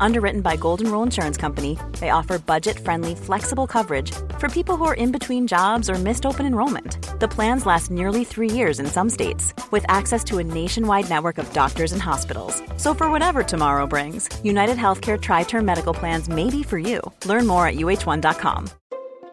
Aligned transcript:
Underwritten 0.00 0.40
by 0.40 0.56
Golden 0.56 0.90
Rule 0.90 1.02
Insurance 1.02 1.36
Company, 1.36 1.78
they 2.00 2.10
offer 2.10 2.38
budget 2.38 2.78
friendly, 2.78 3.14
flexible 3.14 3.66
coverage 3.66 4.12
for 4.38 4.48
people 4.48 4.76
who 4.76 4.84
are 4.84 4.94
in 4.94 5.12
between 5.12 5.46
jobs 5.46 5.88
or 5.90 5.94
missed 5.94 6.26
open 6.26 6.46
enrollment. 6.46 6.98
The 7.20 7.28
plans 7.28 7.66
last 7.66 7.90
nearly 7.90 8.24
three 8.24 8.50
years 8.50 8.80
in 8.80 8.86
some 8.86 9.10
states, 9.10 9.54
with 9.70 9.84
access 9.88 10.22
to 10.24 10.38
a 10.38 10.44
nationwide 10.44 11.08
network 11.08 11.38
of 11.38 11.52
doctors 11.52 11.92
and 11.92 12.02
hospitals. 12.02 12.62
So, 12.76 12.94
for 12.94 13.10
whatever 13.10 13.42
tomorrow 13.42 13.86
brings, 13.86 14.28
United 14.44 14.76
Healthcare 14.76 15.20
Tri 15.20 15.44
Term 15.44 15.64
Medical 15.64 15.94
Plans 15.94 16.28
may 16.28 16.50
be 16.50 16.62
for 16.62 16.78
you. 16.78 17.00
Learn 17.24 17.46
more 17.46 17.66
at 17.66 17.76
uh1.com. 17.76 18.68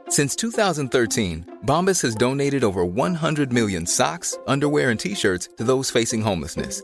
Since 0.10 0.36
2013, 0.36 1.60
Bombas 1.66 2.02
has 2.04 2.16
donated 2.16 2.64
over 2.64 2.86
100 2.86 3.52
million 3.52 3.86
socks, 3.86 4.38
underwear, 4.48 4.92
and 4.92 5.00
t 5.00 5.16
shirts 5.16 5.50
to 5.58 5.64
those 5.64 5.90
facing 5.90 6.22
homelessness. 6.22 6.84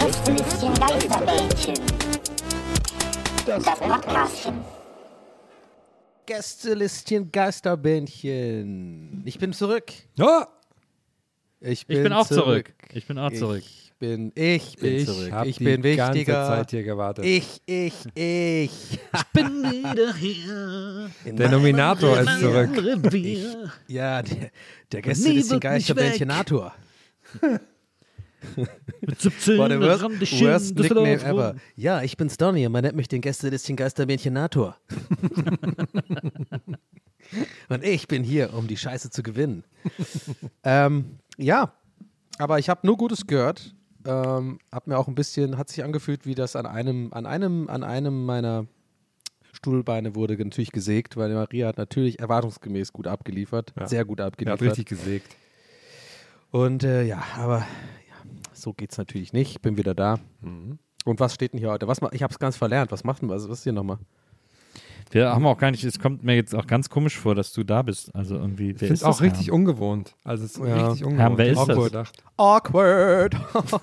Gästelistchen 0.00 0.74
Geisterbällchen. 0.74 1.74
Das 3.46 3.64
Podcastchen. 3.64 4.54
Gästelistchen 6.26 7.32
Geisterbändchen. 7.32 9.22
Ich 9.24 9.38
bin 9.38 9.52
zurück. 9.52 9.92
Oh, 10.20 10.42
Ich 11.60 11.84
Ich 11.88 12.02
bin 12.02 12.12
auch 12.12 12.26
zurück. 12.26 12.74
zurück. 12.78 12.92
Ich 12.92 13.06
bin 13.06 13.18
auch 13.18 13.32
zurück. 13.32 13.62
Ich 13.64 13.92
bin, 13.98 14.30
ich 14.36 14.76
bin 14.76 14.94
ich 14.96 15.06
zurück. 15.06 15.32
habe 15.32 15.48
Ich 15.48 15.56
die 15.58 15.64
bin 15.64 15.82
ganze 15.82 16.14
wichtiger. 16.18 16.46
Zeit 16.46 16.70
hier 16.70 16.82
gewartet. 16.84 17.24
Ich, 17.24 17.60
ich, 17.66 17.94
ich. 18.14 19.00
bin 19.32 19.64
wieder 19.64 20.14
hier. 20.14 21.10
In 21.24 21.36
Der 21.36 21.50
Nominator 21.50 22.20
ist 22.20 22.38
zurück. 22.40 22.70
Revier. 22.76 23.72
Ja, 23.88 24.22
der, 24.22 24.50
der 24.92 25.02
Gästelistchen 25.02 25.50
wird 25.60 25.64
nicht 25.64 25.88
Geisterbändchenator. 25.88 26.72
Mit 29.00 29.20
17 29.20 29.58
War 29.58 29.68
der 29.68 29.80
worst, 29.80 30.02
worst 30.40 30.76
Nickname 30.76 31.12
ever. 31.22 31.54
Ja, 31.76 32.02
ich 32.02 32.16
bin's 32.16 32.36
Donny 32.36 32.66
und 32.66 32.72
man 32.72 32.82
nennt 32.84 32.96
mich 32.96 33.08
den 33.08 33.20
Gästelistchen 33.20 33.76
Geisterbändchenator. 33.76 34.76
und 37.68 37.84
ich 37.84 38.08
bin 38.08 38.24
hier, 38.24 38.54
um 38.54 38.66
die 38.66 38.76
Scheiße 38.76 39.10
zu 39.10 39.22
gewinnen. 39.22 39.64
ähm, 40.64 41.18
ja, 41.36 41.72
aber 42.38 42.58
ich 42.58 42.68
habe 42.68 42.86
nur 42.86 42.96
Gutes 42.96 43.26
gehört. 43.26 43.74
Ähm, 44.06 44.58
hab 44.72 44.86
mir 44.86 44.96
auch 44.98 45.08
ein 45.08 45.14
bisschen, 45.14 45.58
hat 45.58 45.68
sich 45.68 45.84
angefühlt, 45.84 46.24
wie 46.24 46.34
das 46.34 46.56
an 46.56 46.66
einem, 46.66 47.12
an 47.12 47.26
einem, 47.26 47.68
an 47.68 47.82
einem 47.82 48.24
meiner 48.24 48.66
Stuhlbeine 49.52 50.14
wurde 50.14 50.36
natürlich 50.36 50.72
gesägt, 50.72 51.16
weil 51.16 51.34
Maria 51.34 51.66
hat 51.68 51.78
natürlich 51.78 52.20
erwartungsgemäß 52.20 52.92
gut 52.92 53.06
abgeliefert, 53.08 53.72
Ja. 53.78 53.88
sehr 53.88 54.04
gut 54.04 54.20
Er 54.20 54.26
abgeliefert. 54.26 54.60
hat 54.60 54.66
richtig 54.68 54.86
gesägt. 54.86 55.34
Und 56.50 56.84
äh, 56.84 57.02
ja, 57.04 57.22
aber 57.36 57.58
ja, 57.58 57.66
so 58.60 58.72
geht's 58.72 58.98
natürlich 58.98 59.32
nicht. 59.32 59.50
Ich 59.52 59.60
bin 59.62 59.76
wieder 59.76 59.94
da. 59.94 60.18
Mhm. 60.40 60.78
Und 61.04 61.20
was 61.20 61.34
steht 61.34 61.52
denn 61.52 61.60
hier 61.60 61.70
heute? 61.70 61.88
Was 61.88 62.00
ich 62.12 62.22
habe 62.22 62.32
es 62.32 62.38
ganz 62.38 62.56
verlernt. 62.56 62.92
Was 62.92 63.04
macht 63.04 63.22
denn 63.22 63.28
was, 63.28 63.48
was 63.48 63.58
ist 63.58 63.64
hier 63.64 63.72
nochmal? 63.72 63.98
Wir 65.10 65.30
haben 65.30 65.46
auch 65.46 65.56
gar 65.56 65.70
nicht, 65.70 65.82
es 65.84 65.98
kommt 65.98 66.22
mir 66.22 66.34
jetzt 66.34 66.54
auch 66.54 66.66
ganz 66.66 66.90
komisch 66.90 67.16
vor, 67.16 67.34
dass 67.34 67.52
du 67.54 67.64
da 67.64 67.80
bist. 67.80 68.14
Also 68.14 68.34
irgendwie, 68.36 68.72
Ich 68.72 68.78
finde 68.78 68.92
ist 68.92 69.00
es 69.00 69.04
auch 69.06 69.22
richtig 69.22 69.46
Herr? 69.46 69.54
ungewohnt. 69.54 70.14
Also 70.22 70.44
es 70.44 70.56
ist 70.56 70.58
Ja. 70.58 70.88
richtig 70.88 71.04
ungewohnt. 71.06 71.30
Herr, 71.30 71.38
wer 71.38 71.46
ist 71.52 71.58
Awkward 71.58 71.78
das? 71.94 72.12
gedacht. 72.12 72.22
Awkward. 72.36 73.34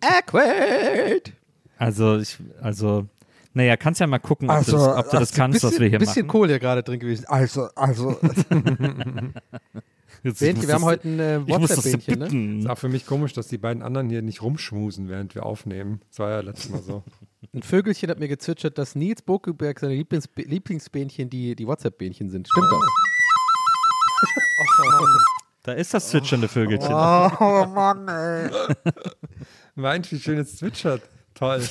Awkward. 0.00 1.32
Also, 1.78 2.18
ich, 2.18 2.38
also, 2.60 3.06
naja, 3.52 3.76
kannst 3.76 4.00
ja 4.00 4.06
mal 4.08 4.18
gucken, 4.18 4.50
ob, 4.50 4.64
du 4.64 4.72
das, 4.72 4.88
ob 4.88 5.10
du 5.10 5.18
das 5.18 5.32
kannst, 5.32 5.56
bisschen, 5.60 5.70
was 5.72 5.80
wir 5.80 5.88
hier 5.88 5.98
bisschen 6.00 6.26
machen. 6.26 6.32
Kohl 6.32 6.48
hier 6.48 6.58
gerade 6.58 6.82
drin 6.82 6.98
gewesen. 6.98 7.26
Also, 7.28 7.68
also. 7.76 8.18
Jetzt, 10.24 10.40
Bähnchen, 10.40 10.66
wir 10.66 10.74
haben 10.74 10.84
heute 10.84 11.06
ein 11.06 11.20
äh, 11.20 11.46
WhatsApp-Bähnchen, 11.46 12.18
ne? 12.18 12.60
Ist 12.60 12.70
auch 12.70 12.78
für 12.78 12.88
mich 12.88 13.04
komisch, 13.04 13.34
dass 13.34 13.48
die 13.48 13.58
beiden 13.58 13.82
anderen 13.82 14.08
hier 14.08 14.22
nicht 14.22 14.40
rumschmusen, 14.40 15.10
während 15.10 15.34
wir 15.34 15.44
aufnehmen. 15.44 16.00
Das 16.08 16.18
war 16.18 16.30
ja 16.30 16.40
letztes 16.40 16.70
Mal 16.70 16.80
so. 16.82 17.04
Ein 17.52 17.62
Vögelchen 17.62 18.08
hat 18.08 18.18
mir 18.18 18.28
gezwitschert, 18.28 18.78
dass 18.78 18.94
Nils 18.94 19.20
Bokeberg 19.20 19.78
seine 19.78 19.92
Lieblings 19.94 20.30
Lieblingsbähnchen 20.34 21.28
die, 21.28 21.54
die 21.54 21.66
WhatsApp-Bähnchen 21.66 22.30
sind. 22.30 22.48
Stimmt 22.48 22.72
das? 22.72 22.80
Da 25.62 25.72
ist 25.72 25.92
das 25.92 26.08
zwitschernde 26.08 26.48
Vögelchen. 26.48 26.90
Oh 26.90 27.66
Mann, 27.66 28.08
ey. 28.08 28.50
Meint, 29.74 30.10
wie 30.10 30.18
schön 30.18 30.38
es 30.38 30.56
zwitschert. 30.56 31.02
Toll. 31.34 31.62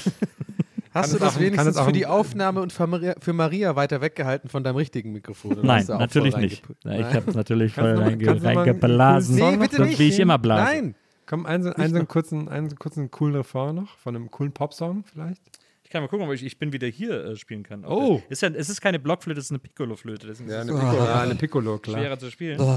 Hast 0.93 1.11
du 1.11 1.15
es 1.17 1.21
das 1.21 1.35
auch- 1.35 1.39
wenigstens 1.39 1.67
es 1.71 1.77
auch 1.77 1.85
für 1.85 1.91
die 1.91 2.05
Aufnahme 2.05 2.61
und 2.61 2.71
für 2.73 2.87
Maria, 2.87 3.15
für 3.19 3.33
Maria 3.33 3.75
weiter 3.75 4.01
weggehalten 4.01 4.49
von 4.49 4.63
deinem 4.63 4.75
richtigen 4.77 5.11
Mikrofon? 5.11 5.53
oder 5.53 5.63
Nein, 5.63 5.85
natürlich 5.87 6.35
nicht. 6.37 6.63
Na, 6.83 6.99
ich 6.99 7.13
habe 7.15 7.31
natürlich 7.31 7.73
Kannst 7.73 7.95
voll 7.95 8.03
reinge, 8.03 8.43
reingeblasen. 8.43 9.35
Nee, 9.35 9.57
bitte 9.57 9.81
nicht. 9.83 9.97
wie 9.99 10.09
ich 10.09 10.19
immer 10.19 10.37
blase. 10.37 10.63
Nein. 10.63 10.95
Komm, 11.25 11.45
einen, 11.45 11.63
so- 11.63 11.71
einen, 11.73 11.89
so 11.91 11.95
einen 11.97 12.07
kurzen, 12.07 12.49
einen 12.49 12.69
so 12.69 12.75
kurzen 12.75 13.09
coolen 13.09 13.35
Refrain 13.35 13.75
noch 13.75 13.97
von 13.97 14.15
einem 14.15 14.29
coolen 14.29 14.51
Popsong 14.51 15.03
vielleicht. 15.11 15.41
Ich 15.83 15.89
kann 15.89 16.01
mal 16.03 16.07
gucken, 16.09 16.27
ob 16.27 16.33
ich, 16.33 16.43
ich 16.43 16.57
bin 16.59 16.73
wieder 16.73 16.87
hier 16.87 17.23
äh, 17.25 17.35
spielen 17.35 17.63
kann. 17.63 17.85
Oh. 17.85 18.21
Ist 18.29 18.41
ja, 18.41 18.49
es 18.49 18.67
ist 18.69 18.81
keine 18.81 18.99
Blockflöte, 18.99 19.39
es 19.39 19.45
ist 19.45 19.51
eine 19.51 19.59
Piccolo-Flöte. 19.59 20.27
Deswegen 20.27 20.49
Ja, 20.49 20.61
ist 20.61 20.69
eine 20.69 20.73
es 20.73 20.79
Piccolo, 20.83 21.05
ja, 21.05 21.21
eine 21.21 21.35
Piccolo 21.35 21.77
klar. 21.77 21.97
schwerer 21.99 22.19
zu 22.19 22.29
spielen. 22.31 22.59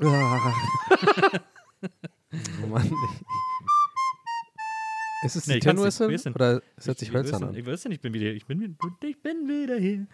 Oh 2.62 2.66
Mann. 2.68 2.88
Ist 5.24 5.36
es 5.36 5.46
Nee, 5.46 5.58
die 5.58 5.68
ist 5.68 6.24
denn- 6.26 6.34
oder 6.34 6.52
hört 6.52 6.62
sich 6.76 6.88
Ich- 7.02 7.08
ich 7.08 7.12
hölzern 7.14 7.34
weiß 7.34 7.42
an? 7.42 7.50
nicht- 7.50 7.60
Ich 7.60 7.66
weiß 7.66 7.84
ja 7.84 7.88
nicht, 7.88 7.96
ich 7.98 8.02
bin 8.02 8.12
wieder 8.14 8.24
hier. 8.26 8.34
Ich 8.34 8.46
bin, 8.46 8.60
wieder- 8.60 8.74
ich 9.02 9.20
bin 9.22 9.48
wieder 9.48 9.76
hier. 9.78 10.06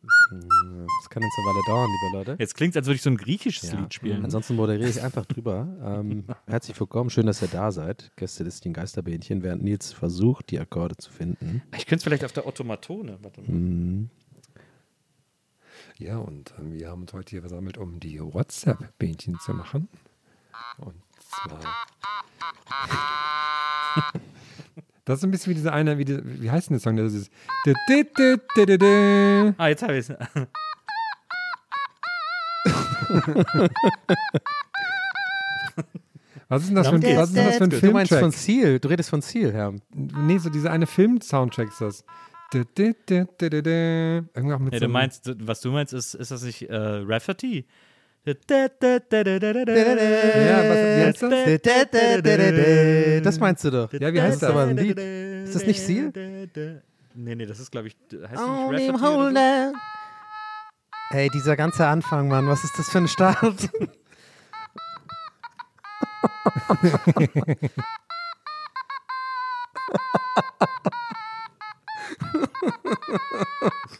Das 0.00 1.10
kann 1.10 1.22
jetzt 1.22 1.36
eine 1.38 1.46
Weile 1.48 1.62
dauern, 1.66 1.90
liebe 1.90 2.16
Leute. 2.18 2.36
Jetzt 2.38 2.54
klingt 2.54 2.74
es, 2.74 2.76
als 2.78 2.86
würde 2.86 2.94
ich 2.96 3.02
so 3.02 3.10
ein 3.10 3.16
griechisches 3.16 3.72
Ja. 3.72 3.80
Lied 3.80 3.92
spielen. 3.92 4.24
Ansonsten 4.24 4.54
moderiere 4.54 4.88
ich 4.88 5.02
einfach 5.02 5.26
drüber. 5.26 5.66
Ähm, 5.82 6.24
herzlich 6.46 6.78
willkommen, 6.78 7.10
schön, 7.10 7.26
dass 7.26 7.42
ihr 7.42 7.48
da 7.48 7.72
seid. 7.72 8.12
Gästelistchen 8.16 8.72
Geisterbähnchen, 8.72 9.42
während 9.42 9.64
Nils 9.64 9.92
versucht, 9.92 10.50
die 10.50 10.60
Akkorde 10.60 10.96
zu 10.96 11.10
finden. 11.10 11.62
Ich 11.76 11.86
könnte 11.86 11.96
es 11.96 12.04
vielleicht 12.04 12.24
auf 12.24 12.32
der 12.32 12.46
Automatone. 12.46 13.18
Warte 13.22 13.42
mal. 13.42 13.50
Mhm. 13.50 14.10
Ja, 15.98 16.18
und 16.18 16.54
ähm, 16.58 16.72
wir 16.72 16.88
haben 16.90 17.02
uns 17.02 17.12
heute 17.12 17.30
hier 17.30 17.40
versammelt, 17.40 17.76
um 17.76 17.98
die 17.98 18.20
WhatsApp-Bähnchen 18.20 19.38
zu 19.40 19.52
machen. 19.52 19.88
Und. 20.78 20.94
Das 25.04 25.18
ist 25.20 25.24
ein 25.24 25.30
bisschen 25.30 25.52
wie 25.52 25.54
diese 25.54 25.72
eine, 25.72 25.96
wie, 25.96 26.04
die, 26.04 26.18
wie 26.22 26.50
heißt 26.50 26.68
denn 26.68 26.74
der 26.74 26.82
Song? 26.82 26.98
Das 26.98 27.14
ist. 27.14 27.32
Ah, 29.56 29.68
jetzt 29.68 29.82
habe 29.82 29.96
ich 29.96 30.06
es. 30.06 30.10
Was 36.50 36.62
ist 36.62 36.68
denn 36.68 36.76
das 36.76 36.88
für 36.88 36.94
ein, 36.94 37.02
was 37.02 37.28
ist 37.28 37.36
denn 37.36 37.46
das 37.46 37.56
für 37.56 37.64
ein 37.64 37.70
Du 37.70 37.90
meinst 37.90 38.14
von? 38.14 38.32
Ziel, 38.32 38.80
du 38.80 38.88
redest 38.88 39.10
von 39.10 39.20
Ziel, 39.20 39.52
Herr. 39.52 39.74
Nee, 39.94 40.38
so 40.38 40.48
diese 40.48 40.70
eine 40.70 40.86
Film-Soundtrack 40.86 41.68
ist 41.68 41.80
das. 41.80 42.04
Auch 44.34 44.58
mit 44.58 44.74
so 44.74 44.80
du 44.80 44.88
meinst, 44.88 45.30
was 45.46 45.60
du 45.60 45.70
meinst, 45.70 45.92
ist, 45.92 46.14
ist 46.14 46.30
das 46.30 46.42
nicht 46.42 46.62
äh, 46.62 46.74
Rafferty? 46.74 47.66
Das? 53.22 53.38
Meinst 53.40 53.64
du 53.64 53.70
doch. 53.70 53.92
Ja, 53.92 54.12
wie 54.12 54.20
heißt 54.20 54.42
Das 54.42 54.42
ist 54.42 54.54
aber 54.54 54.66
das? 54.66 54.70
ein 54.70 54.76
Lied. 54.76 54.98
Ist 54.98 55.54
das 55.54 55.66
nicht 55.66 55.80
Seal? 55.80 56.12
Nee, 57.14 57.34
nee, 57.34 57.46
das 57.46 57.58
ist, 57.58 57.70
glaube 57.70 57.88
ich, 57.88 57.96
heißt 58.12 58.40
On 58.40 58.74
nicht 58.74 59.00
holder. 59.00 59.72
Hey, 61.10 61.28
dieser 61.32 61.56
ganze 61.56 61.86
Anfang, 61.86 62.28
Mann, 62.28 62.46
was 62.48 62.62
ist 62.64 62.78
das 62.78 62.90
für 62.90 62.98
ein 62.98 63.08
Start? 63.08 63.60
so? 63.60 63.68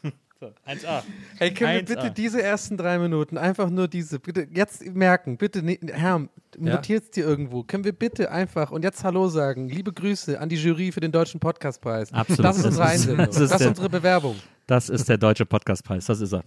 Ein 0.69 0.79
1A. 0.79 1.03
Hey, 1.39 1.55
können 1.55 1.73
wir 1.73 1.81
1A. 1.83 1.87
bitte 1.87 2.11
diese 2.11 2.43
ersten 2.43 2.77
drei 2.77 2.99
Minuten, 2.99 3.39
einfach 3.39 3.71
nur 3.71 3.89
diese, 3.89 4.19
bitte 4.21 4.47
jetzt 4.53 4.85
merken, 4.95 5.39
bitte, 5.39 5.63
ne, 5.63 5.79
Herr, 5.93 6.29
Ja. 6.61 6.75
notiert's 6.75 7.11
dir 7.11 7.25
irgendwo. 7.27 7.63
Können 7.63 7.85
wir 7.85 7.93
bitte 7.93 8.31
einfach 8.31 8.71
und 8.71 8.83
jetzt 8.85 9.03
Hallo 9.03 9.29
sagen. 9.29 9.69
Liebe 9.69 9.93
Grüße 9.93 10.39
an 10.39 10.49
die 10.51 10.57
Jury 10.57 10.93
für 10.93 11.01
den 11.01 11.11
Deutschen 11.13 11.41
Podcastpreis. 11.41 12.13
Absolut. 12.13 12.45
Das 12.45 12.59
ist 12.59 12.65
unsere 12.67 12.85
Einsendung. 12.87 13.27
das 13.27 13.35
Das 13.37 13.45
ist 13.45 13.51
ist, 13.53 13.61
der- 13.61 13.69
unsere 13.69 13.89
Bewerbung. 13.89 14.37
Das 14.67 14.89
ist 14.91 15.09
der 15.09 15.17
deutsche 15.17 15.47
Podcastpreis, 15.47 16.05
das 16.07 16.21
ist 16.21 16.33
er. 16.35 16.45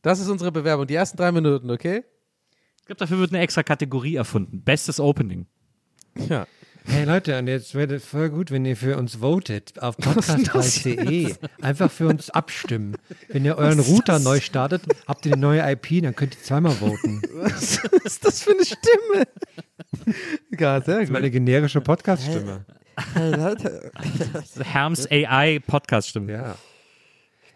Das 0.00 0.18
ist 0.20 0.28
unsere 0.28 0.50
Bewerbung. 0.50 0.86
Die 0.86 0.94
ersten 0.94 1.18
drei 1.18 1.30
Minuten, 1.30 1.70
okay? 1.70 2.04
Ich 2.80 2.86
glaube, 2.86 3.00
dafür 3.00 3.18
wird 3.18 3.32
eine 3.32 3.40
extra 3.42 3.62
Kategorie 3.62 4.14
erfunden. 4.16 4.62
Bestes 4.62 4.98
Opening. 4.98 5.46
Ja. 6.28 6.46
Hey 6.88 7.04
Leute, 7.04 7.38
und 7.38 7.48
jetzt 7.48 7.74
wäre 7.74 7.94
es 7.96 8.04
voll 8.04 8.30
gut, 8.30 8.50
wenn 8.50 8.64
ihr 8.64 8.76
für 8.76 8.96
uns 8.96 9.16
votet 9.16 9.80
auf 9.80 9.96
podcastpreis.de. 9.98 11.34
Einfach 11.60 11.90
für 11.90 12.08
uns 12.08 12.30
abstimmen. 12.30 12.96
Wenn 13.28 13.44
ihr 13.44 13.56
euren 13.58 13.78
Router 13.78 14.18
neu 14.18 14.40
startet, 14.40 14.82
habt 15.06 15.26
ihr 15.26 15.32
eine 15.32 15.40
neue 15.40 15.70
IP, 15.72 16.02
dann 16.02 16.16
könnt 16.16 16.34
ihr 16.34 16.42
zweimal 16.42 16.72
voten. 16.72 17.22
Was 17.34 17.78
ist 18.04 18.24
das 18.24 18.42
für 18.42 18.52
eine 18.52 18.64
Stimme? 18.64 19.26
Ja, 20.58 20.80
sehr 20.80 20.94
Das 20.96 21.04
ist 21.04 21.12
meine 21.12 21.30
generische 21.30 21.80
Podcast-Stimme. 21.80 22.64
Herms 24.64 25.06
AI 25.10 25.60
Podcast-Stimme. 25.60 26.32
Ja. 26.32 26.56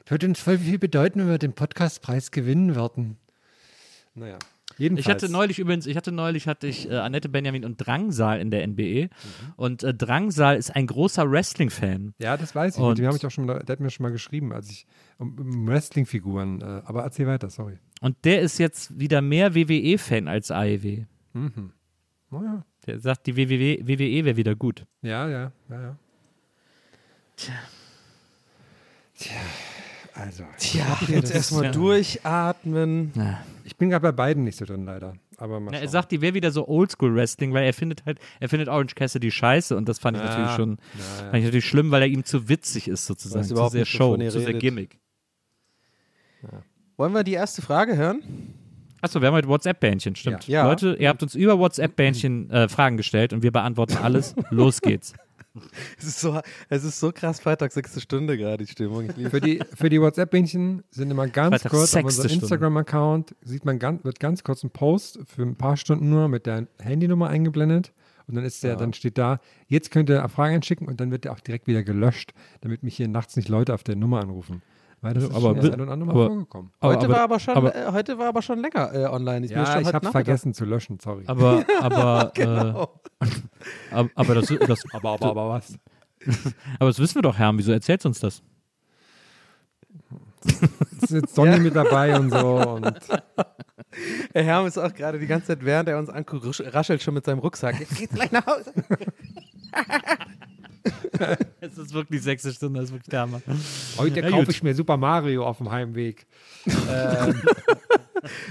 Würde 0.06 0.26
uns 0.26 0.40
voll 0.40 0.58
viel 0.58 0.78
bedeuten, 0.78 1.20
wenn 1.20 1.28
wir 1.28 1.38
den 1.38 1.54
Podcastpreis 1.54 2.30
gewinnen 2.30 2.74
würden. 2.76 3.16
Naja. 4.14 4.38
Jedenfalls. 4.82 5.06
Ich 5.06 5.12
hatte 5.12 5.32
neulich 5.32 5.58
übrigens, 5.60 5.86
ich 5.86 5.96
hatte 5.96 6.10
neulich 6.10 6.48
hatte 6.48 6.66
ich 6.66 6.90
äh, 6.90 6.94
Annette 6.96 7.28
Benjamin 7.28 7.64
und 7.64 7.76
Drangsal 7.76 8.40
in 8.40 8.50
der 8.50 8.66
NBE 8.66 9.10
und 9.56 9.84
äh, 9.84 9.94
Drangsal 9.94 10.56
ist 10.56 10.74
ein 10.74 10.88
großer 10.88 11.30
Wrestling-Fan. 11.30 12.14
ja, 12.18 12.36
das 12.36 12.54
weiß 12.54 12.76
ich. 12.76 12.82
Und- 12.82 12.98
dem 12.98 13.06
habe 13.06 13.16
ich 13.16 13.24
auch 13.24 13.30
schon 13.30 13.46
mal, 13.46 13.60
der 13.60 13.74
hat 13.74 13.80
mir 13.80 13.90
schon 13.90 14.02
mal 14.02 14.10
geschrieben, 14.10 14.52
als 14.52 14.70
ich 14.70 14.86
um, 15.18 15.38
um 15.38 15.68
Wrestling-Figuren. 15.68 16.60
Äh, 16.60 16.64
aber 16.84 17.04
erzähl 17.04 17.28
weiter, 17.28 17.48
sorry. 17.48 17.78
Und 18.00 18.16
der 18.24 18.40
ist 18.40 18.58
jetzt 18.58 18.98
wieder 18.98 19.22
mehr 19.22 19.54
WWE-Fan 19.54 20.26
als 20.26 20.50
AEW. 20.50 21.04
Naja. 22.30 22.64
Der 22.86 22.98
sagt, 22.98 23.28
die 23.28 23.36
WWE, 23.36 23.86
WWE 23.86 24.24
wäre 24.24 24.36
wieder 24.36 24.56
gut. 24.56 24.84
Ja, 25.02 25.28
ja, 25.28 25.52
ja, 25.70 25.80
ja. 25.82 25.96
Tja. 27.36 27.54
Also. 30.14 30.44
Tja, 30.58 30.98
jetzt 31.08 31.34
erstmal 31.34 31.64
ja- 31.64 31.70
durchatmen. 31.72 33.12
Ich 33.64 33.76
bin 33.76 33.90
gerade 33.90 34.02
bei 34.02 34.12
beiden 34.12 34.44
nicht 34.44 34.58
so 34.58 34.64
drin, 34.64 34.84
leider. 34.84 35.14
Aber 35.38 35.58
Na, 35.60 35.78
er 35.78 35.88
sagt, 35.88 36.12
die 36.12 36.20
wäre 36.20 36.34
wieder 36.34 36.50
so 36.52 36.68
Oldschool-Wrestling, 36.68 37.52
weil 37.52 37.64
er 37.64 37.72
findet 37.72 38.04
halt, 38.04 38.18
er 38.38 38.48
findet 38.48 38.68
Orange 38.68 38.94
Cassidy 38.94 39.30
scheiße 39.30 39.76
und 39.76 39.88
das 39.88 39.98
fand 39.98 40.16
ich 40.16 40.22
Ja, 40.22 40.28
natürlich 40.28 40.50
schon, 40.52 40.70
ja, 40.70 41.00
ja. 41.00 41.24
fand 41.24 41.36
ich 41.38 41.44
natürlich 41.44 41.66
schlimm, 41.66 41.90
weil 41.90 42.02
er 42.02 42.08
ihm 42.08 42.24
zu 42.24 42.48
witzig 42.48 42.88
ist 42.88 43.06
sozusagen, 43.06 43.44
zu 43.44 43.68
sehr 43.68 43.86
Show, 43.86 44.16
zu 44.16 44.30
sehr. 44.40 44.52
Gimmick. 44.54 44.98
Wollen 46.96 47.12
wir 47.12 47.24
die 47.24 47.32
erste 47.32 47.62
Frage 47.62 47.96
hören? 47.96 48.22
Achso, 49.00 49.20
wir 49.20 49.28
haben 49.28 49.34
heute 49.34 49.48
WhatsApp-Bähnchen, 49.48 50.14
stimmt. 50.14 50.46
Ja. 50.46 50.62
Ja. 50.62 50.68
Leute, 50.68 50.94
ihr 50.98 51.08
habt 51.08 51.22
uns 51.24 51.34
über 51.34 51.58
WhatsApp-Bähnchen 51.58 52.50
äh, 52.50 52.68
Fragen 52.68 52.96
gestellt 52.96 53.32
und 53.32 53.42
wir 53.42 53.50
beantworten 53.50 53.96
alles. 53.96 54.36
Los 54.50 54.80
geht's. 54.80 55.12
Es 55.98 56.04
ist 56.04 56.20
so, 56.20 56.40
es 56.68 56.82
ist 56.84 56.98
so 56.98 57.12
krass 57.12 57.38
Freitag, 57.40 57.72
sechste 57.72 58.00
Stunde 58.00 58.36
gerade, 58.36 58.64
die 58.64 58.70
Stimmung. 58.70 59.08
Ich 59.16 59.28
Für 59.28 59.40
die, 59.40 59.60
für 59.74 59.88
die 59.88 60.00
WhatsApp-Bähnchen 60.00 60.82
sind 60.90 61.10
immer 61.10 61.28
ganz 61.28 61.56
Freitag, 61.62 61.70
kurz 61.72 61.94
auf 61.96 62.04
unserem. 62.04 62.30
Instagram-Account, 62.40 63.34
sieht 63.42 63.64
man 63.64 63.78
ganz, 63.78 64.02
wird 64.04 64.18
ganz 64.20 64.42
kurz 64.44 64.62
ein 64.64 64.70
Post 64.70 65.18
für 65.26 65.42
ein 65.42 65.56
paar 65.56 65.76
Stunden 65.76 66.08
nur 66.10 66.28
mit 66.28 66.46
der 66.46 66.66
Handynummer 66.80 67.28
eingeblendet. 67.28 67.92
Und 68.28 68.36
dann 68.36 68.44
ist 68.44 68.62
der, 68.62 68.76
dann 68.76 68.92
steht 68.92 69.18
da, 69.18 69.40
jetzt 69.66 69.90
könnt 69.90 70.08
ihr 70.08 70.26
Fragen 70.28 70.54
einschicken 70.54 70.86
und 70.88 71.00
dann 71.00 71.10
wird 71.10 71.24
der 71.24 71.32
auch 71.32 71.40
direkt 71.40 71.66
wieder 71.66 71.82
gelöscht, 71.82 72.32
damit 72.60 72.82
mich 72.82 72.96
hier 72.96 73.08
nachts 73.08 73.36
nicht 73.36 73.48
Leute 73.48 73.74
auf 73.74 73.82
der 73.82 73.96
Nummer 73.96 74.20
anrufen. 74.20 74.62
Weil 75.00 75.14
das 75.14 75.24
ist 75.24 75.34
aber 75.34 75.50
und 75.50 75.58
andere 75.58 75.96
Mal 76.06 76.10
aber- 76.12 76.26
vorgekommen. 76.28 76.70
Aber, 76.78 76.94
heute, 76.94 77.04
aber, 77.06 77.14
war 77.14 77.20
aber 77.22 77.40
schon, 77.40 77.54
aber- 77.56 77.74
äh, 77.74 77.90
heute 77.90 78.18
war 78.18 78.28
aber 78.28 78.40
schon 78.40 78.60
länger 78.60 78.94
äh, 78.94 79.06
online. 79.06 79.44
Ist 79.46 79.50
mir 79.50 79.56
Ja, 79.56 79.80
ich 79.80 79.92
habe 79.92 80.08
vergessen 80.12 80.54
zu 80.54 80.64
löschen, 80.64 81.00
sorry. 81.00 81.24
aber, 81.26 81.64
aber, 81.80 82.30
Genau. 82.34 82.84
äh, 82.84 83.01
aber, 83.92 84.10
aber, 84.14 84.34
das, 84.36 84.46
das, 84.66 84.82
aber, 84.92 85.10
aber, 85.10 85.26
aber 85.30 85.48
was? 85.50 85.78
aber 86.78 86.90
das 86.90 86.98
wissen 86.98 87.16
wir 87.16 87.22
doch, 87.22 87.36
Herr. 87.38 87.52
Wieso 87.56 87.72
erzählst 87.72 88.04
du 88.04 88.08
uns 88.08 88.20
das? 88.20 88.42
Ist 91.00 91.10
jetzt 91.10 91.34
Sonny 91.34 91.58
mit 91.60 91.74
dabei 91.76 92.18
und 92.18 92.30
so. 92.30 92.56
Und 92.76 92.86
Herr 94.32 94.42
Herm 94.42 94.66
ist 94.66 94.78
auch 94.78 94.92
gerade 94.92 95.18
die 95.18 95.26
ganze 95.26 95.48
Zeit, 95.48 95.64
während 95.64 95.88
er 95.88 95.98
uns 95.98 96.08
anguckt, 96.08 96.44
rasch- 96.44 96.74
raschelt 96.74 97.02
schon 97.02 97.14
mit 97.14 97.24
seinem 97.24 97.38
Rucksack. 97.40 97.78
Jetzt 97.78 97.96
geht's 97.96 98.14
gleich 98.14 98.32
nach 98.32 98.44
Hause. 98.46 98.72
Es 101.60 101.78
ist 101.78 101.92
wirklich 101.92 102.22
sechste 102.22 102.52
Stunde, 102.52 102.80
das 102.80 102.88
ist 102.88 102.92
wirklich 102.94 103.10
der 103.10 103.20
Hammer. 103.20 103.40
heute 103.98 104.20
Ja, 104.20 104.30
kaufe 104.30 104.46
gut. 104.46 104.54
ich 104.54 104.62
mir 104.62 104.74
Super 104.74 104.96
Mario 104.96 105.46
auf 105.46 105.58
dem 105.58 105.70
Heimweg. 105.70 106.26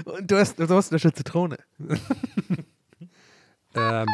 Und 0.04 0.30
du 0.30 0.36
hast, 0.36 0.58
du 0.58 0.68
hast 0.68 0.92
eine 0.92 0.98
schöne 0.98 1.14
Zitrone. 1.14 1.58
Ähm, 3.74 4.06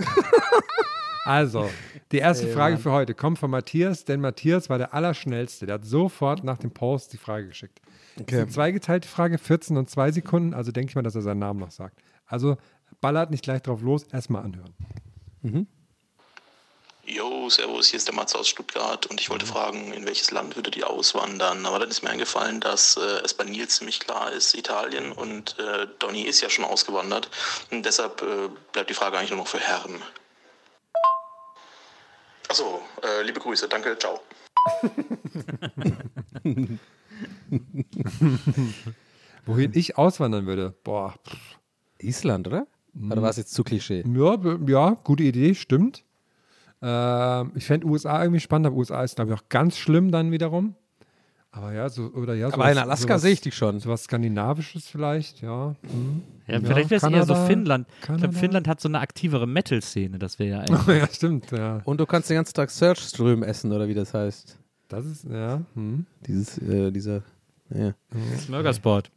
also, 1.24 1.68
die 2.12 2.18
erste 2.18 2.48
Frage 2.48 2.78
für 2.78 2.92
heute 2.92 3.14
kommt 3.14 3.38
von 3.38 3.50
Matthias, 3.50 4.04
denn 4.04 4.20
Matthias 4.20 4.68
war 4.68 4.78
der 4.78 4.94
Allerschnellste. 4.94 5.66
Der 5.66 5.76
hat 5.76 5.84
sofort 5.84 6.44
nach 6.44 6.58
dem 6.58 6.70
Post 6.70 7.12
die 7.12 7.18
Frage 7.18 7.48
geschickt. 7.48 7.80
Das 8.16 8.26
ist 8.26 8.34
eine 8.34 8.48
zweigeteilte 8.48 9.08
Frage, 9.08 9.38
14 9.38 9.76
und 9.76 9.88
2 9.88 10.12
Sekunden, 10.12 10.54
also 10.54 10.72
denke 10.72 10.90
ich 10.90 10.96
mal, 10.96 11.02
dass 11.02 11.14
er 11.14 11.22
seinen 11.22 11.38
Namen 11.38 11.60
noch 11.60 11.70
sagt. 11.70 12.00
Also 12.26 12.56
ballert 13.00 13.30
nicht 13.30 13.44
gleich 13.44 13.62
drauf 13.62 13.82
los, 13.82 14.04
erstmal 14.04 14.42
anhören. 14.42 14.74
Jo, 17.12 17.50
servus, 17.50 17.88
hier 17.88 17.96
ist 17.96 18.06
der 18.06 18.14
Matze 18.14 18.38
aus 18.38 18.46
Stuttgart 18.48 19.04
und 19.06 19.20
ich 19.20 19.30
wollte 19.30 19.44
fragen, 19.44 19.92
in 19.92 20.06
welches 20.06 20.30
Land 20.30 20.54
würdet 20.54 20.76
ihr 20.76 20.88
auswandern? 20.88 21.66
Aber 21.66 21.80
dann 21.80 21.90
ist 21.90 22.04
mir 22.04 22.10
eingefallen, 22.10 22.60
dass 22.60 22.96
äh, 22.96 23.24
es 23.24 23.34
bei 23.34 23.42
Nils 23.42 23.78
ziemlich 23.78 23.98
klar 23.98 24.30
ist, 24.30 24.54
Italien 24.54 25.10
und 25.10 25.58
äh, 25.58 25.88
Donny 25.98 26.22
ist 26.22 26.40
ja 26.40 26.48
schon 26.48 26.64
ausgewandert 26.64 27.28
und 27.72 27.84
deshalb 27.84 28.22
äh, 28.22 28.48
bleibt 28.72 28.90
die 28.90 28.94
Frage 28.94 29.18
eigentlich 29.18 29.30
nur 29.30 29.40
noch 29.40 29.48
für 29.48 29.58
Herren. 29.58 30.00
Achso, 32.48 32.80
äh, 33.02 33.22
liebe 33.22 33.40
Grüße, 33.40 33.66
danke, 33.68 33.98
ciao. 33.98 34.20
Wohin 39.46 39.72
ich 39.74 39.98
auswandern 39.98 40.46
würde? 40.46 40.76
Boah, 40.84 41.16
pff, 41.26 41.58
Island, 41.98 42.46
oder? 42.46 42.68
Oder 42.94 43.20
war 43.20 43.30
es 43.30 43.36
jetzt 43.36 43.52
zu 43.52 43.64
Klischee? 43.64 44.04
ja, 44.06 44.38
ja 44.66 44.90
gute 45.02 45.24
Idee, 45.24 45.56
stimmt. 45.56 46.04
Ähm, 46.82 47.52
ich 47.54 47.64
fände 47.66 47.86
USA 47.86 48.22
irgendwie 48.22 48.40
spannend, 48.40 48.66
aber 48.68 48.76
USA 48.76 49.02
ist, 49.04 49.16
glaube 49.16 49.32
ich, 49.32 49.38
auch 49.38 49.44
ganz 49.48 49.76
schlimm 49.76 50.10
dann 50.10 50.30
wiederum. 50.32 50.74
Aber 51.52 51.72
ja, 51.72 51.88
so, 51.88 52.04
oder 52.14 52.34
ja, 52.34 52.46
Aber 52.52 52.70
in 52.70 52.78
Alaska 52.78 53.18
sehe 53.18 53.32
ich 53.32 53.40
dich 53.40 53.56
schon. 53.56 53.80
Sowas 53.80 54.04
Skandinavisches 54.04 54.86
vielleicht, 54.86 55.42
ja. 55.42 55.74
Hm. 55.82 56.22
Ja, 56.46 56.60
vielleicht 56.60 56.90
wäre 56.90 56.96
es 56.98 57.02
eher 57.02 57.24
so 57.24 57.32
Kanada, 57.34 57.46
Finnland. 57.46 57.86
Ich 58.00 58.06
Kanada. 58.06 58.26
glaube, 58.28 58.38
Finnland 58.38 58.68
hat 58.68 58.80
so 58.80 58.88
eine 58.88 59.00
aktivere 59.00 59.48
Metal-Szene, 59.48 60.18
das 60.20 60.38
wäre 60.38 60.50
ja 60.50 60.58
eigentlich. 60.76 60.98
ja, 60.98 61.08
stimmt, 61.12 61.50
ja. 61.50 61.80
Und 61.84 61.98
du 62.00 62.06
kannst 62.06 62.30
den 62.30 62.36
ganzen 62.36 62.54
Tag 62.54 62.70
Searchström 62.70 63.42
essen, 63.42 63.72
oder 63.72 63.88
wie 63.88 63.94
das 63.94 64.14
heißt. 64.14 64.58
Das 64.88 65.04
ist, 65.04 65.24
ja. 65.24 65.60
Hm. 65.74 66.06
Dieses, 66.26 66.56
äh, 66.58 66.92
dieser, 66.92 67.22
ja. 67.70 67.94
Smörgersport. 68.38 69.10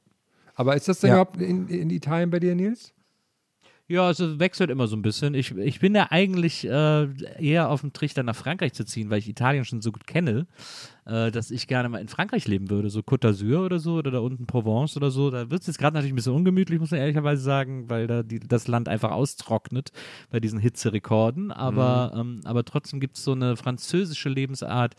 Aber 0.55 0.75
ist 0.75 0.87
das 0.87 0.99
denn 1.01 1.09
Ja. 1.09 1.15
überhaupt 1.17 1.39
in, 1.39 1.67
in 1.67 1.89
Italien 1.91 2.29
bei 2.31 2.39
dir, 2.39 2.55
Nils? 2.55 2.93
Ja, 3.93 4.07
also 4.07 4.39
wechselt 4.39 4.71
immer 4.71 4.87
so 4.87 4.95
ein 4.95 5.03
bisschen. 5.03 5.35
Ich, 5.35 5.55
ich 5.55 5.79
bin 5.79 5.93
ja 5.93 6.07
eigentlich 6.09 6.67
äh, 6.67 7.07
eher 7.39 7.69
auf 7.69 7.81
dem 7.81 7.93
Trichter 7.93 8.23
nach 8.23 8.35
Frankreich 8.35 8.73
zu 8.73 8.85
ziehen, 8.85 9.11
weil 9.11 9.19
ich 9.19 9.29
Italien 9.29 9.65
schon 9.65 9.83
so 9.83 9.91
gut 9.91 10.07
kenne, 10.07 10.47
äh, 11.05 11.29
dass 11.29 11.51
ich 11.51 11.67
gerne 11.67 11.89
mal 11.89 11.99
in 12.01 12.07
Frankreich 12.07 12.47
leben 12.47 12.71
würde. 12.71 12.89
So 12.89 13.01
Côte 13.01 13.27
d'Azur 13.27 13.63
oder 13.63 13.77
so 13.77 13.93
oder 13.97 14.09
da 14.09 14.17
unten 14.17 14.47
Provence 14.47 14.97
oder 14.97 15.11
so. 15.11 15.29
Da 15.29 15.51
wird 15.51 15.61
es 15.61 15.67
jetzt 15.67 15.77
gerade 15.77 15.93
natürlich 15.93 16.11
ein 16.11 16.15
bisschen 16.15 16.33
ungemütlich, 16.33 16.79
muss 16.79 16.89
man 16.89 17.01
ehrlicherweise 17.01 17.43
sagen, 17.43 17.87
weil 17.87 18.07
da 18.07 18.23
die, 18.23 18.39
das 18.39 18.67
Land 18.67 18.89
einfach 18.89 19.11
austrocknet 19.11 19.91
bei 20.31 20.39
diesen 20.39 20.57
Hitzerekorden. 20.57 21.51
Aber, 21.51 22.13
ähm, 22.15 22.41
aber 22.45 22.65
trotzdem 22.65 22.99
gibt 22.99 23.17
es 23.17 23.23
so 23.23 23.33
eine 23.33 23.57
französische 23.57 24.29
Lebensart, 24.29 24.95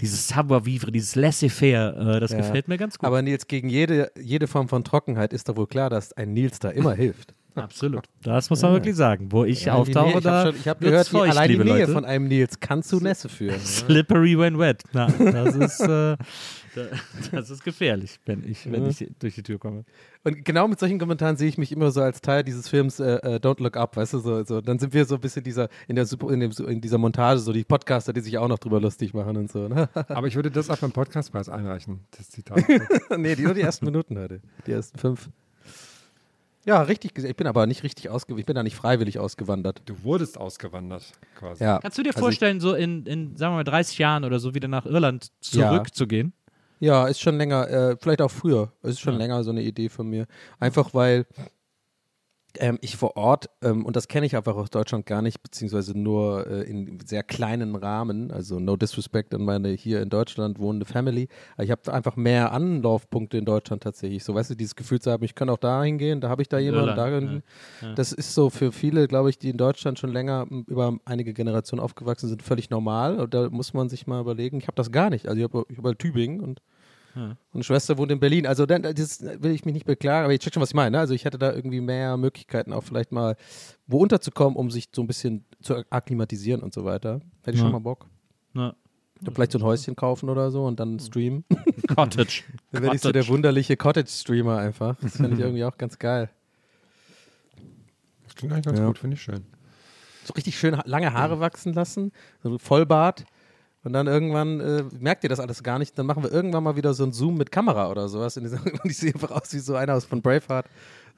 dieses 0.00 0.26
Savoir-vivre, 0.26 0.90
dieses 0.90 1.14
Laissez-faire. 1.14 2.16
Äh, 2.16 2.18
das 2.18 2.32
Ja. 2.32 2.38
gefällt 2.38 2.66
mir 2.66 2.76
ganz 2.76 2.98
gut. 2.98 3.06
Aber 3.06 3.22
Nils, 3.22 3.46
gegen 3.46 3.68
jede, 3.68 4.10
jede 4.20 4.48
Form 4.48 4.68
von 4.68 4.82
Trockenheit 4.82 5.32
ist 5.32 5.48
doch 5.48 5.54
wohl 5.54 5.68
klar, 5.68 5.90
dass 5.90 6.12
ein 6.14 6.32
Nils 6.32 6.58
da 6.58 6.70
immer 6.70 6.94
hilft. 6.96 7.34
Absolut. 7.54 8.04
Das 8.22 8.48
muss 8.50 8.62
man 8.62 8.72
wirklich 8.72 8.96
sagen. 8.96 9.30
Wo 9.30 9.44
ich 9.44 9.66
Ja, 9.66 9.74
auftauche, 9.74 10.18
ich 10.18 10.24
da 10.24 10.30
habe 10.44 10.50
schon- 10.52 10.60
ich 10.60 10.68
hab 10.68 10.80
wird's 10.80 10.90
gehört, 10.90 11.06
die, 11.06 11.10
feucht, 11.10 11.30
allein 11.32 11.48
die 11.50 11.58
Nähe 11.58 11.80
Leute. 11.80 11.92
von 11.92 12.04
einem 12.04 12.28
Nils 12.28 12.60
kann 12.60 12.82
zu 12.82 12.96
Nässe 13.00 13.28
führen. 13.28 13.60
Slippery 13.60 14.38
when 14.38 14.58
wet. 14.58 14.82
Na, 14.92 15.06
das 15.08 15.54
ist, 15.56 15.80
äh, 15.80 15.86
da- 16.74 16.86
das 17.32 17.50
ist 17.50 17.62
gefährlich, 17.64 18.18
wenn 18.24 18.42
ich, 18.48 18.70
wenn 18.70 18.86
ich 18.86 19.06
durch 19.18 19.34
die 19.34 19.42
Tür 19.42 19.58
komme. 19.58 19.84
Und 20.24 20.44
genau 20.44 20.68
mit 20.68 20.78
solchen 20.78 20.98
Kommentaren 20.98 21.36
sehe 21.36 21.48
ich 21.48 21.58
mich 21.58 21.72
immer 21.72 21.90
so 21.90 22.00
als 22.00 22.20
Teil 22.20 22.44
dieses 22.44 22.68
Films 22.68 23.00
äh, 23.00 23.16
äh, 23.16 23.36
Don't 23.38 23.60
Look 23.62 23.76
Up, 23.76 23.96
weißt 23.96 24.14
du, 24.14 24.18
so, 24.20 24.44
so. 24.44 24.60
Dann 24.60 24.78
sind 24.78 24.94
wir 24.94 25.04
so 25.04 25.16
ein 25.16 25.20
bisschen 25.20 25.42
dieser, 25.42 25.68
in, 25.88 25.96
der, 25.96 26.06
Super- 26.06 26.30
in, 26.30 26.40
dem, 26.40 26.52
in 26.68 26.80
dieser 26.80 26.98
Montage, 26.98 27.40
so 27.40 27.52
die 27.52 27.64
Podcaster, 27.64 28.12
die 28.12 28.20
sich 28.20 28.38
auch 28.38 28.48
noch 28.48 28.58
drüber 28.60 28.80
lustig 28.80 29.12
machen 29.14 29.36
und 29.36 29.50
so. 29.50 29.66
Ne? 29.68 29.88
Aber 30.08 30.26
ich 30.28 30.36
würde 30.36 30.50
das 30.50 30.70
auch 30.70 30.78
beim 30.78 30.92
Podcastpreis 30.92 31.48
einreichen, 31.48 32.00
das 32.16 32.30
Zitat. 32.30 32.62
nee, 33.18 33.34
die, 33.34 33.42
nur 33.42 33.54
die 33.54 33.62
ersten 33.62 33.84
Minuten 33.84 34.16
heute. 34.18 34.40
Die 34.66 34.72
ersten 34.72 34.96
fünf. 34.98 35.28
Ja, 36.64 36.82
richtig 36.82 37.14
gesehen. 37.14 37.30
Ich 37.30 37.36
bin 37.36 37.46
aber 37.46 37.66
nicht 37.66 37.82
richtig 37.82 38.08
ausgewandert. 38.08 38.40
Ich 38.40 38.46
bin 38.46 38.54
da 38.54 38.62
nicht 38.62 38.76
freiwillig 38.76 39.18
ausgewandert. 39.18 39.82
Du 39.86 40.02
wurdest 40.04 40.38
ausgewandert, 40.38 41.04
quasi. 41.36 41.64
Ja. 41.64 41.80
Kannst 41.80 41.98
du 41.98 42.02
dir 42.02 42.10
Also 42.10 42.20
vorstellen, 42.20 42.60
so 42.60 42.74
in, 42.74 43.04
in, 43.06 43.36
sagen 43.36 43.52
wir 43.52 43.56
mal, 43.58 43.64
30 43.64 43.98
Jahren 43.98 44.24
oder 44.24 44.38
so 44.38 44.54
wieder 44.54 44.68
nach 44.68 44.86
Irland 44.86 45.28
Ja. 45.50 45.70
zurückzugehen? 45.70 46.32
Ja, 46.78 47.06
ist 47.06 47.20
schon 47.20 47.36
länger, 47.36 47.68
äh, 47.68 47.96
vielleicht 48.00 48.22
auch 48.22 48.30
früher. 48.30 48.72
Es 48.82 48.92
ist 48.92 49.00
schon 49.00 49.14
ja. 49.14 49.18
länger 49.18 49.44
so 49.44 49.50
eine 49.50 49.62
Idee 49.62 49.88
von 49.88 50.08
mir. 50.08 50.26
Einfach 50.58 50.94
weil 50.94 51.26
ähm, 52.58 52.78
ich 52.80 52.96
vor 52.96 53.16
Ort, 53.16 53.50
ähm, 53.62 53.84
und 53.84 53.96
das 53.96 54.08
kenne 54.08 54.26
ich 54.26 54.36
einfach 54.36 54.56
aus 54.56 54.70
Deutschland 54.70 55.06
gar 55.06 55.22
nicht, 55.22 55.42
beziehungsweise 55.42 55.98
nur 55.98 56.46
äh, 56.46 56.62
in 56.62 56.98
sehr 57.04 57.22
kleinen 57.22 57.76
Rahmen, 57.76 58.30
also 58.30 58.58
no 58.58 58.76
disrespect 58.76 59.34
an 59.34 59.44
meine 59.44 59.70
hier 59.70 60.02
in 60.02 60.08
Deutschland 60.08 60.58
wohnende 60.58 60.86
Family. 60.86 61.28
Ich 61.58 61.70
habe 61.70 61.92
einfach 61.92 62.16
mehr 62.16 62.52
Anlaufpunkte 62.52 63.38
in 63.38 63.44
Deutschland 63.44 63.82
tatsächlich. 63.82 64.24
So, 64.24 64.34
weißt 64.34 64.50
du, 64.50 64.54
dieses 64.54 64.76
Gefühl 64.76 65.00
zu 65.00 65.10
haben, 65.10 65.24
ich 65.24 65.34
kann 65.34 65.48
auch 65.48 65.58
da 65.58 65.82
hingehen, 65.82 66.20
da 66.20 66.28
habe 66.28 66.42
ich 66.42 66.48
da 66.48 66.58
jemanden, 66.58 66.96
da 66.96 67.08
ja, 67.08 67.20
ja. 67.82 67.94
Das 67.94 68.12
ist 68.12 68.34
so 68.34 68.50
für 68.50 68.72
viele, 68.72 69.08
glaube 69.08 69.30
ich, 69.30 69.38
die 69.38 69.50
in 69.50 69.56
Deutschland 69.56 69.98
schon 69.98 70.12
länger 70.12 70.46
über 70.66 70.96
einige 71.04 71.32
Generationen 71.32 71.82
aufgewachsen 71.82 72.28
sind, 72.28 72.42
völlig 72.42 72.70
normal. 72.70 73.20
Und 73.20 73.34
da 73.34 73.50
muss 73.50 73.74
man 73.74 73.88
sich 73.88 74.06
mal 74.06 74.20
überlegen, 74.20 74.58
ich 74.58 74.66
habe 74.66 74.76
das 74.76 74.92
gar 74.92 75.10
nicht. 75.10 75.28
Also 75.28 75.38
ich 75.38 75.44
habe 75.44 75.64
hab 75.76 75.84
halt 75.84 75.98
Tübingen 75.98 76.40
und 76.40 76.60
und 77.14 77.36
eine 77.52 77.62
Schwester 77.62 77.98
wohnt 77.98 78.10
in 78.10 78.20
Berlin. 78.20 78.46
Also 78.46 78.66
dann, 78.66 78.82
das 78.82 79.22
will 79.22 79.52
ich 79.52 79.64
mich 79.64 79.74
nicht 79.74 79.86
beklagen, 79.86 80.24
aber 80.24 80.32
ich 80.32 80.40
check 80.40 80.54
schon, 80.54 80.62
was 80.62 80.70
ich 80.70 80.74
meine. 80.74 80.92
Ne? 80.92 80.98
Also 80.98 81.14
ich 81.14 81.24
hätte 81.24 81.38
da 81.38 81.52
irgendwie 81.52 81.80
mehr 81.80 82.16
Möglichkeiten, 82.16 82.72
auch 82.72 82.84
vielleicht 82.84 83.12
mal 83.12 83.36
wo 83.86 83.98
unterzukommen, 83.98 84.56
um 84.56 84.70
sich 84.70 84.88
so 84.94 85.02
ein 85.02 85.06
bisschen 85.06 85.44
zu 85.60 85.84
akklimatisieren 85.90 86.62
und 86.62 86.72
so 86.72 86.84
weiter. 86.84 87.20
Hätte 87.42 87.52
ich 87.52 87.56
ja. 87.56 87.64
schon 87.64 87.72
mal 87.72 87.80
Bock. 87.80 88.06
Ja. 88.54 88.74
Vielleicht 89.32 89.52
so 89.52 89.58
ein 89.58 89.64
Häuschen 89.64 89.94
kaufen 89.94 90.28
oder 90.28 90.50
so 90.50 90.64
und 90.64 90.80
dann 90.80 90.98
streamen. 90.98 91.44
Cottage. 91.94 92.42
dann 92.72 92.82
werde 92.82 92.96
ich 92.96 93.02
so 93.02 93.12
der 93.12 93.28
wunderliche 93.28 93.76
Cottage-Streamer 93.76 94.58
einfach. 94.58 94.96
Das 95.00 95.16
finde 95.16 95.34
ich 95.34 95.40
irgendwie 95.40 95.64
auch 95.64 95.78
ganz 95.78 95.98
geil. 95.98 96.30
Das 98.24 98.34
klingt 98.34 98.52
eigentlich 98.52 98.64
ganz 98.64 98.78
ja. 98.78 98.86
gut, 98.86 98.98
finde 98.98 99.14
ich 99.14 99.22
schön. 99.22 99.44
So 100.24 100.32
richtig 100.34 100.58
schön 100.58 100.80
lange 100.86 101.12
Haare 101.12 101.40
wachsen 101.40 101.72
lassen, 101.72 102.12
so 102.42 102.58
Vollbart 102.58 103.24
und 103.84 103.92
dann 103.92 104.06
irgendwann 104.06 104.60
äh, 104.60 104.84
merkt 105.00 105.24
ihr 105.24 105.28
das 105.28 105.40
alles 105.40 105.62
gar 105.62 105.78
nicht. 105.78 105.98
Dann 105.98 106.06
machen 106.06 106.22
wir 106.22 106.30
irgendwann 106.30 106.62
mal 106.62 106.76
wieder 106.76 106.94
so 106.94 107.04
ein 107.04 107.12
Zoom 107.12 107.36
mit 107.36 107.50
Kamera 107.50 107.90
oder 107.90 108.08
sowas. 108.08 108.36
Und 108.36 108.46
ich 108.84 108.96
sehe 108.96 109.12
einfach 109.12 109.32
aus 109.32 109.52
wie 109.52 109.58
so 109.58 109.74
einer 109.74 109.94
aus 109.94 110.04
von 110.04 110.22
Braveheart. 110.22 110.66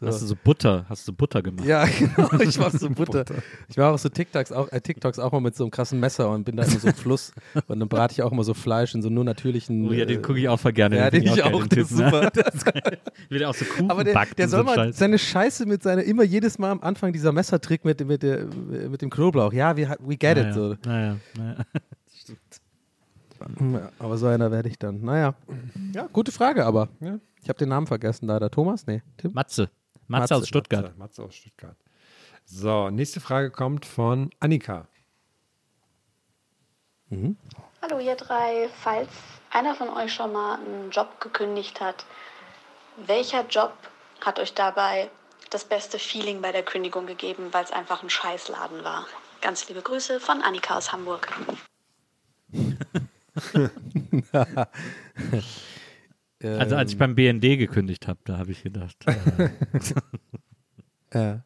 So. 0.01 0.09
Hast 0.09 0.23
du 0.23 0.27
so 0.27 0.35
Butter, 0.43 0.85
hast 0.89 1.07
du 1.07 1.13
Butter 1.13 1.41
gemacht? 1.41 1.67
Ja, 1.67 1.87
genau, 1.99 2.29
ich 2.41 2.59
mach 2.59 2.71
so 2.71 2.91
Butter. 2.91 3.25
ich 3.69 3.77
mache 3.77 3.89
auch 3.89 3.99
so 3.99 4.09
TikToks 4.09 4.51
auch, 4.51 4.71
äh, 4.73 4.81
TikToks 4.81 5.21
auch 5.21 5.31
mal 5.31 5.41
mit 5.41 5.55
so 5.55 5.65
einem 5.65 5.71
krassen 5.71 6.01
Messer 6.01 6.31
und 6.31 6.45
bin 6.45 6.57
da 6.57 6.65
immer 6.65 6.79
so 6.81 6.89
im 6.89 6.95
Fluss 6.95 7.33
und 7.69 7.79
dann 7.79 7.89
brate 7.89 8.13
ich 8.13 8.23
auch 8.23 8.33
immer 8.33 8.43
so 8.43 8.55
Fleisch 8.55 8.95
in 8.95 9.03
so 9.03 9.09
nur 9.09 9.25
natürlichen. 9.25 9.89
Oh 9.89 9.93
ja, 9.93 10.05
den 10.05 10.21
gucke 10.21 10.41
ich 10.41 10.49
auch 10.49 10.59
voll 10.59 10.73
gerne. 10.73 10.97
Ja, 10.97 11.11
den, 11.11 11.23
den 11.23 11.35
ich 11.35 11.43
auch, 11.45 11.53
auch 11.53 11.67
ist 11.67 11.93
ne? 11.93 12.11
super. 12.11 12.31
Wie 13.29 13.39
der 13.39 13.51
auch 13.51 13.55
so 13.55 13.65
Kuchen 13.65 13.91
Aber 13.91 14.03
der, 14.03 14.27
der 14.37 14.49
soll 14.49 14.65
mal 14.65 14.75
Scheiß. 14.75 14.99
seine 14.99 15.19
Scheiße 15.19 15.65
mit 15.65 15.85
seiner, 15.85 16.03
immer 16.03 16.25
jedes 16.25 16.59
Mal 16.59 16.73
am 16.73 16.81
Anfang 16.81 17.13
dieser 17.13 17.31
Messertrick 17.31 17.85
mit, 17.85 18.05
mit, 18.05 18.25
der, 18.25 18.47
mit 18.47 19.01
dem 19.01 19.11
Knoblauch. 19.11 19.53
Ja, 19.53 19.77
we, 19.77 19.89
we 20.01 20.17
get 20.17 20.37
naja, 20.37 20.49
it. 20.49 20.55
So. 20.55 20.77
Naja, 20.85 21.17
naja. 21.39 21.57
Stimmt. 23.53 23.75
Ja, 23.75 23.91
aber 23.99 24.17
so 24.17 24.27
einer 24.27 24.51
werde 24.51 24.69
ich 24.69 24.79
dann. 24.79 25.03
Naja. 25.03 25.35
Ja, 25.93 26.09
gute 26.13 26.33
Frage, 26.33 26.65
aber. 26.65 26.89
Ja. 27.01 27.19
Ich 27.43 27.49
habe 27.49 27.59
den 27.59 27.69
Namen 27.69 27.87
vergessen 27.87 28.27
leider. 28.27 28.51
Thomas? 28.51 28.87
Nee. 28.87 29.03
Tim? 29.17 29.33
Matze. 29.33 29.71
Matze, 30.07 30.23
Matze 30.23 30.37
aus 30.37 30.49
Stuttgart. 30.49 30.85
Matze, 30.85 30.99
Matze 30.99 31.23
aus 31.23 31.35
Stuttgart. 31.35 31.77
So, 32.45 32.91
nächste 32.91 33.21
Frage 33.21 33.51
kommt 33.51 33.87
von 33.87 34.31
Annika. 34.41 34.87
Mhm. 37.09 37.37
Hallo 37.81 37.99
ihr 37.99 38.17
drei. 38.17 38.69
Falls 38.83 39.09
einer 39.51 39.75
von 39.75 39.89
euch 39.89 40.13
schon 40.13 40.33
mal 40.33 40.57
einen 40.57 40.91
Job 40.91 41.21
gekündigt 41.21 41.81
hat, 41.81 42.05
welcher 43.07 43.47
Job 43.47 43.73
hat 44.21 44.39
euch 44.39 44.55
dabei 44.55 45.11
das 45.51 45.65
beste 45.65 45.99
Feeling 45.99 46.41
bei 46.41 46.53
der 46.53 46.63
Kündigung 46.63 47.07
gegeben, 47.07 47.49
weil 47.53 47.65
es 47.65 47.73
einfach 47.73 48.03
ein 48.03 48.11
Scheißladen 48.11 48.85
war? 48.85 49.07
Ganz 49.41 49.69
liebe 49.69 49.83
Grüße 49.83 50.21
von 50.21 50.43
Annika 50.43 50.77
aus 50.77 50.93
Hamburg. 50.93 51.29
also 56.43 56.77
als 56.77 56.93
ich 56.93 56.99
beim 56.99 57.15
BND 57.15 57.59
gekündigt 57.59 58.09
habe, 58.09 58.21
da 58.25 58.39
habe 58.39 58.53
ich 58.53 58.63
gedacht. 58.63 58.97
Äh. 59.07 59.49
ja. 61.15 61.45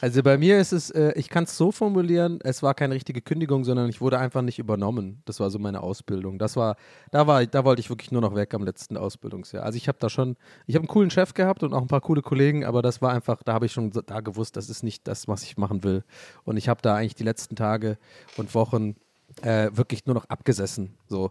Also 0.00 0.22
bei 0.22 0.36
mir 0.36 0.58
ist 0.58 0.72
es, 0.72 0.90
äh, 0.90 1.12
ich 1.14 1.28
kann 1.28 1.44
es 1.44 1.56
so 1.56 1.70
formulieren, 1.70 2.40
es 2.42 2.62
war 2.62 2.74
keine 2.74 2.94
richtige 2.94 3.20
Kündigung, 3.20 3.64
sondern 3.64 3.88
ich 3.88 4.00
wurde 4.00 4.18
einfach 4.18 4.42
nicht 4.42 4.58
übernommen. 4.58 5.22
Das 5.26 5.38
war 5.38 5.50
so 5.50 5.60
meine 5.60 5.80
Ausbildung. 5.80 6.38
Das 6.38 6.56
war, 6.56 6.76
da 7.12 7.26
war, 7.26 7.46
da 7.46 7.64
wollte 7.64 7.80
ich 7.80 7.88
wirklich 7.88 8.10
nur 8.10 8.20
noch 8.20 8.34
weg 8.34 8.52
am 8.54 8.64
letzten 8.64 8.96
Ausbildungsjahr. 8.96 9.62
Also 9.62 9.76
ich 9.76 9.86
habe 9.86 9.98
da 10.00 10.10
schon, 10.10 10.36
ich 10.66 10.74
habe 10.74 10.82
einen 10.82 10.88
coolen 10.88 11.10
Chef 11.10 11.34
gehabt 11.34 11.62
und 11.62 11.72
auch 11.72 11.80
ein 11.80 11.86
paar 11.86 12.00
coole 12.00 12.22
Kollegen, 12.22 12.64
aber 12.64 12.82
das 12.82 13.00
war 13.00 13.12
einfach, 13.12 13.42
da 13.44 13.52
habe 13.52 13.66
ich 13.66 13.72
schon 13.72 13.90
da 13.90 14.20
gewusst, 14.20 14.56
das 14.56 14.68
ist 14.68 14.82
nicht 14.82 15.06
das, 15.06 15.28
was 15.28 15.44
ich 15.44 15.56
machen 15.56 15.84
will. 15.84 16.02
Und 16.44 16.56
ich 16.56 16.68
habe 16.68 16.82
da 16.82 16.96
eigentlich 16.96 17.14
die 17.14 17.24
letzten 17.24 17.54
Tage 17.54 17.96
und 18.36 18.54
Wochen 18.54 18.96
äh, 19.40 19.70
wirklich 19.72 20.06
nur 20.06 20.14
noch 20.14 20.26
abgesessen 20.26 20.94
so 21.08 21.30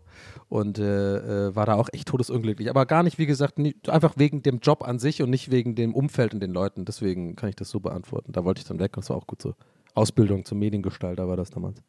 und 0.50 0.80
äh, 0.80 1.48
äh, 1.48 1.56
war 1.56 1.66
da 1.66 1.76
auch 1.76 1.90
echt 1.94 2.08
todesunglücklich. 2.08 2.70
Aber 2.70 2.86
gar 2.86 3.04
nicht, 3.04 3.18
wie 3.18 3.26
gesagt, 3.26 3.60
nie, 3.60 3.76
einfach 3.88 4.14
wegen 4.18 4.42
dem 4.42 4.60
Job 4.60 4.84
an 4.84 5.00
sich 5.00 5.22
und 5.22 5.30
nicht 5.30 5.52
wegen 5.52 5.76
dem 5.76 5.94
Umfeld 5.94 6.34
und 6.34 6.40
den 6.40 6.52
Leuten. 6.52 6.86
Deswegen 6.86 7.36
kann 7.36 7.50
ich 7.50 7.56
das 7.56 7.70
so 7.70 7.80
beantworten. 7.80 8.32
Da 8.32 8.44
wollte 8.44 8.60
ich 8.60 8.66
dann 8.66 8.80
weg 8.80 8.98
und 8.98 9.04
es 9.04 9.10
war 9.10 9.18
auch 9.18 9.28
gut 9.28 9.42
so. 9.42 9.54
Ausbildung 9.94 10.46
zum 10.46 10.60
Mediengestalter 10.60 11.28
war 11.28 11.38
das 11.38 11.50
damals. 11.50 11.82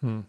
Hm. 0.00 0.24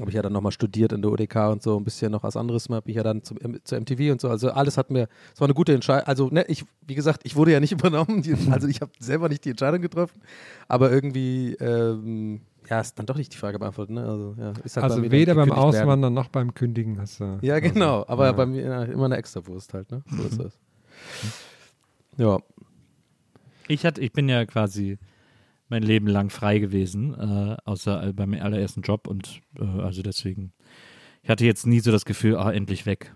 Habe 0.00 0.10
ich 0.10 0.14
ja 0.14 0.22
dann 0.22 0.32
nochmal 0.32 0.52
studiert 0.52 0.92
in 0.92 1.02
der 1.02 1.10
UDK 1.10 1.50
und 1.50 1.62
so, 1.62 1.76
ein 1.76 1.84
bisschen 1.84 2.12
noch 2.12 2.22
was 2.22 2.34
anderes 2.36 2.68
habe 2.70 2.88
ich 2.88 2.96
ja 2.96 3.02
dann 3.02 3.22
zum, 3.22 3.38
zur 3.62 3.78
MTV 3.78 4.12
und 4.12 4.20
so. 4.22 4.28
Also 4.30 4.50
alles 4.50 4.78
hat 4.78 4.90
mir, 4.90 5.06
es 5.34 5.40
war 5.40 5.46
eine 5.46 5.54
gute 5.54 5.74
Entscheidung. 5.74 6.06
Also, 6.06 6.28
ne, 6.28 6.46
ich, 6.48 6.64
wie 6.86 6.94
gesagt, 6.94 7.20
ich 7.24 7.36
wurde 7.36 7.52
ja 7.52 7.60
nicht 7.60 7.72
übernommen, 7.78 8.22
also 8.50 8.68
ich 8.68 8.80
habe 8.80 8.92
selber 8.98 9.28
nicht 9.28 9.44
die 9.44 9.50
Entscheidung 9.50 9.82
getroffen, 9.82 10.22
aber 10.66 10.90
irgendwie, 10.90 11.54
ähm, 11.60 12.40
ja, 12.68 12.80
ist 12.80 12.98
dann 12.98 13.06
doch 13.06 13.16
nicht 13.16 13.32
die 13.32 13.36
Frage 13.36 13.58
beantwortet. 13.58 13.94
Ne? 13.94 14.04
Also, 14.04 14.34
ja, 14.38 14.52
halt 14.54 14.76
also 14.76 15.10
weder 15.10 15.34
beim 15.34 15.52
Auswandern 15.52 16.02
werden. 16.02 16.14
noch 16.14 16.28
beim 16.28 16.54
Kündigen 16.54 16.98
hast 17.00 17.20
du. 17.20 17.38
Ja, 17.42 17.60
genau. 17.60 18.00
Also, 18.00 18.08
aber 18.08 18.26
ja. 18.26 18.32
bei 18.32 18.46
mir 18.46 18.62
ja, 18.62 18.82
immer 18.84 19.06
eine 19.06 19.16
Extrawurst 19.16 19.74
halt. 19.74 19.90
Ne? 19.90 20.02
So 20.06 20.22
ist 20.22 20.40
das. 20.40 20.58
Ja. 22.16 22.38
Ich, 23.68 23.84
hatte, 23.84 24.00
ich 24.00 24.12
bin 24.12 24.28
ja 24.28 24.44
quasi 24.44 24.98
mein 25.68 25.82
Leben 25.82 26.06
lang 26.06 26.30
frei 26.30 26.58
gewesen, 26.58 27.14
äh, 27.14 27.56
außer 27.64 28.08
äh, 28.08 28.12
beim 28.12 28.34
allerersten 28.34 28.82
Job 28.82 29.06
und 29.06 29.40
äh, 29.58 29.64
also 29.64 30.02
deswegen. 30.02 30.52
Ich 31.22 31.30
hatte 31.30 31.44
jetzt 31.46 31.66
nie 31.66 31.80
so 31.80 31.90
das 31.90 32.04
Gefühl, 32.04 32.36
ah, 32.36 32.52
endlich 32.52 32.84
weg. 32.84 33.14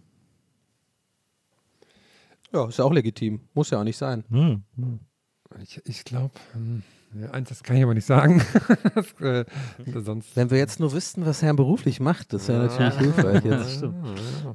Ja, 2.53 2.67
ist 2.69 2.79
ja 2.79 2.85
auch 2.85 2.93
legitim. 2.93 3.41
Muss 3.55 3.71
ja 3.71 3.81
auch 3.81 3.85
nicht 3.85 3.99
sein. 3.99 4.25
Hm, 4.31 4.63
hm. 4.77 5.01
Ich, 5.63 5.81
ich 5.85 6.05
glaube. 6.05 6.33
Hm. 6.53 6.83
Ja, 7.21 7.31
eins, 7.31 7.49
das 7.49 7.63
kann 7.63 7.77
ich 7.77 7.83
aber 7.83 7.95
nicht 7.95 8.05
sagen. 8.05 8.43
das, 8.95 9.13
äh, 9.21 9.45
sonst 9.95 10.37
Wenn 10.37 10.51
wir 10.51 10.59
jetzt 10.59 10.81
nur 10.81 10.93
wüssten, 10.93 11.25
was 11.25 11.43
Herr 11.43 11.55
beruflich 11.55 12.01
macht, 12.01 12.33
das 12.33 12.49
wäre 12.49 12.67
natürlich 12.67 12.95
ja. 12.95 13.01
hilfreich 13.01 13.45
jetzt. 13.45 13.65
Das 13.65 13.75
stimmt. 13.77 13.97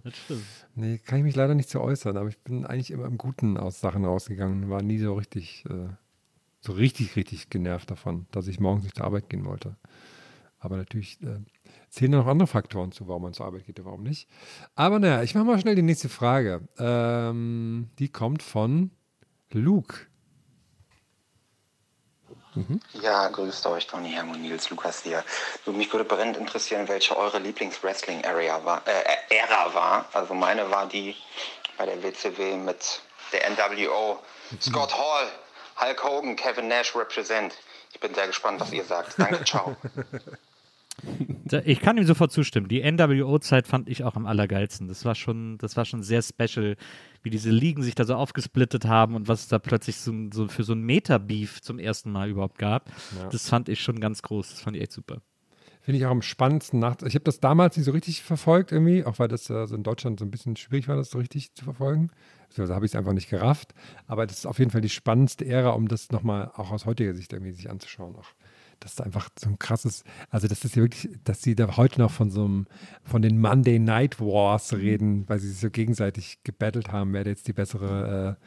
das 0.04 0.18
stimmt. 0.18 0.44
Nee, 0.76 0.98
kann 1.00 1.20
ich 1.20 1.24
mich 1.24 1.36
leider 1.36 1.56
nicht 1.56 1.70
zu 1.70 1.82
äußern, 1.82 2.18
aber 2.18 2.30
ich 2.30 2.40
bin 2.40 2.66
eigentlich 2.66 2.92
immer 2.92 3.06
im 3.06 3.18
Guten 3.18 3.58
aus 3.58 3.80
Sachen 3.80 4.06
rausgegangen, 4.06 4.70
war 4.70 4.82
nie 4.82 5.00
so 5.00 5.14
richtig, 5.14 5.66
äh, 5.70 5.90
so 6.60 6.74
richtig, 6.74 7.16
richtig 7.16 7.50
genervt 7.50 7.90
davon, 7.90 8.28
dass 8.32 8.48
ich 8.48 8.60
morgens 8.60 8.84
nicht 8.84 8.98
zur 8.98 9.06
Arbeit 9.06 9.30
gehen 9.30 9.46
wollte. 9.46 9.76
Aber 10.60 10.78
natürlich 10.78 11.20
äh, 11.24 11.40
zählen 11.90 12.12
noch 12.12 12.28
andere 12.28 12.48
Faktoren 12.48 12.92
zu, 12.92 13.08
warum 13.08 13.24
man 13.24 13.34
zur 13.34 13.48
Arbeit 13.48 13.66
geht 13.66 13.80
und 13.80 13.86
warum 13.86 14.04
nicht. 14.04 14.30
Aber 14.76 15.00
naja, 15.00 15.24
ich 15.24 15.34
mache 15.34 15.46
mal 15.46 15.60
schnell 15.60 15.76
die 15.76 15.82
nächste 15.82 16.10
Frage. 16.10 16.68
Ähm, 16.78 17.90
die 17.98 18.10
kommt 18.10 18.44
von 18.44 18.92
Luke. 19.52 20.11
Mhm. 22.54 22.82
Ja, 23.02 23.28
grüßt 23.30 23.66
euch, 23.68 23.88
Tony 23.88 24.14
und 24.30 24.42
Nils 24.42 24.70
Lukas 24.70 25.04
hier. 25.04 25.24
mich 25.72 25.92
würde 25.92 26.06
brennend 26.06 26.38
interessieren, 26.38 26.88
welche 26.88 27.16
eure 27.16 27.40
Lieblings-Wrestling-Ära 27.40 28.66
war, 28.66 28.82
äh, 28.86 29.36
war. 29.74 30.06
Also 30.14 30.34
meine 30.34 30.70
war 30.70 30.88
die 30.88 31.16
bei 31.78 31.86
der 31.86 32.04
WCW 32.04 32.58
mit 32.58 33.02
der 33.32 33.50
NWO. 33.50 34.20
Scott 34.62 34.98
Hall, 34.98 35.28
Hulk 35.80 36.04
Hogan, 36.04 36.36
Kevin 36.36 36.68
Nash 36.68 36.96
represent. 36.96 37.54
Ich 37.94 38.00
bin 38.00 38.14
sehr 38.14 38.28
gespannt, 38.28 38.60
was 38.60 38.72
ihr 38.72 38.84
sagt. 38.84 39.18
Danke, 39.18 39.44
ciao. 39.46 39.76
Ich 41.66 41.80
kann 41.82 41.98
ihm 41.98 42.06
sofort 42.06 42.32
zustimmen. 42.32 42.68
Die 42.68 42.82
NWO-Zeit 42.90 43.68
fand 43.68 43.90
ich 43.90 44.04
auch 44.04 44.16
am 44.16 44.26
allergeilsten. 44.26 44.88
Das 44.88 45.04
war 45.06 45.16
schon, 45.16 45.58
das 45.58 45.76
war 45.76 45.86
schon 45.86 46.04
sehr 46.04 46.22
special, 46.22 46.78
wie 47.24 47.30
diese 47.30 47.50
Ligen 47.50 47.84
sich 47.84 47.96
da 47.96 48.06
so 48.06 48.16
aufgesplittet 48.16 48.86
haben 48.86 49.16
und 49.16 49.28
was 49.28 49.42
es 49.42 49.48
da 49.48 49.60
plötzlich 49.60 49.98
so, 49.98 50.14
so 50.32 50.48
für 50.48 50.64
so 50.64 50.74
ein 50.74 50.82
Meta-Beef 50.82 51.62
zum 51.62 51.80
ersten 51.80 52.12
Mal 52.12 52.30
überhaupt 52.30 52.58
gab. 52.58 52.90
Ja. 53.18 53.30
Das 53.30 53.50
fand 53.50 53.70
ich 53.70 53.82
schon 53.82 54.00
ganz 54.00 54.22
groß. 54.22 54.50
Das 54.50 54.62
fand 54.62 54.78
ich 54.78 54.84
echt 54.84 54.94
super. 54.94 55.22
Finde 55.82 55.98
ich 55.98 56.06
auch 56.06 56.12
am 56.12 56.22
spannendsten. 56.22 56.80
Nach 56.80 56.96
ich 57.02 57.16
habe 57.16 57.24
das 57.24 57.40
damals 57.40 57.76
nicht 57.76 57.86
so 57.86 57.92
richtig 57.92 58.22
verfolgt 58.22 58.72
irgendwie, 58.72 59.04
auch 59.04 59.18
weil 59.18 59.28
das 59.28 59.50
also 59.50 59.76
in 59.76 59.82
Deutschland 59.82 60.20
so 60.20 60.26
ein 60.26 60.32
bisschen 60.32 60.56
schwierig 60.56 60.88
war, 60.88 60.96
das 60.96 61.10
so 61.10 61.18
richtig 61.18 61.56
zu 61.56 61.66
verfolgen. 61.66 62.12
Also 62.58 62.74
habe 62.74 62.86
ich 62.86 62.92
es 62.92 62.96
einfach 62.96 63.14
nicht 63.14 63.30
gerafft. 63.30 63.74
Aber 64.06 64.28
das 64.28 64.40
ist 64.40 64.46
auf 64.46 64.60
jeden 64.60 64.70
Fall 64.70 64.82
die 64.82 64.90
spannendste 64.90 65.46
Ära, 65.46 65.72
um 65.72 65.88
das 65.88 66.12
nochmal 66.12 66.52
auch 66.56 66.72
aus 66.72 66.86
heutiger 66.86 67.16
Sicht 67.16 67.34
irgendwie 67.34 67.52
sich 67.52 67.70
anzuschauen. 67.70 68.16
Auch 68.16 68.28
das 68.82 68.94
ist 68.94 69.02
einfach 69.02 69.30
so 69.40 69.48
ein 69.48 69.60
krasses, 69.60 70.04
also 70.30 70.48
das 70.48 70.66
ist 70.66 70.76
ja 70.76 70.82
wirklich, 70.82 71.10
dass 71.24 71.42
sie 71.42 71.56
da 71.56 71.78
heute 71.78 72.02
noch 72.02 72.12
von 72.12 72.30
so 72.30 72.44
einem, 72.44 72.68
von 73.04 73.22
den 73.22 73.40
Monday 73.40 73.80
Night 73.80 74.20
Wars 74.20 74.74
reden, 74.74 75.30
weil 75.30 75.40
sie 75.40 75.50
sich 75.50 75.60
so 75.60 75.70
gegenseitig 75.70 76.40
gebettelt 76.44 76.92
haben, 76.92 77.14
wer 77.14 77.26
jetzt 77.26 77.48
die 77.48 77.54
bessere 77.54 78.38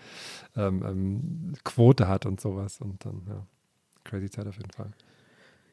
äh, 0.57 0.61
ähm, 0.61 0.83
ähm, 0.85 1.53
Quote 1.65 2.09
hat 2.09 2.27
und 2.27 2.41
sowas. 2.41 2.81
Und 2.81 3.05
dann, 3.05 3.23
ja, 3.29 3.47
crazy 4.03 4.29
Zeit 4.29 4.47
auf 4.47 4.57
jeden 4.57 4.73
Fall. 4.73 4.91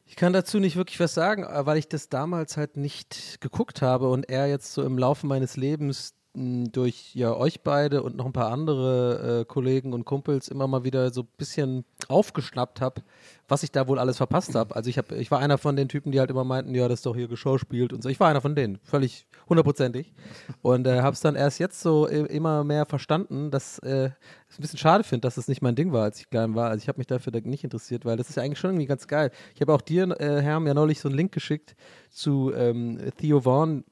Ich 0.06 0.16
kann 0.16 0.32
dazu 0.32 0.58
nicht 0.58 0.76
wirklich 0.76 1.00
was 1.00 1.14
sagen, 1.14 1.44
weil 1.48 1.78
ich 1.78 1.88
das 1.88 2.08
damals 2.08 2.56
halt 2.56 2.76
nicht 2.76 3.40
geguckt 3.40 3.82
habe 3.82 4.08
und 4.10 4.28
er 4.28 4.46
jetzt 4.46 4.72
so 4.72 4.84
im 4.84 4.96
Laufe 4.96 5.26
meines 5.26 5.56
Lebens 5.56 6.14
durch 6.34 7.14
ja 7.14 7.34
euch 7.36 7.60
beide 7.60 8.02
und 8.02 8.16
noch 8.16 8.24
ein 8.24 8.32
paar 8.32 8.50
andere 8.50 9.40
äh, 9.40 9.44
Kollegen 9.44 9.92
und 9.92 10.06
Kumpels 10.06 10.48
immer 10.48 10.66
mal 10.66 10.82
wieder 10.82 11.12
so 11.12 11.22
ein 11.22 11.28
bisschen 11.36 11.84
aufgeschnappt 12.08 12.80
habe, 12.80 13.02
was 13.48 13.62
ich 13.62 13.70
da 13.70 13.86
wohl 13.86 13.98
alles 13.98 14.16
verpasst 14.16 14.54
habe. 14.54 14.74
Also 14.74 14.88
ich 14.88 14.96
habe, 14.96 15.14
ich 15.16 15.30
war 15.30 15.40
einer 15.40 15.58
von 15.58 15.76
den 15.76 15.88
Typen, 15.88 16.10
die 16.10 16.20
halt 16.20 16.30
immer 16.30 16.44
meinten, 16.44 16.74
ja, 16.74 16.88
das 16.88 17.00
ist 17.00 17.06
doch 17.06 17.14
hier 17.14 17.28
geschauspielt 17.28 17.92
und 17.92 18.02
so. 18.02 18.08
Ich 18.08 18.18
war 18.18 18.28
einer 18.28 18.40
von 18.40 18.54
denen, 18.54 18.78
völlig 18.82 19.26
hundertprozentig. 19.46 20.14
Und 20.62 20.86
äh, 20.86 21.02
habe 21.02 21.12
es 21.12 21.20
dann 21.20 21.34
erst 21.34 21.58
jetzt 21.58 21.80
so 21.80 22.08
äh, 22.08 22.20
immer 22.20 22.64
mehr 22.64 22.86
verstanden, 22.86 23.50
dass 23.50 23.78
äh, 23.80 24.06
ich 24.48 24.58
ein 24.58 24.62
bisschen 24.62 24.78
schade 24.78 25.04
finde, 25.04 25.26
dass 25.26 25.34
das 25.34 25.48
nicht 25.48 25.60
mein 25.60 25.74
Ding 25.74 25.92
war, 25.92 26.04
als 26.04 26.18
ich 26.18 26.30
klein 26.30 26.54
war. 26.54 26.70
Also 26.70 26.82
ich 26.82 26.88
habe 26.88 26.98
mich 26.98 27.08
dafür 27.08 27.32
nicht 27.44 27.64
interessiert, 27.64 28.06
weil 28.06 28.16
das 28.16 28.30
ist 28.30 28.36
ja 28.36 28.42
eigentlich 28.42 28.58
schon 28.58 28.70
irgendwie 28.70 28.86
ganz 28.86 29.06
geil. 29.06 29.30
Ich 29.54 29.60
habe 29.60 29.74
auch 29.74 29.82
dir, 29.82 30.18
äh, 30.18 30.40
Herm, 30.40 30.66
ja 30.66 30.72
neulich 30.72 31.00
so 31.00 31.08
einen 31.08 31.16
Link 31.16 31.32
geschickt 31.32 31.76
zu 32.08 32.52
ähm, 32.54 32.98
Theo 33.18 33.42
Vaughn, 33.42 33.84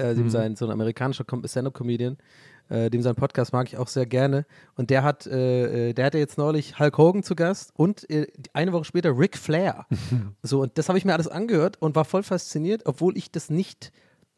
äh, 0.00 0.14
dem 0.14 0.24
Mhm. 0.24 0.30
sein, 0.30 0.56
so 0.56 0.64
ein 0.66 0.70
amerikanischer 0.72 1.24
Com- 1.24 1.46
Stand-Up-Comedian, 1.46 2.16
äh, 2.68 2.88
dem 2.90 3.02
sein 3.02 3.14
Podcast 3.14 3.52
mag 3.52 3.66
ich 3.68 3.76
auch 3.76 3.88
sehr 3.88 4.06
gerne. 4.06 4.46
Und 4.76 4.90
der 4.90 5.02
hat, 5.02 5.26
äh, 5.26 5.90
äh, 5.90 5.92
der 5.92 6.06
hatte 6.06 6.18
jetzt 6.18 6.38
neulich 6.38 6.78
Hulk 6.78 6.96
Hogan 6.98 7.22
zu 7.22 7.34
Gast 7.34 7.72
und 7.76 8.08
äh, 8.10 8.26
eine 8.52 8.72
Woche 8.72 8.84
später 8.84 9.16
Ric 9.18 9.36
Flair. 9.36 9.86
so, 10.42 10.62
und 10.62 10.78
das 10.78 10.88
habe 10.88 10.98
ich 10.98 11.04
mir 11.04 11.12
alles 11.14 11.28
angehört 11.28 11.76
und 11.80 11.94
war 11.96 12.04
voll 12.04 12.22
fasziniert, 12.22 12.82
obwohl 12.86 13.16
ich 13.16 13.30
das 13.30 13.50
nicht 13.50 13.92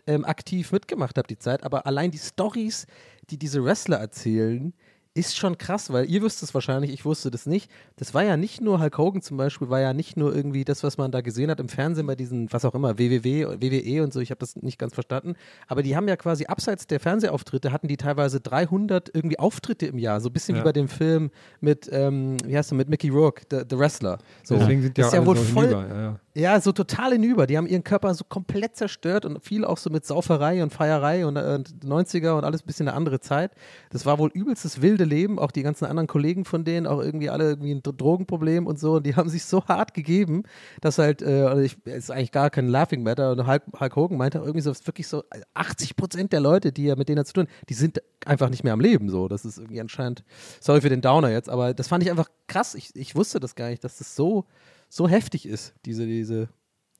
ähm, 0.06 0.24
aktiv 0.24 0.72
mitgemacht 0.72 1.16
habe, 1.16 1.28
die 1.28 1.38
Zeit. 1.38 1.62
Aber 1.62 1.86
allein 1.86 2.10
die 2.10 2.18
Stories, 2.18 2.86
die 3.30 3.38
diese 3.38 3.62
Wrestler 3.64 3.98
erzählen, 3.98 4.72
ist 5.14 5.36
schon 5.36 5.58
krass, 5.58 5.92
weil 5.92 6.08
ihr 6.08 6.22
wisst 6.22 6.42
es 6.42 6.54
wahrscheinlich, 6.54 6.90
ich 6.90 7.04
wusste 7.04 7.30
das 7.30 7.44
nicht. 7.44 7.70
Das 7.96 8.14
war 8.14 8.24
ja 8.24 8.38
nicht 8.38 8.62
nur, 8.62 8.80
Hulk 8.80 8.96
Hogan 8.96 9.20
zum 9.20 9.36
Beispiel, 9.36 9.68
war 9.68 9.80
ja 9.80 9.92
nicht 9.92 10.16
nur 10.16 10.34
irgendwie 10.34 10.64
das, 10.64 10.82
was 10.82 10.96
man 10.96 11.10
da 11.10 11.20
gesehen 11.20 11.50
hat 11.50 11.60
im 11.60 11.68
Fernsehen 11.68 12.06
bei 12.06 12.14
diesen, 12.16 12.50
was 12.50 12.64
auch 12.64 12.74
immer, 12.74 12.98
WWW, 12.98 13.44
WWE 13.60 14.02
und 14.02 14.12
so, 14.12 14.20
ich 14.20 14.30
habe 14.30 14.38
das 14.38 14.56
nicht 14.56 14.78
ganz 14.78 14.94
verstanden. 14.94 15.34
Aber 15.68 15.82
die 15.82 15.96
haben 15.96 16.08
ja 16.08 16.16
quasi 16.16 16.46
abseits 16.46 16.86
der 16.86 16.98
Fernsehauftritte, 16.98 17.72
hatten 17.72 17.88
die 17.88 17.98
teilweise 17.98 18.40
300 18.40 19.10
irgendwie 19.14 19.38
Auftritte 19.38 19.84
im 19.86 19.98
Jahr, 19.98 20.20
so 20.22 20.30
ein 20.30 20.32
bisschen 20.32 20.54
Ja. 20.56 20.62
wie 20.62 20.64
bei 20.64 20.72
dem 20.72 20.88
Film 20.88 21.30
mit, 21.60 21.90
ähm, 21.92 22.38
wie 22.46 22.56
heißt 22.56 22.70
du, 22.70 22.74
mit 22.74 22.88
Mickey 22.88 23.10
Rourke, 23.10 23.42
The, 23.50 23.64
The 23.68 23.78
Wrestler. 23.78 24.16
So. 24.44 24.56
Deswegen 24.56 24.80
sind 24.80 24.96
die 24.96 25.02
Das 25.02 25.10
auch 25.10 25.12
ist 25.14 25.20
ja 25.20 25.26
wohl 25.26 25.36
voll, 25.36 25.68
hinüber. 25.68 25.88
Ja, 25.88 26.02
ja. 26.02 26.18
Ja, 26.34 26.58
so 26.60 26.72
total 26.72 27.12
hinüber. 27.12 27.46
Die 27.46 27.58
haben 27.58 27.66
ihren 27.66 27.84
Körper 27.84 28.14
so 28.14 28.24
komplett 28.24 28.74
zerstört 28.76 29.26
und 29.26 29.44
viel 29.44 29.66
auch 29.66 29.76
so 29.76 29.90
mit 29.90 30.06
Sauferei 30.06 30.62
und 30.62 30.72
Feierei 30.72 31.26
und, 31.26 31.36
äh, 31.36 31.54
und 31.56 31.84
90er 31.84 32.38
und 32.38 32.44
alles 32.44 32.62
ein 32.62 32.66
bisschen 32.66 32.88
eine 32.88 32.96
andere 32.96 33.20
Zeit. 33.20 33.52
Das 33.90 34.06
war 34.06 34.18
wohl 34.18 34.30
übelstes 34.32 34.80
wilde 34.80 35.04
Leben. 35.04 35.38
Auch 35.38 35.50
die 35.50 35.62
ganzen 35.62 35.84
anderen 35.84 36.06
Kollegen 36.06 36.46
von 36.46 36.64
denen, 36.64 36.86
auch 36.86 37.00
irgendwie 37.00 37.28
alle 37.28 37.50
irgendwie 37.50 37.72
ein 37.72 37.82
Dro- 37.82 37.92
Drogenproblem 37.92 38.66
und 38.66 38.78
so. 38.78 38.94
Und 38.94 39.04
die 39.06 39.14
haben 39.16 39.28
sich 39.28 39.44
so 39.44 39.66
hart 39.66 39.92
gegeben, 39.92 40.44
dass 40.80 40.96
halt, 40.96 41.20
äh, 41.20 41.42
also 41.42 41.60
ich, 41.62 41.76
ist 41.86 42.10
eigentlich 42.10 42.32
gar 42.32 42.48
kein 42.48 42.66
Laughing 42.68 43.02
Matter. 43.02 43.32
Und 43.32 43.46
Hulk, 43.46 43.64
Hulk 43.78 43.96
Hogan 43.96 44.16
meinte 44.16 44.40
auch 44.40 44.46
irgendwie 44.46 44.62
so, 44.62 44.72
wirklich 44.86 45.08
so 45.08 45.24
80 45.52 45.96
Prozent 45.96 46.32
der 46.32 46.40
Leute, 46.40 46.72
die 46.72 46.86
er 46.86 46.96
mit 46.96 47.10
denen 47.10 47.26
zu 47.26 47.34
tun, 47.34 47.46
die 47.68 47.74
sind 47.74 48.00
einfach 48.24 48.48
nicht 48.48 48.64
mehr 48.64 48.72
am 48.72 48.80
Leben. 48.80 49.10
So, 49.10 49.28
das 49.28 49.44
ist 49.44 49.58
irgendwie 49.58 49.80
anscheinend, 49.82 50.24
sorry 50.60 50.80
für 50.80 50.88
den 50.88 51.02
Downer 51.02 51.30
jetzt, 51.30 51.50
aber 51.50 51.74
das 51.74 51.88
fand 51.88 52.02
ich 52.04 52.10
einfach 52.10 52.30
krass. 52.46 52.74
Ich, 52.74 52.94
ich 52.94 53.14
wusste 53.14 53.38
das 53.38 53.54
gar 53.54 53.68
nicht, 53.68 53.84
dass 53.84 53.98
das 53.98 54.16
so, 54.16 54.46
so 54.92 55.08
heftig 55.08 55.46
ist, 55.46 55.72
diese, 55.86 56.06
diese, 56.06 56.50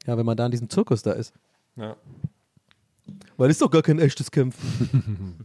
ja, 0.07 0.17
wenn 0.17 0.25
man 0.25 0.35
da 0.35 0.47
in 0.47 0.51
diesem 0.51 0.71
Zirkus 0.71 1.03
da 1.03 1.13
ist. 1.13 1.35
Ja. 1.77 1.95
Weil 3.37 3.51
ist 3.51 3.61
doch 3.61 3.71
gar 3.71 3.83
kein 3.83 3.99
echtes 3.99 4.31
Kämpfen. 4.31 5.45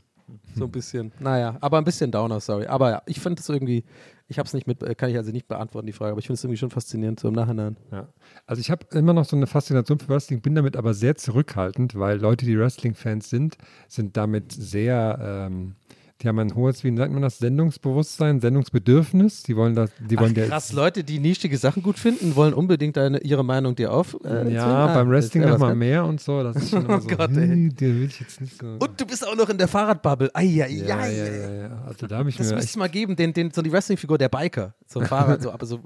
so 0.56 0.64
ein 0.64 0.72
bisschen. 0.72 1.12
Naja, 1.20 1.58
aber 1.60 1.78
ein 1.78 1.84
bisschen 1.84 2.10
Downer, 2.10 2.40
sorry. 2.40 2.66
Aber 2.68 2.90
ja, 2.90 3.02
ich 3.06 3.20
finde 3.20 3.42
es 3.42 3.50
irgendwie, 3.50 3.84
ich 4.30 4.40
habe 4.40 4.48
es 4.48 4.54
nicht 4.54 4.66
mit, 4.66 4.82
äh, 4.82 4.96
kann 4.96 5.10
ich 5.10 5.18
also 5.18 5.32
nicht 5.34 5.50
beantworten, 5.50 5.88
die 5.88 5.94
Frage, 5.94 6.12
aber 6.12 6.20
ich 6.20 6.28
finde 6.28 6.38
es 6.38 6.44
irgendwie 6.46 6.58
schon 6.58 6.70
faszinierend, 6.70 7.20
so 7.20 7.28
im 7.28 7.34
Nachhinein. 7.34 7.76
Ja. 7.92 8.08
Also 8.46 8.62
ich 8.62 8.72
habe 8.72 8.86
immer 8.92 9.12
noch 9.12 9.26
so 9.26 9.36
eine 9.36 9.46
Faszination 9.48 10.00
für 10.00 10.08
Wrestling, 10.08 10.40
bin 10.42 10.56
damit 10.56 10.78
aber 10.78 10.94
sehr 10.94 11.18
zurückhaltend, 11.18 11.96
weil 11.96 12.18
Leute, 12.18 12.46
die 12.46 12.58
Wrestling-Fans 12.58 13.30
sind, 13.30 13.58
sind 13.90 14.16
damit 14.16 14.54
sehr, 14.54 15.20
ähm, 15.52 15.76
die 16.22 16.28
haben 16.28 16.40
ein 16.40 16.56
hohes, 16.56 16.84
wie 16.84 16.90
nennt 16.92 17.14
man 17.14 17.22
das, 17.22 17.38
Sendungsbewusstsein, 17.38 18.40
Sendungsbedürfnis. 18.42 19.44
Die 19.44 19.56
wollen 19.56 19.76
das, 19.76 19.92
die 20.00 20.18
wollen 20.18 20.34
Ach, 20.40 20.48
krass, 20.48 20.72
Leute, 20.74 21.04
die 21.04 21.20
nischige 21.20 21.58
Sachen 21.58 21.84
gut 21.84 22.00
finden, 22.00 22.36
wollen 22.36 22.54
unbedingt 22.56 22.98
deine, 22.98 23.20
ihre 23.22 23.46
Meinung 23.46 23.76
dir 23.76 23.94
auf. 23.94 24.18
Äh, 24.24 24.52
ja, 24.54 24.66
Ah, 24.66 24.94
beim 24.96 25.12
das 25.12 25.26
Wrestling 25.26 25.44
wär 25.44 25.50
noch 25.50 25.54
was 25.56 25.60
mal 25.62 25.68
ganz- 25.70 25.80
mehr 25.80 26.06
und 26.06 26.20
so. 26.20 26.42
Das 26.42 26.56
ist 26.56 26.70
schon 26.72 26.86
immer 26.86 26.98
Oh 26.98 27.02
so, 27.02 27.08
Gott, 27.16 27.30
ey. 27.38 27.48
hm, 27.48 27.76
den 27.76 28.00
will 28.00 28.08
ich 28.08 28.20
jetzt 28.20 28.42
nicht 28.42 28.58
so. 28.60 28.66
Und 28.66 29.00
du 29.00 29.06
bist 29.06 29.28
auch 29.28 29.36
noch 29.36 29.50
in 29.50 29.58
der 29.60 29.68
Fahrradbubble. 29.68 30.32
Ai, 30.34 30.64
ai, 30.64 30.70
ja, 30.70 30.98
ai, 30.98 31.16
ja, 31.16 31.26
ja, 31.26 31.54
ja. 31.68 31.84
Also 31.86 32.08
da 32.08 32.18
habe 32.18 32.30
ich 32.30 32.38
Das 32.38 32.48
mir 32.50 32.56
müsste 32.56 32.70
es 32.72 32.76
mal 32.78 32.90
geben, 32.90 33.16
den, 33.16 33.34
den, 33.34 33.52
so 33.52 33.62
die 33.62 33.72
Wrestling-Figur, 33.72 34.18
der 34.18 34.30
Biker. 34.30 34.74
So 34.88 35.00
ein 35.00 35.06
Fahrrad, 35.08 35.42
so, 35.44 35.52
aber 35.52 35.66
so 35.68 35.82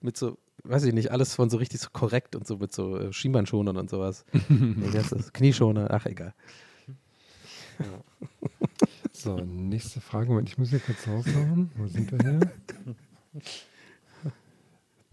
mit 0.00 0.16
so, 0.16 0.36
weiß 0.64 0.82
ich 0.84 0.94
nicht, 0.94 1.12
alles 1.12 1.34
von 1.34 1.48
so 1.48 1.58
richtig 1.58 1.80
so 1.80 1.88
korrekt 1.92 2.34
und 2.34 2.44
so 2.46 2.56
mit 2.56 2.72
so 2.72 2.98
äh, 2.98 3.12
Schienbeinschonern 3.12 3.76
und 3.76 3.88
sowas. 3.88 4.24
nee, 4.48 4.88
das? 4.92 5.32
Knieschoner, 5.32 5.86
ach 5.90 6.06
egal. 6.06 6.34
So, 9.16 9.36
nächste 9.36 10.00
Frage. 10.00 10.28
Moment, 10.28 10.48
ich 10.48 10.58
muss 10.58 10.70
hier 10.70 10.80
kurz 10.80 11.06
raushauen. 11.06 11.70
Wo 11.76 11.86
sind 11.86 12.12
wir 12.12 12.18
hier? 12.18 12.40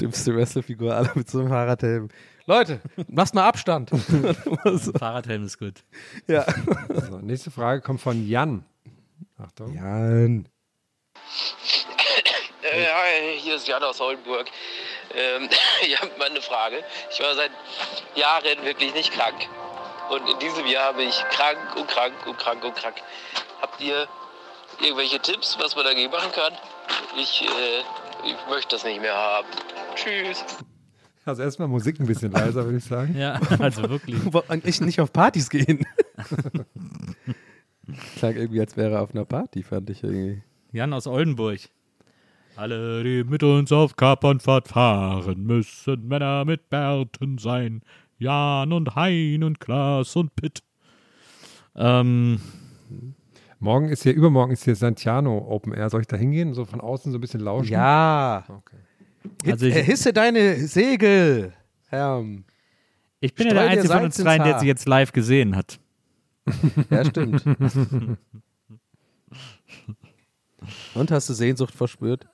Dümmste 0.01 0.35
Wrestling-Figur, 0.35 0.95
alle 0.95 1.11
mit 1.15 1.29
so 1.29 1.39
einem 1.39 1.49
Fahrradhelm. 1.49 2.09
Leute, 2.45 2.81
lasst 3.07 3.33
mal 3.35 3.47
Abstand. 3.47 3.89
so, 4.65 4.91
Fahrradhelm 4.91 5.45
ist 5.45 5.59
gut. 5.59 5.83
ja. 6.27 6.45
So, 7.09 7.19
nächste 7.19 7.51
Frage 7.51 7.81
kommt 7.81 8.01
von 8.01 8.27
Jan. 8.27 8.65
Achtung. 9.37 9.73
Jan. 9.73 10.47
Äh, 12.63 12.85
hi, 12.85 13.39
hier 13.39 13.55
ist 13.55 13.67
Jan 13.67 13.83
aus 13.83 14.01
Oldenburg. 14.01 14.47
Ähm, 15.13 15.49
ich 15.85 15.99
habe 15.99 16.11
mal 16.17 16.29
eine 16.29 16.41
Frage. 16.41 16.83
Ich 17.11 17.19
war 17.19 17.35
seit 17.35 17.51
Jahren 18.15 18.65
wirklich 18.65 18.93
nicht 18.93 19.11
krank. 19.11 19.47
Und 20.09 20.29
in 20.29 20.39
diesem 20.39 20.65
Jahr 20.65 20.89
habe 20.89 21.03
ich 21.03 21.15
krank 21.31 21.75
und 21.75 21.87
krank 21.87 22.13
und 22.27 22.37
krank 22.37 22.63
und 22.63 22.75
krank. 22.75 22.95
Habt 23.61 23.81
ihr 23.81 24.07
irgendwelche 24.81 25.19
Tipps, 25.19 25.57
was 25.59 25.75
man 25.75 25.85
dagegen 25.85 26.11
machen 26.11 26.31
kann? 26.33 26.53
Ich, 27.17 27.41
äh, 27.41 28.27
ich 28.27 28.35
möchte 28.49 28.75
das 28.75 28.83
nicht 28.83 29.01
mehr 29.01 29.15
haben. 29.15 29.47
Tschüss. 29.95 30.43
Also 31.25 31.41
erstmal 31.41 31.67
Musik 31.69 31.99
ein 31.99 32.05
bisschen 32.05 32.31
leiser, 32.31 32.65
würde 32.65 32.77
ich 32.77 32.83
sagen. 32.83 33.15
Ja, 33.17 33.39
also 33.59 33.89
wirklich. 33.89 34.17
Ich 34.65 34.81
nicht 34.81 34.99
auf 34.99 35.13
Partys 35.13 35.49
gehen. 35.49 35.85
Klang 38.17 38.35
irgendwie, 38.35 38.59
als 38.59 38.75
wäre 38.75 38.95
er 38.95 39.01
auf 39.01 39.11
einer 39.11 39.25
Party, 39.25 39.63
fand 39.63 39.89
ich 39.89 40.03
irgendwie. 40.03 40.41
Jan 40.71 40.93
aus 40.93 41.07
Oldenburg. 41.07 41.59
Alle, 42.55 43.03
die 43.03 43.23
mit 43.23 43.41
uns 43.41 43.71
auf 43.71 43.95
Kapernfahrt 43.95 44.67
fahren, 44.67 45.43
müssen 45.43 46.07
Männer 46.07 46.45
mit 46.45 46.69
Bärten 46.69 47.37
sein. 47.39 47.81
Jan 48.23 48.71
und 48.73 48.95
Hein 48.95 49.43
und 49.43 49.59
Klaas 49.59 50.15
und 50.15 50.35
Pitt. 50.35 50.61
Ähm, 51.75 52.39
Morgen 53.59 53.87
ist 53.89 54.03
hier, 54.03 54.13
übermorgen 54.13 54.51
ist 54.51 54.63
hier 54.65 54.75
Santiano 54.75 55.37
Open 55.37 55.73
Air. 55.73 55.89
Soll 55.89 56.01
ich 56.01 56.07
da 56.07 56.17
hingehen? 56.17 56.53
So 56.53 56.65
von 56.65 56.81
außen 56.81 57.11
so 57.11 57.17
ein 57.17 57.21
bisschen 57.21 57.39
lauschen? 57.39 57.71
Ja. 57.71 58.43
Okay. 58.47 58.77
Also 59.51 59.65
ich- 59.67 59.73
Hit- 59.75 59.85
hisse 59.85 60.11
deine 60.13 60.55
Segel. 60.67 61.53
Ähm, 61.91 62.43
ich 63.21 63.33
bin 63.35 63.47
ja 63.47 63.53
der 63.53 63.69
Einzige 63.69 63.93
von 63.93 64.03
uns 64.03 64.17
dreien, 64.17 64.43
der 64.43 64.59
sie 64.59 64.67
jetzt 64.67 64.85
live 64.87 65.11
gesehen 65.13 65.55
hat. 65.55 65.79
ja, 66.89 67.05
stimmt. 67.05 67.43
Und 70.93 71.11
hast 71.11 71.29
du 71.29 71.33
Sehnsucht 71.33 71.73
verspürt? 71.73 72.27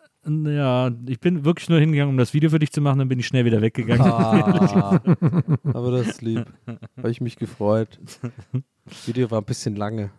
Ja, 0.46 0.92
ich 1.08 1.20
bin 1.20 1.46
wirklich 1.46 1.70
nur 1.70 1.80
hingegangen, 1.80 2.12
um 2.12 2.18
das 2.18 2.34
Video 2.34 2.50
für 2.50 2.60
dich 2.60 2.72
zu 2.72 2.82
machen, 2.82 3.00
dann 3.00 3.10
bin 3.10 3.20
ich 3.20 3.28
schnell 3.28 3.46
wieder 3.46 3.62
weggegangen. 3.62 4.02
Ah, 4.06 5.02
aber 5.74 5.92
das 5.92 6.08
ist 6.08 6.22
lieb. 6.22 6.46
Habe 6.98 7.12
ich 7.12 7.22
mich 7.22 7.38
gefreut. 7.38 8.00
Das 8.86 9.08
Video 9.08 9.30
war 9.32 9.40
ein 9.42 9.46
bisschen 9.46 9.76
lange. 9.76 10.12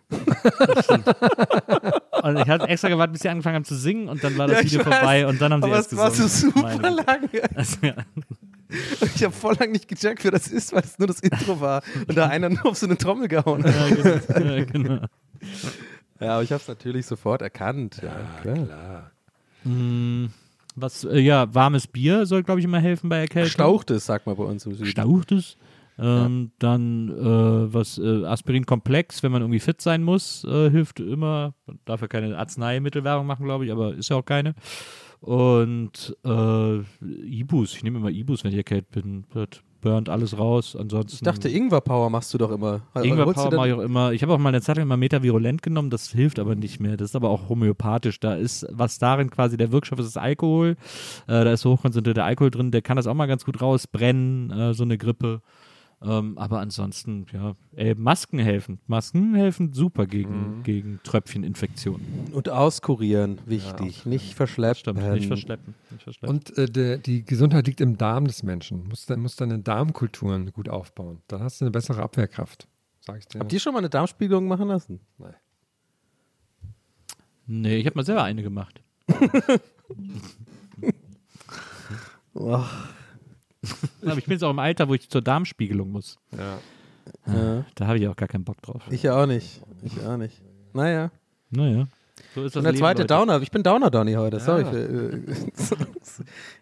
Und 2.22 2.36
ich 2.38 2.48
hatte 2.48 2.68
extra 2.68 2.88
gewartet, 2.88 3.14
bis 3.14 3.22
sie 3.22 3.28
angefangen 3.28 3.56
haben 3.56 3.64
zu 3.64 3.74
singen 3.76 4.08
und 4.08 4.22
dann 4.22 4.36
war 4.38 4.46
das 4.46 4.58
Ja, 4.58 4.64
Video 4.64 4.80
weiß, 4.80 4.98
vorbei 4.98 5.26
und 5.26 5.40
dann 5.40 5.52
haben 5.52 5.62
sie 5.62 5.66
aber 5.68 5.76
erst 5.76 5.92
es 5.92 5.98
war 5.98 6.10
so 6.10 6.22
gesungen. 6.24 6.54
super 6.54 6.76
Meine 6.76 6.96
lange. 6.96 7.28
Also, 7.54 7.76
ja. 7.82 7.94
Ich 9.16 9.24
habe 9.24 9.34
voll 9.34 9.56
lang 9.58 9.72
nicht 9.72 9.88
gecheckt, 9.88 10.22
wer 10.22 10.30
das 10.30 10.46
ist, 10.46 10.72
weil 10.72 10.82
es 10.82 10.98
nur 10.98 11.08
das 11.08 11.20
Intro 11.20 11.60
war 11.60 11.82
und 12.06 12.16
da 12.16 12.28
einer 12.28 12.48
nur 12.50 12.66
auf 12.66 12.76
so 12.78 12.86
eine 12.86 12.96
Trommel 12.96 13.26
gehauen 13.28 13.64
hat. 13.64 13.74
Ja, 13.74 13.94
genau. 13.96 14.48
Ja, 14.54 14.64
genau. 14.64 15.04
Ja, 16.20 16.34
aber 16.34 16.42
ich 16.42 16.52
habe 16.52 16.60
es 16.60 16.68
natürlich 16.68 17.06
sofort 17.06 17.40
erkannt. 17.42 18.00
Ja, 18.02 18.14
klar. 18.42 18.54
Klar. 18.66 19.10
Mm, 19.64 20.26
Was, 20.76 21.04
äh, 21.04 21.18
ja, 21.18 21.52
warmes 21.54 21.86
Bier 21.86 22.26
soll, 22.26 22.42
glaube 22.42 22.60
ich, 22.60 22.64
immer 22.64 22.78
helfen 22.78 23.08
bei 23.08 23.18
Erkältung. 23.18 23.50
Stauchtes, 23.50 24.06
sagt 24.06 24.26
man 24.26 24.36
bei 24.36 24.44
uns 24.44 24.64
im 24.66 24.74
Süden. 24.74 24.86
Stauchtes. 24.90 25.56
Ähm, 25.98 26.52
Dann 26.58 27.10
äh, 27.10 27.74
was 27.74 27.98
äh, 27.98 28.24
Aspirin-Komplex, 28.24 29.22
wenn 29.22 29.32
man 29.32 29.42
irgendwie 29.42 29.60
fit 29.60 29.82
sein 29.82 30.02
muss, 30.02 30.44
äh, 30.44 30.70
hilft 30.70 30.98
immer. 31.00 31.52
Dafür 31.84 32.08
keine 32.08 32.38
Arzneimittelwerbung 32.38 33.26
machen, 33.26 33.44
glaube 33.44 33.66
ich, 33.66 33.72
aber 33.72 33.94
ist 33.94 34.08
ja 34.08 34.16
auch 34.16 34.24
keine. 34.24 34.54
Und 35.20 36.16
äh, 36.24 36.78
Ibus, 37.26 37.74
ich 37.74 37.82
nehme 37.82 37.98
immer 37.98 38.08
Ibus, 38.08 38.42
wenn 38.44 38.52
ich 38.52 38.56
erkältet 38.56 38.90
bin. 38.90 39.24
Das 39.34 39.48
burnt 39.80 40.08
alles 40.08 40.38
raus. 40.38 40.76
Ansonsten. 40.76 41.16
Ich 41.16 41.22
dachte, 41.22 41.48
Ingwer-Power 41.48 42.10
machst 42.10 42.32
du 42.34 42.38
doch 42.38 42.50
immer. 42.50 42.80
Du 42.94 43.00
Ingwer-Power 43.02 43.54
mache 43.54 43.68
ich 43.68 43.74
auch 43.74 43.80
immer. 43.80 44.12
Ich 44.12 44.22
habe 44.22 44.32
auch 44.32 44.38
mal 44.38 44.50
eine 44.50 44.60
Zeit 44.60 44.76
lang 44.76 44.88
mal 44.88 44.96
Metavirulent 44.96 45.62
genommen, 45.62 45.90
das 45.90 46.10
hilft 46.10 46.38
aber 46.38 46.54
nicht 46.54 46.80
mehr. 46.80 46.96
Das 46.96 47.10
ist 47.10 47.16
aber 47.16 47.30
auch 47.30 47.48
homöopathisch. 47.48 48.20
Da 48.20 48.34
ist, 48.34 48.66
was 48.70 48.98
darin 48.98 49.30
quasi 49.30 49.56
der 49.56 49.72
Wirkstoff 49.72 49.98
ist, 49.98 50.06
ist 50.06 50.18
Alkohol. 50.18 50.76
Äh, 51.26 51.44
da 51.44 51.52
ist 51.52 51.64
hochkonzentrierter 51.64 52.24
Alkohol 52.24 52.50
drin, 52.50 52.70
der 52.70 52.82
kann 52.82 52.96
das 52.96 53.06
auch 53.06 53.14
mal 53.14 53.26
ganz 53.26 53.44
gut 53.44 53.60
rausbrennen, 53.60 54.50
äh, 54.50 54.74
so 54.74 54.84
eine 54.84 54.98
Grippe. 54.98 55.42
Ähm, 56.02 56.38
aber 56.38 56.60
ansonsten, 56.60 57.26
ja, 57.30 57.54
ey, 57.76 57.94
Masken 57.94 58.38
helfen. 58.38 58.80
Masken 58.86 59.34
helfen 59.34 59.74
super 59.74 60.06
gegen, 60.06 60.58
Mhm. 60.58 60.62
gegen 60.62 61.00
Tröpfcheninfektionen. 61.02 62.30
Und 62.32 62.48
auskurieren, 62.48 63.38
wichtig. 63.44 64.06
nicht 64.06 64.34
verschleppen. 64.34 64.78
Stimmt, 64.78 65.02
nicht 65.12 65.26
verschleppen. 65.26 65.74
Nicht 65.90 66.02
verschleppen. 66.04 66.34
Und 66.36 66.56
äh, 66.56 66.64
der, 66.66 66.96
die 66.96 67.22
Gesundheit 67.22 67.66
liegt 67.66 67.82
im 67.82 67.98
Darm 67.98 68.26
des 68.26 68.42
Menschen. 68.42 68.88
Muss, 68.88 69.04
dann- 69.04 69.20
muss 69.20 69.36
deine 69.36 69.58
Darmkulturen 69.58 70.50
gut 70.52 70.70
aufbauen. 70.70 71.20
Dann 71.28 71.42
hast 71.42 71.60
du 71.60 71.66
eine 71.66 71.70
bessere 71.72 72.02
Abwehrkraft. 72.02 72.66
Sag 73.00 73.18
ich 73.18 73.26
dir. 73.26 73.40
Habt 73.40 73.52
ihr 73.52 73.60
schon 73.60 73.74
mal 73.74 73.80
eine 73.80 73.90
Darmspiegelung 73.90 74.48
machen 74.48 74.68
lassen? 74.68 75.00
Nein. 75.18 75.34
nee, 77.46 77.76
ich 77.76 77.84
habe 77.86 77.96
mal 77.96 78.04
selber 78.06 78.22
eine 78.22 78.42
gemacht. 78.42 78.80
Oh. 82.32 82.64
Aber 84.02 84.16
ich 84.18 84.24
bin 84.24 84.32
jetzt 84.32 84.42
auch 84.44 84.50
im 84.50 84.58
Alter, 84.58 84.88
wo 84.88 84.94
ich 84.94 85.08
zur 85.08 85.22
Darmspiegelung 85.22 85.90
muss. 85.90 86.18
Ja. 86.36 86.58
Ja. 87.26 87.64
Da 87.74 87.86
habe 87.86 87.98
ich 87.98 88.06
auch 88.08 88.16
gar 88.16 88.28
keinen 88.28 88.44
Bock 88.44 88.60
drauf. 88.62 88.82
Ich 88.90 89.08
auch 89.10 89.26
nicht. 89.26 89.60
Ich 89.82 90.00
auch 90.04 90.16
nicht. 90.16 90.40
Naja. 90.72 91.10
Naja. 91.50 91.86
So 92.34 92.44
ist 92.44 92.54
das 92.54 92.60
Und 92.60 92.64
der 92.64 92.72
Leben, 92.72 92.80
zweite 92.80 93.02
Leute. 93.02 93.14
Downer. 93.14 93.42
Ich 93.42 93.50
bin 93.50 93.62
Downer 93.62 93.90
Donny 93.90 94.12
heute. 94.12 94.38
Sorry. 94.40 94.62
Ja. 94.62 94.70
Für, 94.70 94.78
äh, 94.78 95.20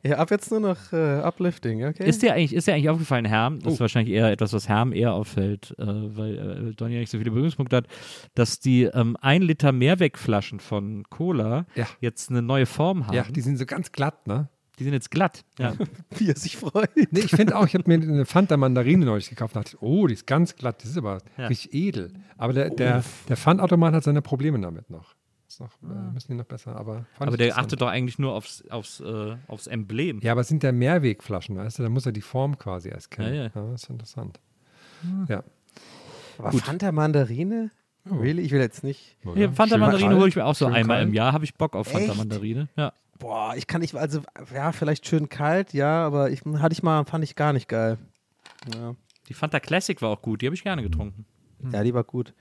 ja, 0.09 0.17
ab 0.19 0.31
jetzt 0.31 0.51
nur 0.51 0.61
noch 0.61 0.93
äh, 0.93 1.21
Uplifting, 1.21 1.85
okay? 1.85 2.09
Ist 2.09 2.23
dir 2.23 2.33
eigentlich, 2.35 2.55
ist 2.55 2.69
dir 2.69 2.75
eigentlich 2.75 2.89
aufgefallen, 2.89 3.25
Herm, 3.25 3.59
das 3.61 3.75
ist 3.75 3.79
Oh. 3.79 3.83
wahrscheinlich 3.83 4.15
eher 4.15 4.31
etwas, 4.31 4.53
was 4.53 4.69
Herm 4.69 4.93
eher 4.93 5.13
auffällt, 5.13 5.75
äh, 5.79 5.85
weil 5.85 6.69
äh, 6.71 6.75
Donny 6.75 6.95
ja 6.95 7.01
nicht 7.01 7.11
so 7.11 7.19
viele 7.19 7.31
Berührungspunkte 7.33 7.77
hat, 7.77 7.87
dass 8.35 8.61
die 8.61 8.85
ähm, 8.85 9.17
1 9.21 9.45
Liter 9.45 9.73
Mehrwegflaschen 9.73 10.61
von 10.61 11.03
Cola 11.11 11.67
Ja. 11.75 11.87
jetzt 12.01 12.31
eine 12.31 12.41
neue 12.41 12.65
Form 12.67 13.07
haben. 13.07 13.15
ja, 13.15 13.25
die 13.25 13.41
sind 13.41 13.59
so 13.59 13.67
ganz 13.67 13.93
glatt, 13.93 14.27
ne? 14.27 14.49
Die 14.79 14.85
sind 14.85 14.93
jetzt 14.93 15.11
glatt. 15.11 15.45
Ja. 15.59 15.75
Wie 16.17 16.29
er 16.29 16.37
sich 16.37 16.57
freut. 16.57 16.91
Nee, 17.11 17.21
ich 17.21 17.31
finde 17.31 17.57
auch, 17.57 17.67
ich 17.67 17.75
habe 17.75 17.85
mir 17.87 17.95
eine 17.95 18.25
Fanta 18.27 18.57
Mandarine 18.57 19.05
neulich 19.05 19.29
gekauft 19.29 19.57
und 19.57 19.64
dachte, 19.64 19.77
oh, 19.81 20.07
die 20.07 20.14
ist 20.14 20.27
ganz 20.27 20.55
glatt, 20.57 20.83
die 20.83 20.88
ist 20.88 20.97
aber 20.99 21.19
Ja. 21.37 21.47
richtig 21.49 21.75
edel. 21.75 22.12
Aber 22.37 22.53
der, 22.53 22.71
der, 22.71 23.05
der 23.29 23.37
Pfandautomat 23.37 23.95
hat 23.95 24.05
seine 24.05 24.23
Probleme 24.23 24.61
damit 24.61 24.88
noch. 24.91 25.14
Ist 25.49 25.61
noch 25.61 25.71
äh, 25.83 26.12
müssen 26.12 26.33
die 26.33 26.37
noch 26.37 26.45
besser, 26.45 26.77
aber 26.77 27.07
Aber 27.19 27.37
der 27.37 27.57
achtet 27.59 27.81
doch 27.81 27.88
eigentlich 27.88 28.19
nur 28.19 28.35
aufs, 28.35 28.62
aufs, 28.69 29.01
äh, 29.01 29.37
aufs 29.47 29.67
Emblem. 29.67 30.21
Ja, 30.21 30.33
aber 30.33 30.43
es 30.43 30.49
sind 30.49 30.62
ja 30.62 30.73
Mehrwegflaschen, 30.73 31.57
weißt 31.57 31.79
du? 31.79 31.83
Da 31.85 31.88
muss 31.88 32.05
er 32.05 32.12
die 32.12 32.21
Form 32.21 32.59
quasi 32.59 32.91
erst 32.91 33.11
kennen. 33.11 33.35
Ja, 33.35 33.43
ja. 33.45 33.49
das 33.55 33.83
ist 33.85 33.91
interessant. 33.91 34.41
Ja. 35.29 35.43
Aber 36.38 36.53
Fanta 36.53 36.93
Mandarine? 36.93 37.71
Really? 38.11 38.43
Ich 38.43 38.53
will 38.53 38.61
jetzt 38.61 38.85
nicht. 38.85 39.17
Ja, 39.35 39.51
Fanta 39.53 39.77
Mandarine 39.79 40.17
hole 40.17 40.29
ich 40.29 40.37
mir 40.37 40.45
auch 40.45 40.55
so 40.55 40.67
schön 40.67 40.75
einmal 40.75 40.99
kalt. 40.99 41.09
im 41.09 41.14
Jahr, 41.14 41.33
habe 41.33 41.45
ich 41.45 41.55
Bock 41.55 41.75
auf 41.75 41.88
Fanta? 41.88 42.14
Mandarine. 42.14 42.69
Ja. 42.77 42.93
Boah, 43.18 43.54
ich 43.57 43.66
kann 43.66 43.81
nicht, 43.81 43.94
also, 43.94 44.22
ja, 44.54 44.72
vielleicht 44.72 45.07
schön 45.07 45.28
kalt, 45.28 45.72
ja, 45.72 46.07
aber 46.07 46.31
ich 46.31 46.42
hatte 46.44 46.72
ich 46.72 46.83
mal, 46.83 47.04
fand 47.04 47.24
ich 47.24 47.35
gar 47.35 47.52
nicht 47.52 47.68
geil. 47.68 47.98
Ja, 48.74 48.94
Die 49.28 49.35
Fanta 49.35 49.61
Classic 49.61 50.00
war 50.02 50.11
auch 50.11 50.22
gut, 50.22 50.42
die 50.42 50.46
habe 50.46 50.54
ich 50.54 50.62
gerne 50.62 50.83
getrunken. 50.83 51.24
ja 51.72 51.83
die 51.83 51.94
war 51.94 52.04
gut. 52.04 52.33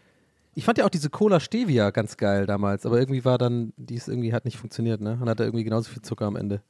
Ich 0.53 0.65
fand 0.65 0.77
ja 0.79 0.85
auch 0.85 0.89
diese 0.89 1.09
Cola 1.09 1.39
Stevia 1.39 1.91
ganz 1.91 2.17
geil 2.17 2.45
damals, 2.47 2.85
aber 2.85 2.99
irgendwie 2.99 3.23
war 3.25 3.37
dann, 3.37 3.73
die 3.77 3.95
ist 3.95 4.07
irgendwie 4.07 4.33
hat 4.33 4.45
nicht 4.45 4.57
funktioniert, 4.57 5.01
ne? 5.01 5.17
Und 5.21 5.29
hatte 5.29 5.43
irgendwie 5.43 5.63
genauso 5.63 5.91
viel 5.91 6.01
Zucker 6.01 6.25
am 6.25 6.35
Ende. 6.35 6.61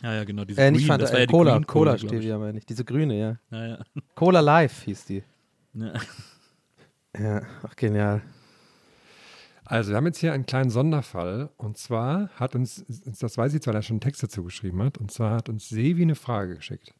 Ja, 0.00 0.14
ja, 0.14 0.24
genau. 0.24 0.44
Diese 0.44 0.60
Äh, 0.60 0.70
nicht 0.70 0.80
Green, 0.82 0.88
Fanta, 0.88 1.02
das 1.04 1.12
war 1.12 1.18
äh, 1.18 1.22
ja 1.22 1.26
die 1.26 1.32
Cola, 1.32 1.52
Green 1.54 1.66
Cola 1.66 1.94
ich. 1.94 2.02
Stevia 2.02 2.38
meine 2.38 2.58
ich. 2.58 2.66
Diese 2.66 2.84
grüne, 2.84 3.18
ja. 3.18 3.36
Ja, 3.50 3.66
ja. 3.66 3.78
Cola 4.14 4.40
Life 4.40 4.84
hieß 4.84 5.04
die. 5.06 5.22
Ja. 5.74 5.92
Ja, 7.18 7.42
ach 7.62 7.76
genial. 7.76 8.22
Also, 9.72 9.88
wir 9.88 9.96
haben 9.96 10.04
jetzt 10.04 10.18
hier 10.18 10.34
einen 10.34 10.44
kleinen 10.44 10.68
Sonderfall. 10.68 11.48
Und 11.56 11.78
zwar 11.78 12.28
hat 12.34 12.54
uns, 12.54 12.84
das 13.18 13.38
weiß 13.38 13.54
ich 13.54 13.62
zwar, 13.62 13.72
weil 13.72 13.80
er 13.80 13.82
schon 13.82 13.94
einen 13.94 14.00
Text 14.02 14.22
dazu 14.22 14.44
geschrieben 14.44 14.82
hat, 14.82 14.98
und 14.98 15.10
zwar 15.10 15.34
hat 15.34 15.48
uns 15.48 15.70
Sevi 15.70 16.02
eine 16.02 16.14
Frage 16.14 16.56
geschickt. 16.56 16.92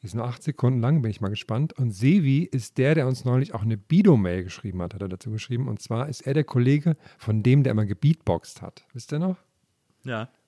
Die 0.00 0.06
ist 0.06 0.14
nur 0.14 0.24
acht 0.24 0.40
Sekunden 0.40 0.80
lang, 0.80 1.02
bin 1.02 1.10
ich 1.10 1.20
mal 1.20 1.30
gespannt. 1.30 1.72
Und 1.72 1.90
Sevi 1.90 2.44
ist 2.44 2.78
der, 2.78 2.94
der 2.94 3.08
uns 3.08 3.24
neulich 3.24 3.52
auch 3.52 3.62
eine 3.62 3.76
Bido-Mail 3.76 4.44
geschrieben 4.44 4.80
hat, 4.80 4.94
hat 4.94 5.02
er 5.02 5.08
dazu 5.08 5.32
geschrieben. 5.32 5.66
Und 5.66 5.82
zwar 5.82 6.08
ist 6.08 6.20
er 6.20 6.34
der 6.34 6.44
Kollege 6.44 6.96
von 7.18 7.42
dem, 7.42 7.64
der 7.64 7.72
immer 7.72 7.84
gebeatboxt 7.84 8.62
hat. 8.62 8.84
Wisst 8.92 9.10
ihr 9.12 9.18
noch? 9.18 9.36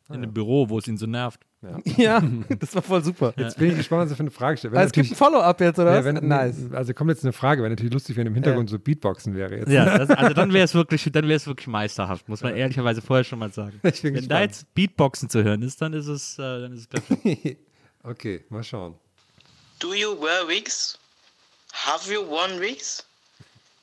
ja, 0.09 0.15
in 0.15 0.23
dem 0.23 0.33
Büro, 0.33 0.69
wo 0.69 0.79
es 0.79 0.87
ihn 0.87 0.97
so 0.97 1.07
nervt. 1.07 1.45
Ja, 1.97 2.21
das 2.59 2.75
war 2.75 2.83
voll 2.83 3.05
super. 3.05 3.33
Jetzt 3.37 3.57
bin 3.59 3.71
ich 3.71 3.77
gespannt, 3.77 4.03
was 4.03 4.11
er 4.11 4.17
für 4.17 4.23
eine 4.23 4.31
Frage 4.31 4.57
stellt. 4.57 4.73
Wenn 4.73 4.79
Also, 4.81 4.89
es 4.89 4.93
gibt 4.93 5.11
ein 5.13 5.15
Follow-up 5.17 5.61
jetzt, 5.61 5.79
oder 5.79 5.93
Ja, 5.93 5.99
was? 5.99 6.05
wenn, 6.05 6.27
nice. 6.29 6.57
Also 6.73 6.93
kommt 6.95 7.11
jetzt 7.11 7.23
eine 7.25 7.33
Frage, 7.33 7.63
wäre 7.63 7.71
natürlich 7.71 7.93
lustig, 7.93 8.17
wenn 8.17 8.27
im 8.27 8.35
Hintergrund 8.35 8.69
so 8.71 8.79
Beatboxen 8.79 9.35
wäre 9.37 9.57
jetzt. 9.59 9.69
Ja, 9.71 9.99
das, 9.99 10.11
also 10.11 10.35
dann 10.35 10.53
wäre 10.53 10.65
es 10.65 10.75
wirklich, 10.75 11.09
dann 11.13 11.25
wäre 11.25 11.35
es 11.37 11.47
wirklich 11.47 11.69
meisterhaft, 11.69 12.29
muss 12.29 12.43
man 12.43 12.57
ehrlicherweise 12.57 13.01
vorher 13.03 13.25
schon 13.25 13.39
mal 13.39 13.53
sagen. 13.53 13.81
Ich 13.85 14.03
bin 14.03 14.15
Wenn 14.15 14.29
da 14.29 14.41
gespannt. 14.41 14.43
jetzt 14.51 14.75
Beatboxen 14.75 15.29
zu 15.31 15.45
hören 15.45 15.63
ist, 15.63 15.81
dann 15.81 15.93
ist 15.93 16.09
es, 16.09 16.39
äh, 16.39 16.43
dann 16.43 16.73
ist 16.73 16.81
es 16.81 16.87
perfekt. 16.89 17.59
okay, 18.03 18.45
mal 18.49 18.65
schauen. 18.65 18.95
Do 19.79 19.95
you 19.95 20.11
wear 20.21 20.47
wigs? 20.49 20.99
Have 21.73 22.13
you 22.13 22.27
worn 22.29 22.61
wigs? 22.61 23.07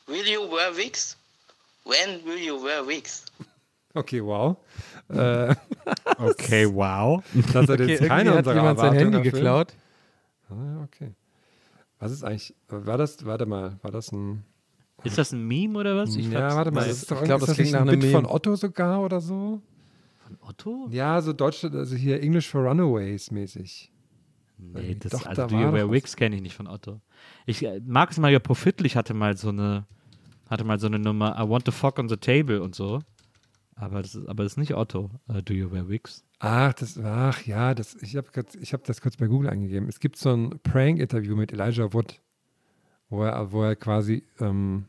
Will 0.08 0.26
you 0.28 0.42
wear 0.52 0.76
wigs? 0.76 1.16
When 1.86 2.24
will 2.26 2.38
you 2.38 2.62
wear 2.64 2.86
wigs? 2.88 3.24
Okay, 3.94 4.24
wow. 4.24 4.58
Äh, 5.10 5.56
Okay, 6.18 6.68
wow. 6.72 7.24
das 7.54 7.68
hat 7.68 7.70
Okay, 7.82 7.86
jetzt 7.88 8.06
keine 8.06 8.32
hat 8.32 8.38
unserer 8.40 8.56
jemand 8.56 8.80
sein 8.80 8.94
Handy 8.94 9.18
erfüllt. 9.18 9.34
geklaut. 9.36 9.74
Ah, 10.50 10.84
okay. 10.84 11.14
Was 12.00 12.12
ist 12.12 12.24
eigentlich, 12.24 12.54
war 12.68 12.98
das, 12.98 13.26
warte 13.26 13.46
mal, 13.46 13.78
war 13.82 13.92
das 13.92 14.12
ein, 14.12 14.44
Ist 15.04 15.18
das 15.18 15.32
ein 15.34 15.46
Meme 15.48 15.78
oder 15.80 15.96
was? 15.98 16.16
Ich 16.16 16.30
ja, 16.30 16.56
warte 16.56 16.72
mal, 16.72 16.86
ist- 16.88 17.10
doch 17.12 17.18
ich 17.20 17.26
glaub, 17.26 17.42
ist 17.42 17.48
das 17.50 17.58
das 17.58 17.58
klingt 17.58 17.76
ein 17.76 17.86
nach 17.86 17.92
einem 17.94 18.00
Bit 18.02 18.12
von 18.12 18.22
Meme. 18.24 18.34
Otto 18.34 18.56
sogar 18.56 19.02
oder 19.02 19.20
so? 19.20 19.62
Otto? 20.42 20.88
Ja, 20.92 21.20
so 21.22 21.34
Deutsch, 21.34 21.64
also 21.66 21.96
hier 21.96 22.22
English 22.22 22.48
for 22.50 22.62
Runaways 22.68 23.32
mäßig. 23.32 23.92
Nee, 24.60 24.96
das, 25.00 25.12
Doch, 25.14 25.26
also 25.26 25.42
da 25.44 25.48
Do 25.48 25.56
You 25.60 25.74
Wear. 25.74 25.90
Wigs 25.92 26.16
kenne 26.16 26.36
ich 26.36 26.42
nicht 26.42 26.56
von 26.56 26.68
Otto. 26.68 27.00
Ich, 27.46 27.64
äh, 27.66 27.82
Markus 27.86 28.18
Mario 28.20 28.40
Profitlich 28.40 28.96
hatte 28.96 29.14
mal 29.14 29.36
so 29.38 29.50
eine, 29.50 29.86
hatte 30.50 30.64
mal 30.66 30.80
so 30.80 30.88
eine 30.88 31.00
Nummer 31.00 31.36
I 31.40 31.50
want 31.50 31.66
to 31.66 31.72
fuck 31.72 31.98
on 31.98 32.08
the 32.10 32.18
table 32.18 32.62
und 32.62 32.76
so. 32.76 33.00
Aber 33.80 34.02
das 34.02 34.14
ist, 34.14 34.28
aber 34.28 34.44
das 34.44 34.54
ist 34.54 34.58
nicht 34.58 34.76
Otto, 34.76 35.10
äh, 35.30 35.42
Do 35.42 35.54
You 35.54 35.72
Wear 35.72 35.88
Wigs. 35.88 36.26
Ach, 36.40 36.74
das, 36.74 37.00
ach 37.00 37.46
ja, 37.46 37.74
das, 37.74 37.96
ich 38.02 38.18
habe 38.18 38.28
ich 38.60 38.74
hab 38.74 38.84
das 38.84 39.00
kurz 39.00 39.16
bei 39.16 39.28
Google 39.28 39.50
eingegeben. 39.50 39.88
Es 39.88 40.02
gibt 40.02 40.18
so 40.18 40.34
ein 40.34 40.60
Prank-Interview 40.64 41.36
mit 41.38 41.54
Elijah 41.54 41.94
Wood, 41.94 42.22
wo 43.10 43.24
er, 43.24 43.54
wo 43.54 43.64
er 43.64 43.78
quasi, 43.78 44.24
ähm, 44.42 44.86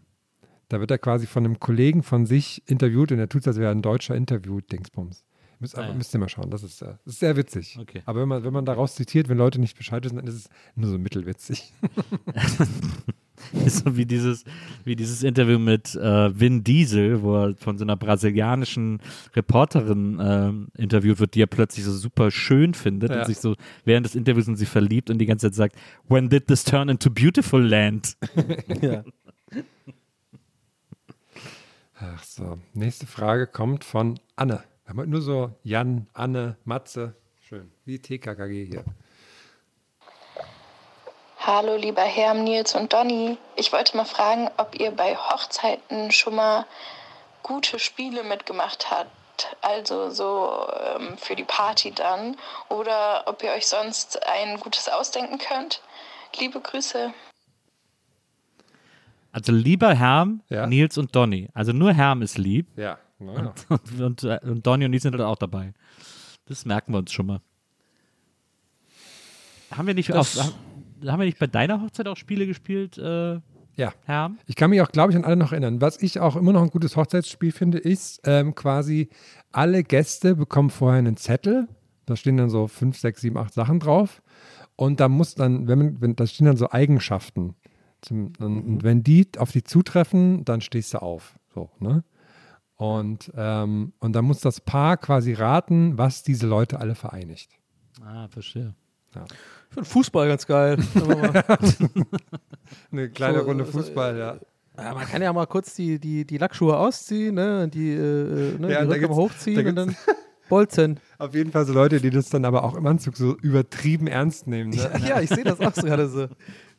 da 0.69 0.81
wird 0.81 0.91
er 0.91 0.99
quasi 0.99 1.29
von 1.29 1.45
einem 1.45 1.61
Kollegen 1.61 2.03
von 2.03 2.27
sich 2.27 2.65
interviewt 2.69 3.13
und 3.13 3.21
er 3.21 3.29
tut, 3.29 3.47
als 3.47 3.57
wäre 3.59 3.67
er 3.67 3.75
ein 3.77 3.83
deutscher 3.83 4.17
Interview-Dingsbums. 4.17 5.25
Müsst, 5.61 5.77
Ah, 5.77 5.83
aber, 5.83 5.91
ja. 5.91 5.95
müsst 5.95 6.13
ihr 6.13 6.19
mal 6.19 6.29
schauen, 6.29 6.51
das 6.51 6.65
ist, 6.65 6.83
äh, 6.83 6.95
das 7.05 7.15
ist 7.15 7.21
sehr 7.21 7.37
witzig. 7.37 7.79
Okay. 7.81 8.03
Aber 8.07 8.23
wenn 8.23 8.29
man, 8.29 8.43
wenn 8.43 8.53
man 8.53 8.65
daraus 8.65 8.97
zitiert, 8.97 9.29
wenn 9.29 9.39
Leute 9.39 9.61
nicht 9.61 9.77
Bescheid 9.77 10.05
wissen, 10.05 10.17
dann 10.17 10.27
ist 10.27 10.35
es 10.35 10.49
nur 10.75 10.91
so 10.91 10.99
mittelwitzig. 10.99 11.73
So 13.67 13.97
wie 13.97 14.07
dieses, 14.07 14.45
wie 14.85 14.97
dieses 14.97 15.23
Interview 15.23 15.59
mit 15.59 15.95
äh, 15.95 16.39
Vin 16.39 16.63
Diesel, 16.65 17.23
wo 17.23 17.37
er 17.37 17.55
von 17.57 17.79
so 17.79 17.85
einer 17.85 17.97
brasilianischen 17.97 19.01
Reporterin 19.35 20.19
ähm, 20.23 20.69
interviewt 20.77 21.19
wird, 21.21 21.35
die 21.35 21.43
er 21.43 21.47
plötzlich 21.47 21.85
so 21.85 21.93
super 21.93 22.31
schön 22.31 22.75
findet 22.75 23.11
Ja. 23.11 23.21
und 23.21 23.27
sich 23.27 23.39
so 23.39 23.55
während 23.85 24.07
des 24.07 24.15
Interviews 24.15 24.49
in 24.49 24.57
sie 24.57 24.67
verliebt 24.67 25.11
und 25.11 25.19
die 25.19 25.27
ganze 25.27 25.47
Zeit 25.51 25.55
sagt, 25.55 25.77
When 26.09 26.29
did 26.29 26.47
this 26.47 26.65
turn 26.65 26.89
into 26.89 27.11
beautiful 27.11 27.61
land? 27.63 28.17
Ja. 28.83 29.05
Ach 32.03 32.25
so, 32.25 32.59
nächste 32.73 33.07
Frage 33.07 33.47
kommt 33.47 33.85
von 33.85 34.19
Anne. 34.37 34.63
Wir 34.85 34.97
haben 34.97 35.11
nur 35.11 35.21
so 35.21 35.55
Jan, 35.65 36.07
Anne, 36.15 36.57
Matze. 36.65 37.15
Schön, 37.41 37.71
wie 37.85 37.99
TKKG 37.99 38.65
hier. 38.65 38.85
Hallo, 41.41 41.77
lieber 41.77 42.03
Herm, 42.03 42.45
Nils 42.45 42.75
und 42.75 42.93
Donny. 42.93 43.39
Ich 43.57 43.73
wollte 43.73 43.97
mal 43.97 44.05
fragen, 44.05 44.49
ob 44.59 44.79
ihr 44.79 44.91
bei 44.91 45.17
Hochzeiten 45.17 46.11
schon 46.13 46.35
mal 46.35 46.67
gute 47.43 47.79
Spiele 47.79 48.25
mitgemacht 48.25 48.91
habt. 48.91 49.11
Also 49.63 50.11
so 50.11 50.67
ähm, 50.97 51.17
für 51.17 51.35
die 51.37 51.45
Party 51.45 51.93
dann. 51.93 52.37
Oder 52.69 53.23
ob 53.27 53.43
ihr 53.43 53.53
euch 53.53 53.67
sonst 53.67 54.27
ein 54.29 54.61
gutes 54.61 54.89
ausdenken 54.91 55.39
könnt. 55.39 55.81
Liebe 56.39 56.61
Grüße. 56.61 57.13
Also 59.33 59.53
lieber 59.53 59.95
Herm, 59.95 60.43
Ja. 60.51 60.67
Nils 60.67 60.99
und 60.99 61.15
Donny. 61.17 61.49
Also 61.55 61.73
nur 61.73 61.95
Herm 61.95 62.21
ist 62.21 62.37
lieb 62.37 62.67
Ja, 62.77 62.99
naja. 63.19 63.55
und, 63.71 64.01
und, 64.01 64.23
äh, 64.25 64.41
und 64.43 64.67
Donny 64.67 64.85
und 64.85 64.91
Nils 64.91 65.05
sind 65.05 65.13
halt 65.15 65.23
auch 65.25 65.39
dabei. 65.39 65.73
Das 66.47 66.67
merken 66.67 66.93
wir 66.93 66.99
uns 66.99 67.13
schon 67.13 67.27
mal. 67.27 67.41
Haben 69.71 69.87
wir 69.87 69.95
nicht, 69.95 70.13
auf, 70.13 70.35
Das- 70.35 70.45
haben, 70.45 70.55
haben 71.07 71.21
wir 71.21 71.27
nicht 71.27 71.39
bei 71.39 71.47
deiner 71.47 71.81
Hochzeit 71.83 72.09
auch 72.09 72.17
Spiele 72.17 72.47
gespielt, 72.47 72.99
äh, 72.99 73.41
Ja. 73.77 73.93
Herm? 74.05 74.39
Ich 74.47 74.57
kann 74.57 74.71
mich 74.71 74.81
auch, 74.83 74.91
glaube 74.93 75.13
ich, 75.13 75.17
an 75.17 75.25
alle 75.25 75.37
noch 75.37 75.53
erinnern. 75.53 75.81
Was 75.81 76.03
ich 76.03 76.21
auch 76.21 76.37
immer 76.37 76.53
noch 76.53 76.63
ein 76.63 76.71
gutes 76.71 76.97
Hochzeitsspiel 76.97 77.53
finde, 77.53 77.79
ist 77.79 78.21
ähm, 78.25 78.55
quasi, 78.55 79.09
alle 79.53 79.83
Gäste 79.83 80.37
bekommen 80.37 80.71
vorher 80.71 80.99
einen 80.99 81.17
Zettel. 81.17 81.69
Da 82.07 82.17
stehen 82.17 82.37
dann 82.37 82.51
so 82.51 82.67
fünf, 82.67 82.99
sechs, 82.99 83.21
sieben, 83.21 83.39
acht 83.39 83.55
Sachen 83.55 83.81
drauf. 83.81 84.23
Und 84.77 85.01
da 85.01 85.09
muss 85.09 85.35
dann, 85.35 85.69
wenn 85.69 85.79
man, 85.79 86.01
wenn, 86.01 86.17
da 86.17 86.27
stehen 86.27 86.47
dann 86.47 86.57
so 86.57 86.71
Eigenschaften. 86.71 87.55
Zum, 88.03 88.33
und, 88.39 88.63
und 88.63 88.83
wenn 88.83 89.03
die 89.03 89.29
auf 89.39 89.53
die 89.53 89.63
zutreffen, 89.63 90.45
dann 90.45 90.61
stehst 90.61 90.95
du 90.95 90.99
auf. 91.03 91.39
So, 91.55 91.71
ne? 91.79 92.03
Und, 92.77 93.31
ähm, 93.37 93.93
und 94.01 94.13
dann 94.15 94.25
muss 94.25 94.41
das 94.41 94.61
Paar 94.61 94.97
quasi 94.97 95.35
raten, 95.35 95.99
was 95.99 96.23
diese 96.23 96.47
Leute 96.47 96.81
alle 96.81 96.95
vereinigt. 96.95 97.51
Ah, 98.03 98.27
verstehe. 98.29 98.75
Ja. 99.15 99.25
Ich 99.69 99.75
finde 99.75 99.89
Fußball 99.89 100.29
ganz 100.29 100.47
geil. 100.47 100.79
Eine 102.93 103.11
kleine 103.11 103.39
So, 103.39 103.45
Runde 103.45 103.65
so, 103.65 103.73
Fußball, 103.73 104.19
ja. 104.19 104.39
Ja, 104.77 104.95
man 104.95 105.07
kann 105.07 105.23
ja 105.23 105.33
mal 105.33 105.47
kurz 105.47 105.75
die, 105.75 105.99
die, 105.99 106.25
die 106.25 106.39
Lackschuhe 106.39 106.77
ausziehen, 106.77 107.35
ne? 107.35 107.65
Und 107.65 107.75
die, 107.75 107.93
äh, 107.93 108.59
ne? 108.59 108.73
Ja, 108.73 108.85
die 108.85 108.93
Rücken 108.93 109.15
hochziehen 109.15 109.63
da 109.63 109.71
und 109.71 109.77
dann 109.77 109.97
Bolzen. 110.49 110.99
Auf 111.19 111.35
jeden 111.35 111.53
Fall 111.53 111.67
so 111.67 111.73
Leute, 111.73 112.01
die 112.01 112.11
das 112.11 112.31
dann 112.31 112.45
aber 112.45 112.65
auch 112.65 112.75
im 112.75 112.87
Anzug 112.87 113.17
so 113.17 113.37
übertrieben 113.37 114.07
ernst 114.07 114.47
nehmen. 114.47 114.71
Ne? 114.71 114.91
Ja, 115.07 115.21
ich 115.21 115.29
sehe 115.29 115.45
das 115.45 115.61
auch 115.61 115.75
so 115.75 115.83
gerade 115.83 116.09
so. 116.09 116.27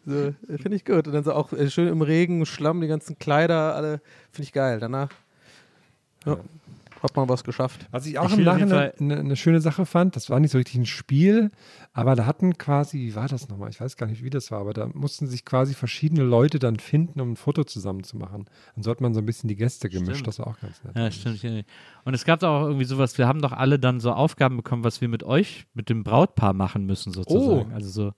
so 0.05 0.33
finde 0.47 0.75
ich 0.75 0.83
gut. 0.83 1.07
Und 1.07 1.13
dann 1.13 1.23
so 1.23 1.33
auch 1.33 1.53
äh, 1.53 1.69
schön 1.69 1.87
im 1.87 2.01
Regen, 2.01 2.45
Schlamm, 2.45 2.81
die 2.81 2.87
ganzen 2.87 3.17
Kleider, 3.17 3.75
alle. 3.75 4.01
Finde 4.31 4.43
ich 4.43 4.53
geil. 4.53 4.79
Danach 4.79 5.09
ja, 6.25 6.37
hat 7.03 7.15
man 7.15 7.29
was 7.29 7.43
geschafft. 7.43 7.87
Was 7.91 8.05
ich 8.05 8.19
auch 8.19 8.29
Ich 8.29 8.37
im 8.37 8.43
Nachhinein 8.43 8.91
eine, 8.99 9.19
eine 9.19 9.35
schöne 9.35 9.61
Sache 9.61 9.85
fand, 9.85 10.15
das 10.15 10.29
war 10.29 10.39
nicht 10.39 10.51
so 10.51 10.57
richtig 10.57 10.75
ein 10.75 10.85
Spiel, 10.85 11.51
aber 11.93 12.15
da 12.15 12.25
hatten 12.25 12.57
quasi, 12.57 12.99
wie 12.99 13.15
war 13.15 13.27
das 13.27 13.49
nochmal? 13.49 13.69
Ich 13.69 13.81
weiß 13.81 13.97
gar 13.97 14.07
nicht, 14.07 14.23
wie 14.23 14.29
das 14.29 14.51
war, 14.51 14.59
aber 14.59 14.73
da 14.73 14.87
mussten 14.87 15.27
sich 15.27 15.45
quasi 15.45 15.73
verschiedene 15.73 16.23
Leute 16.23 16.59
dann 16.59 16.77
finden, 16.79 17.19
um 17.21 17.33
ein 17.33 17.35
Foto 17.35 17.63
zusammen 17.63 18.03
zu 18.03 18.17
machen. 18.17 18.45
Dann 18.75 18.83
so 18.83 18.91
hat 18.91 19.01
man 19.01 19.13
so 19.13 19.19
ein 19.19 19.25
bisschen 19.25 19.47
die 19.47 19.55
Gäste 19.55 19.89
gemischt, 19.89 20.17
Stimmt. 20.17 20.27
das 20.27 20.39
war 20.39 20.47
auch 20.47 20.59
ganz 20.59 20.83
nett. 20.83 20.95
Ja, 20.95 21.11
stimmt. 21.11 21.65
Und 22.05 22.13
es 22.13 22.25
gab 22.25 22.39
da 22.39 22.49
auch 22.49 22.65
irgendwie 22.65 22.85
sowas, 22.85 23.17
wir 23.17 23.27
haben 23.27 23.41
doch 23.41 23.51
alle 23.51 23.79
dann 23.79 23.99
so 23.99 24.11
Aufgaben 24.11 24.57
bekommen, 24.57 24.83
was 24.83 25.01
wir 25.01 25.07
mit 25.07 25.23
euch, 25.23 25.65
mit 25.73 25.89
dem 25.89 26.03
Brautpaar 26.03 26.53
machen 26.53 26.85
müssen, 26.85 27.11
sozusagen. 27.13 27.71
Oh. 27.71 27.73
Also 27.73 27.89
so, 27.89 28.13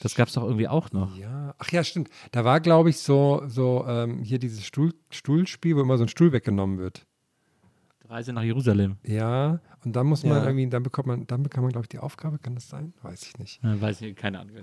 das 0.00 0.14
gab 0.14 0.28
es 0.28 0.34
doch 0.34 0.44
irgendwie 0.44 0.68
auch 0.68 0.90
noch. 0.92 1.16
Ja, 1.16 1.54
ach 1.58 1.70
ja, 1.70 1.84
stimmt. 1.84 2.08
Da 2.32 2.44
war, 2.44 2.60
glaube 2.60 2.90
ich, 2.90 2.98
so, 2.98 3.42
so 3.46 3.84
ähm, 3.86 4.22
hier 4.22 4.38
dieses 4.38 4.64
Stuhl, 4.64 4.94
Stuhlspiel, 5.10 5.76
wo 5.76 5.80
immer 5.80 5.96
so 5.96 6.04
ein 6.04 6.08
Stuhl 6.08 6.32
weggenommen 6.32 6.78
wird. 6.78 7.06
Reise 8.12 8.32
nach 8.32 8.42
Jerusalem. 8.42 8.96
Ja, 9.06 9.60
und 9.84 9.96
dann 9.96 10.06
muss 10.06 10.22
man 10.22 10.36
Ja. 10.38 10.44
irgendwie, 10.44 10.68
dann 10.68 10.82
bekommt 10.82 11.06
man, 11.08 11.26
dann 11.26 11.42
bekam 11.42 11.64
man, 11.64 11.72
glaube 11.72 11.84
ich, 11.86 11.88
die 11.88 11.98
Aufgabe, 11.98 12.38
kann 12.38 12.54
das 12.54 12.68
sein? 12.68 12.92
Weiß 13.02 13.22
ich 13.26 13.38
nicht. 13.38 13.60
Ja, 13.64 13.80
weiß 13.80 14.02
ich, 14.02 14.14
keine 14.14 14.38
Ahnung. 14.38 14.54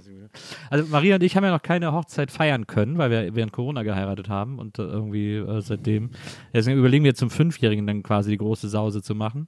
Also 0.70 0.86
Maria 0.88 1.16
und 1.16 1.24
ich 1.24 1.36
haben 1.36 1.44
ja 1.44 1.52
noch 1.52 1.62
keine 1.62 1.92
Hochzeit 1.92 2.32
feiern 2.32 2.68
können, 2.68 2.98
weil 2.98 3.10
wir 3.12 3.36
während 3.36 3.52
Corona 3.52 3.84
geheiratet 3.84 4.30
haben 4.30 4.60
und 4.60 4.80
äh, 4.80 4.84
irgendwie 4.84 5.36
äh, 5.36 5.62
seitdem, 5.62 6.12
deswegen 6.54 6.78
überlegen 6.80 7.04
wir 7.04 7.16
zum 7.16 7.30
Fünfjährigen 7.30 7.86
dann 7.88 8.04
quasi 8.04 8.32
die 8.32 8.38
große 8.38 8.70
Sause 8.70 9.02
zu 9.02 9.16
machen. 9.16 9.48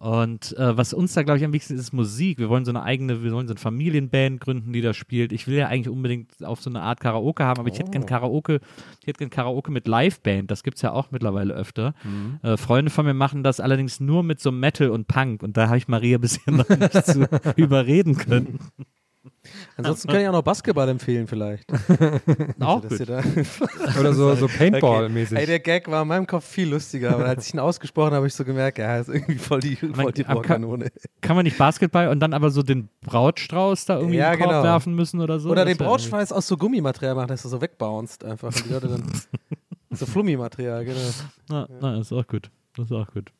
Und 0.00 0.56
äh, 0.56 0.78
was 0.78 0.94
uns 0.94 1.12
da, 1.12 1.22
glaube 1.22 1.36
ich, 1.36 1.44
am 1.44 1.52
wichtigsten 1.52 1.74
ist, 1.74 1.80
ist 1.80 1.92
Musik. 1.92 2.38
Wir 2.38 2.48
wollen 2.48 2.64
so 2.64 2.72
eine 2.72 2.82
eigene, 2.82 3.22
wir 3.22 3.32
wollen 3.32 3.46
so 3.46 3.52
eine 3.52 3.60
Familienband 3.60 4.40
gründen, 4.40 4.72
die 4.72 4.80
da 4.80 4.94
spielt. 4.94 5.30
Ich 5.30 5.46
will 5.46 5.56
ja 5.56 5.66
eigentlich 5.66 5.90
unbedingt 5.90 6.42
auf 6.42 6.62
so 6.62 6.70
eine 6.70 6.80
Art 6.80 7.00
Karaoke 7.00 7.44
haben, 7.44 7.60
aber 7.60 7.68
ich 7.68 7.78
hätte 7.78 7.90
gern 7.90 8.06
Karaoke, 8.06 8.60
ich 9.02 9.08
hätte 9.08 9.18
gern 9.18 9.28
Karaoke 9.28 9.70
mit 9.70 9.86
Liveband. 9.86 10.50
Das 10.50 10.62
gibt 10.62 10.76
es 10.76 10.82
ja 10.82 10.92
auch 10.92 11.10
mittlerweile 11.10 11.52
öfter. 11.52 11.92
Äh, 12.42 12.56
Freunde 12.56 12.90
von 12.90 13.04
mir 13.04 13.12
machen 13.12 13.42
das 13.42 13.60
allerdings 13.60 14.00
nur 14.00 14.22
mit 14.22 14.40
so 14.40 14.50
Metal 14.50 14.88
und 14.88 15.06
Punk 15.06 15.42
und 15.42 15.58
da 15.58 15.66
habe 15.66 15.76
ich 15.76 15.86
Maria 15.86 16.16
bisher 16.16 16.54
noch 16.54 16.68
nicht 16.70 17.04
zu 17.04 17.28
überreden 17.56 18.16
können. 18.16 18.58
Ansonsten 19.76 20.08
kann 20.08 20.20
ich 20.22 20.28
auch 20.28 20.32
noch 20.32 20.42
Basketball 20.42 20.88
empfehlen, 20.88 21.26
vielleicht. 21.26 21.70
Auch 22.60 22.80
da- 22.82 23.22
Oder 23.98 24.12
so, 24.14 24.34
so 24.34 24.46
Paintball-mäßig. 24.58 25.36
Ey, 25.38 25.46
der 25.46 25.60
Gag 25.60 25.90
war 25.90 26.02
in 26.02 26.08
meinem 26.08 26.26
Kopf 26.26 26.44
viel 26.46 26.68
lustiger, 26.70 27.14
aber 27.14 27.26
als 27.26 27.46
ich 27.46 27.54
ihn 27.54 27.60
ausgesprochen 27.60 28.06
habe, 28.06 28.16
habe 28.16 28.26
ich 28.26 28.34
so 28.34 28.44
gemerkt, 28.44 28.78
ja, 28.78 28.98
ist 28.98 29.08
irgendwie 29.08 29.36
voll 29.36 29.60
die, 29.60 29.76
voll 29.76 30.12
die 30.12 30.24
aber 30.26 30.42
kann- 30.42 30.62
man 30.62 31.44
nicht 31.44 31.58
Basketball 31.58 32.08
und 32.08 32.20
dann 32.20 32.32
aber 32.34 32.50
so 32.50 32.62
den 32.62 32.88
Brautstrauß 33.02 33.86
da 33.86 33.98
irgendwie 33.98 34.16
Ja, 34.16 34.32
in 34.32 34.38
den 34.38 34.40
Korb 34.40 34.50
genau. 34.52 34.62
werfen 34.64 34.94
müssen 34.94 35.20
oder 35.20 35.38
so? 35.38 35.50
Oder 35.50 35.64
den 35.64 35.76
Brautschweiß 35.76 36.32
aus 36.32 36.46
so 36.46 36.56
Gummimaterial 36.56 37.14
machen, 37.14 37.28
dass 37.28 37.44
er 37.44 37.50
so 37.50 37.60
wegbounced 37.60 38.24
einfach. 38.24 38.48
Und 38.48 38.64
die 38.66 38.72
Leute 38.72 38.88
dann 38.88 39.02
so 39.90 40.06
Flummimaterial, 40.06 40.84
genau. 40.84 40.98
Na, 41.48 41.68
na, 41.80 42.00
ist 42.00 42.12
auch 42.12 42.26
gut. 42.26 42.50
Das 42.76 42.86
ist 42.86 42.92
auch 42.92 43.06
gut. 43.12 43.32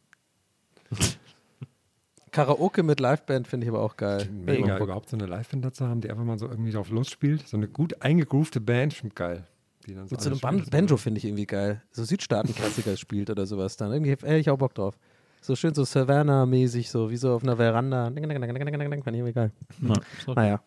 Karaoke 2.32 2.82
mit 2.82 3.00
Liveband 3.00 3.48
finde 3.48 3.66
ich 3.66 3.70
aber 3.70 3.82
auch 3.82 3.96
geil. 3.96 4.28
Mega, 4.30 4.78
überhaupt 4.78 5.08
so 5.08 5.16
eine 5.16 5.26
Live-Band 5.26 5.64
dazu 5.64 5.86
haben, 5.86 6.00
die 6.00 6.10
einfach 6.10 6.24
mal 6.24 6.38
so 6.38 6.46
irgendwie 6.48 6.70
drauf 6.72 6.90
losspielt. 6.90 7.46
So 7.48 7.56
eine 7.56 7.68
gut 7.68 8.02
eingegroovte 8.02 8.60
Band, 8.60 8.94
stimmt 8.94 9.16
geil. 9.16 9.46
Die 9.86 9.94
dann 9.94 10.06
Mit 10.10 10.20
so 10.20 10.30
einem 10.30 10.38
Ban 10.38 10.58
spielt. 10.58 10.70
Banjo 10.70 10.96
finde 10.96 11.18
ich 11.18 11.24
irgendwie 11.24 11.46
geil. 11.46 11.82
So 11.90 12.04
Südstaaten-Klassiker 12.04 12.96
spielt 12.98 13.30
oder 13.30 13.46
sowas 13.46 13.76
dann. 13.76 13.92
Irgendwie 13.92 14.10
hätte 14.10 14.36
ich 14.36 14.50
auch 14.50 14.58
Bock 14.58 14.74
drauf. 14.74 14.98
So 15.40 15.56
schön 15.56 15.74
so 15.74 15.84
Savannah-mäßig, 15.84 16.90
so 16.90 17.10
wie 17.10 17.16
so 17.16 17.34
auf 17.34 17.42
einer 17.42 17.56
Veranda. 17.56 18.04
Fand 18.04 18.18
ich 18.18 18.22
irgendwie 18.22 19.32
geil. 19.32 19.52
Na, 19.80 19.94
auch 20.26 20.34
Naja. 20.36 20.60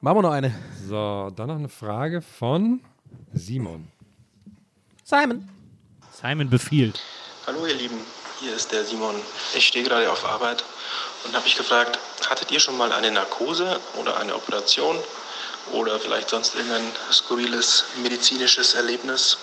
Machen 0.00 0.16
wir 0.16 0.22
noch 0.22 0.32
eine. 0.32 0.52
So, 0.88 1.30
dann 1.36 1.48
noch 1.48 1.58
eine 1.58 1.68
Frage 1.68 2.22
von 2.22 2.80
Simon. 3.34 3.88
Simon. 5.04 5.48
Simon 6.10 6.48
befiehlt. 6.48 7.00
Hallo 7.46 7.66
ihr 7.66 7.74
Lieben, 7.74 7.96
hier 8.42 8.56
ist 8.56 8.72
der 8.72 8.84
Simon. 8.84 9.14
Ich 9.54 9.68
stehe 9.68 9.84
gerade 9.84 10.10
auf 10.10 10.24
Arbeit 10.24 10.64
und 11.24 11.34
habe 11.34 11.44
mich 11.44 11.56
gefragt, 11.56 11.98
hattet 12.28 12.50
ihr 12.50 12.58
schon 12.58 12.76
mal 12.76 12.92
eine 12.92 13.10
Narkose 13.10 13.78
oder 13.94 14.16
eine 14.16 14.34
Operation 14.34 14.98
oder 15.72 16.00
vielleicht 16.00 16.30
sonst 16.30 16.54
irgendein 16.56 16.90
skurriles 17.12 17.84
medizinisches 18.02 18.74
Erlebnis? 18.74 19.38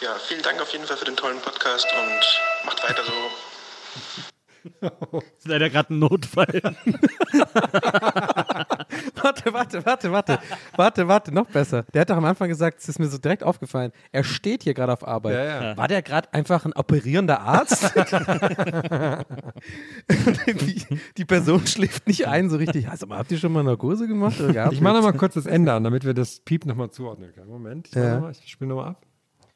Ja, 0.00 0.16
vielen 0.18 0.42
Dank 0.42 0.60
auf 0.60 0.72
jeden 0.72 0.86
Fall 0.86 0.96
für 0.96 1.04
den 1.04 1.16
tollen 1.16 1.40
Podcast 1.40 1.86
und 1.92 2.66
macht 2.66 2.82
weiter 2.82 3.04
so. 3.04 4.32
Ist 5.38 5.46
leider 5.48 5.70
gerade 5.70 5.94
ein 5.94 5.98
Notfall. 5.98 6.62
Warte, 9.22 9.52
warte, 9.52 9.84
warte, 9.84 10.12
warte. 10.12 10.38
Warte, 10.76 11.08
warte, 11.08 11.32
noch 11.34 11.46
besser. 11.46 11.82
Der 11.92 12.02
hat 12.02 12.10
doch 12.10 12.16
am 12.16 12.24
Anfang 12.24 12.48
gesagt, 12.48 12.78
es 12.80 12.88
ist 12.88 12.98
mir 12.98 13.08
so 13.08 13.18
direkt 13.18 13.42
aufgefallen. 13.42 13.92
Er 14.12 14.22
steht 14.24 14.62
hier 14.62 14.74
gerade 14.74 14.92
auf 14.92 15.06
Arbeit. 15.06 15.34
Ja, 15.34 15.44
ja. 15.70 15.76
War 15.76 15.88
der 15.88 16.02
gerade 16.02 16.32
einfach 16.32 16.64
ein 16.64 16.72
operierender 16.74 17.40
Arzt? 17.40 17.92
die, 20.46 20.84
die 21.16 21.24
Person 21.24 21.66
schläft 21.66 22.06
nicht 22.06 22.26
ein 22.28 22.48
so 22.50 22.56
richtig. 22.56 22.88
Also, 22.88 23.08
habt 23.10 23.32
ihr 23.32 23.38
schon 23.38 23.52
mal 23.52 23.64
Narkose 23.64 24.06
gemacht? 24.06 24.36
Ich 24.70 24.80
mache 24.80 24.94
nochmal 24.94 25.14
kurz 25.14 25.34
das 25.34 25.46
Ende 25.46 25.72
an, 25.72 25.84
damit 25.84 26.04
wir 26.04 26.14
das 26.14 26.40
Piep 26.40 26.64
nochmal 26.66 26.90
zuordnen 26.90 27.32
können. 27.34 27.48
Moment, 27.48 27.88
ich, 27.88 27.94
mach 27.94 28.02
Ja. 28.02 28.14
noch 28.14 28.20
mal, 28.22 28.30
ich 28.32 28.50
spiele 28.50 28.68
nochmal 28.68 28.90
ab. 28.90 29.05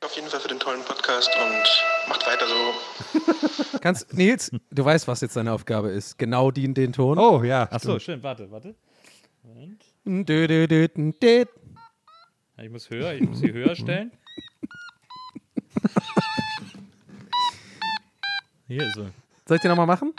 Auf 0.02 0.16
jeden 0.16 0.28
Fall 0.28 0.40
für 0.40 0.48
den 0.48 0.58
tollen 0.58 0.82
Podcast 0.84 1.28
und 1.36 2.08
macht 2.08 2.26
weiter 2.26 2.46
so. 2.48 3.78
Kannst, 3.80 4.14
Nils, 4.14 4.50
du 4.70 4.84
weißt, 4.84 5.06
was 5.06 5.20
jetzt 5.20 5.36
deine 5.36 5.52
Aufgabe 5.52 5.90
ist. 5.90 6.18
Genau 6.18 6.50
die, 6.50 6.72
den 6.72 6.92
Ton. 6.94 7.18
Oh 7.18 7.42
ja. 7.44 7.68
Achso, 7.70 7.98
schön, 7.98 8.22
warte, 8.22 8.50
warte. 8.50 8.74
Moment. 9.42 9.84
Dö, 10.06 10.46
dö, 10.46 10.66
dö, 10.66 10.88
dö, 10.88 11.12
dö. 11.12 11.44
Ja, 12.56 12.64
Ich 12.64 12.70
muss 12.70 12.88
höher, 12.88 13.12
ich 13.12 13.20
muss 13.22 13.40
sie 13.40 13.52
höher 13.52 13.74
stellen. 13.76 14.10
Hier 18.68 18.86
ist 18.86 18.96
er. 18.96 19.10
Soll 19.46 19.56
ich 19.56 19.60
den 19.62 19.68
nochmal 19.70 19.86
machen? 19.86 20.14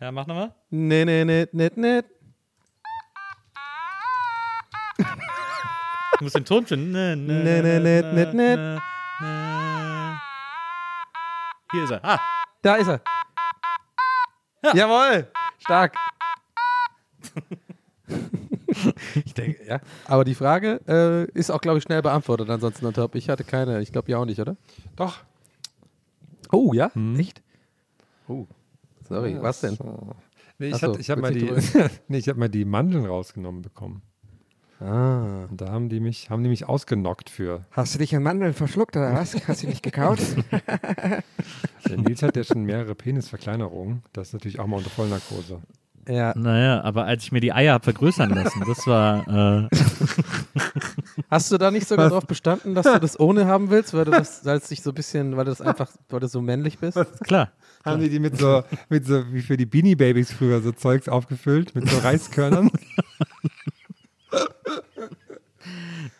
Ja, 0.00 0.12
mach 0.12 0.26
nochmal. 0.26 0.54
Nee, 0.68 1.04
nee, 1.06 1.24
nee, 1.24 1.46
nee, 1.52 1.70
nee. 1.76 2.02
Ich 6.14 6.20
muss 6.20 6.32
den 6.34 6.44
Ton 6.44 6.66
finden. 6.66 6.92
Nee, 6.92 7.16
nee, 7.16 7.42
Nee, 7.42 7.62
nee, 7.62 7.78
nee, 7.78 8.02
nee, 8.02 8.32
nee. 8.32 8.56
nee. 8.56 8.78
Hier 11.72 11.84
ist 11.84 11.90
er. 11.90 12.04
Ah, 12.04 12.20
Da 12.62 12.74
ist 12.76 12.88
er. 12.88 13.00
Jawohl. 14.74 15.28
Stark. 15.58 15.94
ich 19.24 19.34
denke, 19.34 19.64
ja. 19.66 19.80
Aber 20.06 20.24
die 20.24 20.34
Frage 20.34 20.80
äh, 20.88 21.24
ist 21.38 21.50
auch, 21.50 21.60
glaube 21.60 21.78
ich, 21.78 21.84
schnell 21.84 22.02
beantwortet. 22.02 22.50
Ansonsten, 22.50 22.92
top. 22.92 23.14
ich 23.14 23.28
hatte 23.28 23.44
keine. 23.44 23.80
Ich 23.80 23.92
glaube, 23.92 24.10
ja 24.10 24.18
auch 24.18 24.24
nicht, 24.24 24.40
oder? 24.40 24.56
Doch. 24.96 25.18
Oh, 26.50 26.72
ja? 26.74 26.90
Echt? 27.16 27.42
Oh. 28.28 28.46
Sorry, 29.08 29.40
was 29.40 29.60
denn? 29.60 29.76
So. 29.76 30.14
Nee, 30.58 30.68
ich 30.68 30.76
so, 30.78 30.88
hatte- 30.88 31.00
ich 31.00 31.10
habe 31.10 31.20
mal, 31.20 31.32
die- 31.32 31.50
nee, 32.08 32.18
ich 32.18 32.28
hab 32.28 32.36
mal 32.36 32.48
die 32.48 32.64
Mandeln 32.64 33.06
rausgenommen 33.06 33.62
bekommen. 33.62 34.02
Ah. 34.82 35.46
Und 35.50 35.60
da 35.60 35.68
haben 35.70 35.88
die 35.88 36.00
mich, 36.00 36.30
haben 36.30 36.42
die 36.42 36.48
mich 36.48 36.68
ausgenockt 36.68 37.30
für. 37.30 37.64
Hast 37.70 37.94
du 37.94 37.98
dich 37.98 38.14
an 38.16 38.22
Mandeln 38.22 38.52
verschluckt 38.52 38.96
oder 38.96 39.14
was? 39.14 39.36
Hast 39.46 39.62
du 39.62 39.68
nicht 39.68 39.82
gekaut? 39.82 40.18
Der 41.88 41.96
Nils 41.96 42.22
hat 42.22 42.36
ja 42.36 42.44
schon 42.44 42.64
mehrere 42.64 42.94
Penisverkleinerungen. 42.94 44.02
Das 44.12 44.28
ist 44.28 44.32
natürlich 44.34 44.58
auch 44.58 44.66
mal 44.66 44.78
unter 44.78 44.90
Vollnarkose. 44.90 45.60
Ja. 46.08 46.36
naja, 46.36 46.82
aber 46.82 47.04
als 47.04 47.22
ich 47.22 47.30
mir 47.30 47.38
die 47.38 47.52
Eier 47.52 47.74
habe 47.74 47.84
vergrößern 47.84 48.30
lassen, 48.30 48.64
das 48.66 48.84
war. 48.88 49.68
Äh, 49.68 49.68
Hast 51.30 51.52
du 51.52 51.58
da 51.58 51.70
nicht 51.70 51.86
sogar 51.86 52.08
darauf 52.08 52.26
bestanden, 52.26 52.74
dass 52.74 52.86
du 52.86 52.98
das 52.98 53.20
ohne 53.20 53.46
haben 53.46 53.70
willst, 53.70 53.94
weil 53.94 54.06
du 54.06 54.10
das, 54.10 54.44
weil 54.44 54.58
es 54.58 54.68
dich 54.68 54.82
so 54.82 54.90
ein 54.90 54.94
bisschen, 54.94 55.36
weil 55.36 55.44
du 55.44 55.52
das 55.52 55.60
einfach, 55.60 55.92
weil 56.08 56.18
du 56.18 56.26
so 56.26 56.40
männlich 56.40 56.78
bist? 56.78 56.98
klar. 57.22 57.52
Haben 57.84 58.00
die 58.00 58.10
die 58.10 58.18
mit 58.18 58.38
so, 58.38 58.62
mit 58.88 59.06
so, 59.06 59.32
wie 59.32 59.42
für 59.42 59.56
die 59.56 59.66
Beanie 59.66 59.94
Babies 59.94 60.32
früher, 60.32 60.60
so 60.60 60.72
Zeugs 60.72 61.08
aufgefüllt, 61.08 61.74
mit 61.74 61.88
so 61.88 61.98
Reiskörnern? 61.98 62.70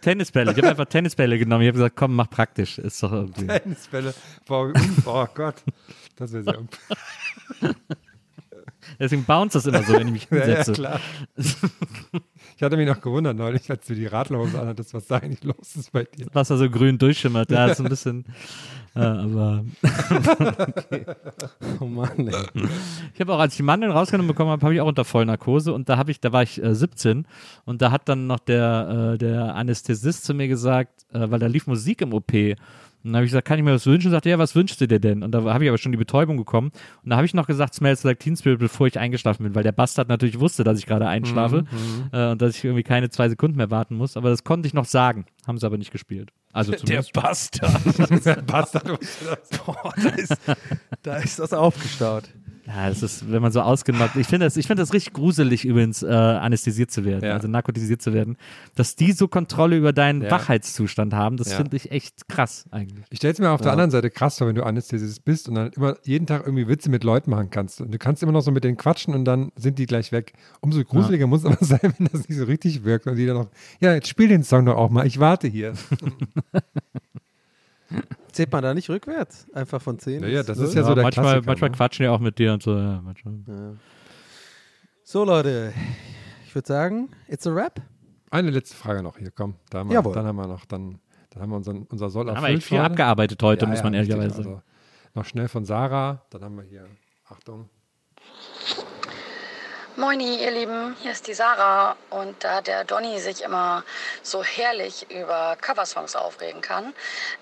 Tennisbälle. 0.00 0.52
Ich 0.52 0.58
habe 0.58 0.68
einfach 0.68 0.86
Tennisbälle 0.86 1.38
genommen. 1.38 1.62
Ich 1.62 1.68
habe 1.68 1.78
gesagt, 1.78 1.96
komm, 1.96 2.14
mach 2.14 2.30
praktisch. 2.30 2.78
Ist 2.78 3.02
doch 3.02 3.12
irgendwie. 3.12 3.46
Tennisbälle. 3.46 4.14
Boah, 4.46 4.72
oh 5.06 5.26
Gott. 5.34 5.56
Das 6.16 6.32
wäre 6.32 6.44
sehr 6.44 6.58
Deswegen 8.98 9.24
bounce 9.24 9.54
das 9.54 9.66
immer 9.66 9.82
so, 9.82 9.94
wenn 9.94 10.08
ich 10.08 10.12
mich 10.12 10.28
ja, 10.30 10.38
ja, 10.38 10.44
hinsetze. 10.44 10.72
klar. 10.72 11.00
Ich 11.36 12.62
hatte 12.62 12.76
mich 12.76 12.86
noch 12.86 13.00
gewundert 13.00 13.36
neulich, 13.36 13.70
als 13.70 13.86
du 13.86 13.94
die 13.94 14.06
Radlerhose 14.06 14.60
anhattest, 14.60 14.94
was 14.94 15.06
da 15.06 15.18
eigentlich 15.18 15.44
los 15.44 15.76
ist 15.76 15.92
bei 15.92 16.04
dir. 16.04 16.26
Was 16.32 16.48
da 16.48 16.56
so 16.56 16.68
grün 16.68 16.98
durchschimmert. 16.98 17.50
Da 17.50 17.68
ist 17.68 17.80
ein 17.80 17.88
bisschen. 17.88 18.24
Äh, 18.94 19.00
aber. 19.00 19.64
okay. 20.68 21.04
Oh 21.80 21.86
Mann, 21.86 22.28
ey. 22.28 22.34
Ich 23.14 23.20
habe 23.20 23.32
auch, 23.34 23.38
als 23.38 23.54
ich 23.54 23.56
die 23.58 23.62
Mandeln 23.62 23.92
rausgenommen 23.92 24.28
bekommen 24.28 24.50
habe, 24.50 24.62
habe 24.62 24.74
ich 24.74 24.80
auch 24.80 24.86
unter 24.86 25.04
Vollnarkose 25.04 25.72
und 25.72 25.88
da 25.88 25.96
habe 25.96 26.10
ich, 26.10 26.20
da 26.20 26.32
war 26.32 26.42
ich 26.42 26.62
äh, 26.62 26.74
17 26.74 27.26
und 27.64 27.82
da 27.82 27.90
hat 27.90 28.08
dann 28.08 28.26
noch 28.26 28.38
der, 28.38 29.12
äh, 29.14 29.18
der 29.18 29.54
Anästhesist 29.54 30.24
zu 30.24 30.34
mir 30.34 30.48
gesagt, 30.48 31.06
äh, 31.12 31.30
weil 31.30 31.38
da 31.38 31.46
lief 31.46 31.66
Musik 31.66 32.02
im 32.02 32.12
OP. 32.12 32.32
Und 33.04 33.10
dann 33.10 33.16
habe 33.16 33.24
ich 33.24 33.32
gesagt, 33.32 33.48
kann 33.48 33.58
ich 33.58 33.64
mir 33.64 33.74
was 33.74 33.84
wünschen? 33.86 34.08
Und 34.08 34.12
sagte, 34.12 34.30
ja, 34.30 34.38
was 34.38 34.54
wünschst 34.54 34.80
du 34.80 34.86
dir 34.86 35.00
denn? 35.00 35.24
Und 35.24 35.32
da 35.32 35.42
habe 35.42 35.64
ich 35.64 35.70
aber 35.70 35.78
schon 35.78 35.90
die 35.90 35.98
Betäubung 35.98 36.36
bekommen. 36.36 36.70
Und 37.02 37.10
da 37.10 37.16
habe 37.16 37.26
ich 37.26 37.34
noch 37.34 37.48
gesagt, 37.48 37.74
Smells 37.74 38.04
Like 38.04 38.20
Teen 38.20 38.36
Spirit, 38.36 38.60
bevor 38.60 38.86
ich 38.86 38.96
eingeschlafen 38.96 39.42
bin, 39.42 39.56
weil 39.56 39.64
der 39.64 39.72
Bastard 39.72 40.08
natürlich 40.08 40.38
wusste, 40.38 40.62
dass 40.62 40.78
ich 40.78 40.86
gerade 40.86 41.08
einschlafe 41.08 41.62
Mhm, 41.62 42.10
äh, 42.12 42.30
und 42.30 42.40
dass 42.40 42.56
ich 42.56 42.62
irgendwie 42.62 42.84
keine 42.84 43.10
zwei 43.10 43.28
Sekunden 43.28 43.56
mehr 43.56 43.72
warten 43.72 43.96
muss. 43.96 44.16
Aber 44.16 44.30
das 44.30 44.44
konnte 44.44 44.68
ich 44.68 44.74
noch 44.74 44.84
sagen. 44.84 45.24
Haben 45.46 45.58
sie 45.58 45.66
aber 45.66 45.76
nicht 45.78 45.90
gespielt. 45.90 46.32
Also 46.52 46.72
Der. 46.72 47.02
Bastard. 47.12 48.24
Der 48.24 48.42
Bastard. 48.42 49.00
Boah, 49.66 49.92
da 49.96 50.08
ist, 50.10 50.36
da 51.02 51.16
ist 51.16 51.38
das 51.38 51.52
aufgestaut. 51.52 52.24
Ja, 52.66 52.88
das 52.88 53.02
ist, 53.02 53.30
wenn 53.32 53.42
man 53.42 53.50
so 53.50 53.60
ausgenockt. 53.60 54.14
Ich 54.14 54.28
finde 54.28 54.46
das, 54.46 54.56
ich 54.56 54.68
finde 54.68 54.82
das 54.82 54.92
richtig 54.92 55.12
gruselig, 55.14 55.64
übrigens, 55.64 56.02
äh, 56.04 56.06
anästhesiert 56.06 56.92
zu 56.92 57.04
werden, 57.04 57.24
Ja. 57.24 57.32
also 57.34 57.48
narkotisiert 57.48 58.00
zu 58.00 58.12
werden. 58.14 58.36
Dass 58.76 58.94
die 58.94 59.10
so 59.12 59.26
Kontrolle 59.26 59.76
über 59.76 59.92
deinen 59.92 60.22
Ja. 60.22 60.30
Wachheitszustand 60.30 61.12
haben, 61.12 61.36
das 61.36 61.50
Ja. 61.50 61.56
finde 61.56 61.76
ich 61.76 61.90
echt 61.90 62.28
krass 62.28 62.66
eigentlich. 62.70 63.04
Ich 63.10 63.16
stelle 63.18 63.32
es 63.32 63.40
mir 63.40 63.50
auf 63.50 63.60
der 63.60 63.72
anderen 63.72 63.90
Seite 63.90 64.10
krass 64.10 64.38
vor, 64.38 64.46
wenn 64.46 64.54
du 64.54 64.62
Anästhesist 64.64 65.24
bist 65.24 65.48
und 65.48 65.56
dann 65.56 65.72
immer 65.72 65.96
jeden 66.04 66.26
Tag 66.26 66.42
irgendwie 66.46 66.68
Witze 66.68 66.88
mit 66.88 67.02
Leuten 67.02 67.30
machen 67.30 67.50
kannst. 67.50 67.80
Und 67.80 67.92
du 67.92 67.98
kannst 67.98 68.22
immer 68.22 68.32
noch 68.32 68.42
so 68.42 68.52
mit 68.52 68.62
denen 68.62 68.76
quatschen 68.76 69.12
und 69.14 69.24
dann 69.24 69.50
sind 69.56 69.80
die 69.80 69.86
gleich 69.86 70.12
weg. 70.12 70.32
Umso 70.60 70.84
gruseliger 70.84 71.26
muss 71.26 71.40
es 71.40 71.46
aber 71.46 71.56
sein, 71.64 71.80
wenn 71.98 72.08
das 72.12 72.28
nicht 72.28 72.38
so 72.38 72.44
richtig 72.44 72.84
wirkt 72.84 73.08
und 73.08 73.16
die 73.16 73.26
dann 73.26 73.38
noch, 73.38 73.48
ja, 73.80 73.92
jetzt 73.92 74.06
spiel 74.06 74.28
den 74.28 74.44
Song 74.44 74.66
doch 74.66 74.76
auch 74.76 74.90
mal, 74.90 75.04
ich 75.04 75.18
warte 75.18 75.48
hier. 75.48 75.72
Zählt 78.32 78.50
man 78.52 78.62
da 78.62 78.74
nicht 78.74 78.88
rückwärts? 78.88 79.46
Einfach 79.52 79.80
von 79.82 79.98
10? 79.98 80.22
Ja, 80.22 80.28
ja, 80.28 80.42
das 80.42 80.58
ist 80.58 80.74
ja 80.74 80.82
zwölf? 80.82 80.86
so 80.86 80.94
der 80.94 81.04
manchmal, 81.04 81.24
Klassiker, 81.24 81.46
manchmal 81.46 81.70
ne? 81.70 81.76
quatschen 81.76 82.04
die 82.04 82.08
auch 82.08 82.20
mit 82.20 82.38
dir 82.38 82.52
und 82.52 82.62
so. 82.62 82.76
Ja, 82.76 83.00
manchmal. 83.02 83.34
Ja. 83.46 83.74
So, 85.04 85.24
Leute. 85.24 85.72
Ich 86.46 86.54
würde 86.54 86.68
sagen, 86.68 87.10
it's 87.28 87.46
a 87.46 87.54
wrap. 87.54 87.80
Eine 88.30 88.50
letzte 88.50 88.76
Frage 88.76 89.02
noch 89.02 89.18
hier, 89.18 89.30
komm. 89.30 89.56
Da 89.70 89.80
haben 89.80 89.90
wir, 89.90 89.94
Jawohl. 89.94 90.14
dann 90.14 90.26
haben 90.26 90.36
wir 90.36 90.46
noch, 90.46 90.64
dann, 90.64 90.98
dann 91.30 91.42
haben 91.42 91.50
wir 91.50 91.56
unseren, 91.56 91.82
unser 91.84 92.08
Soll 92.08 92.26
Dann 92.26 92.36
haben 92.36 92.42
wir 92.42 92.48
erfüllt 92.48 92.62
echt 92.62 92.68
viel 92.68 92.78
abgearbeitet 92.78 93.42
heute, 93.42 93.64
Ja, 93.64 93.68
muss 93.70 93.78
ja, 93.78 93.84
man 93.84 93.94
ehrlicherweise 93.94 94.36
sagen. 94.36 94.48
Also, 94.48 94.62
noch 95.14 95.24
schnell 95.26 95.48
von 95.48 95.64
Sarah, 95.64 96.24
dann 96.30 96.42
haben 96.42 96.56
wir 96.56 96.64
hier, 96.64 96.86
Achtung. 97.26 97.68
Moini, 99.96 100.42
ihr 100.42 100.50
Lieben, 100.50 100.96
hier 101.02 101.12
ist 101.12 101.26
die 101.28 101.34
Sarah. 101.34 101.96
Und 102.08 102.42
da 102.42 102.62
der 102.62 102.84
Donny 102.84 103.20
sich 103.20 103.42
immer 103.42 103.84
so 104.22 104.42
herrlich 104.42 105.06
über 105.10 105.56
Coversongs 105.60 106.16
aufregen 106.16 106.62
kann, 106.62 106.94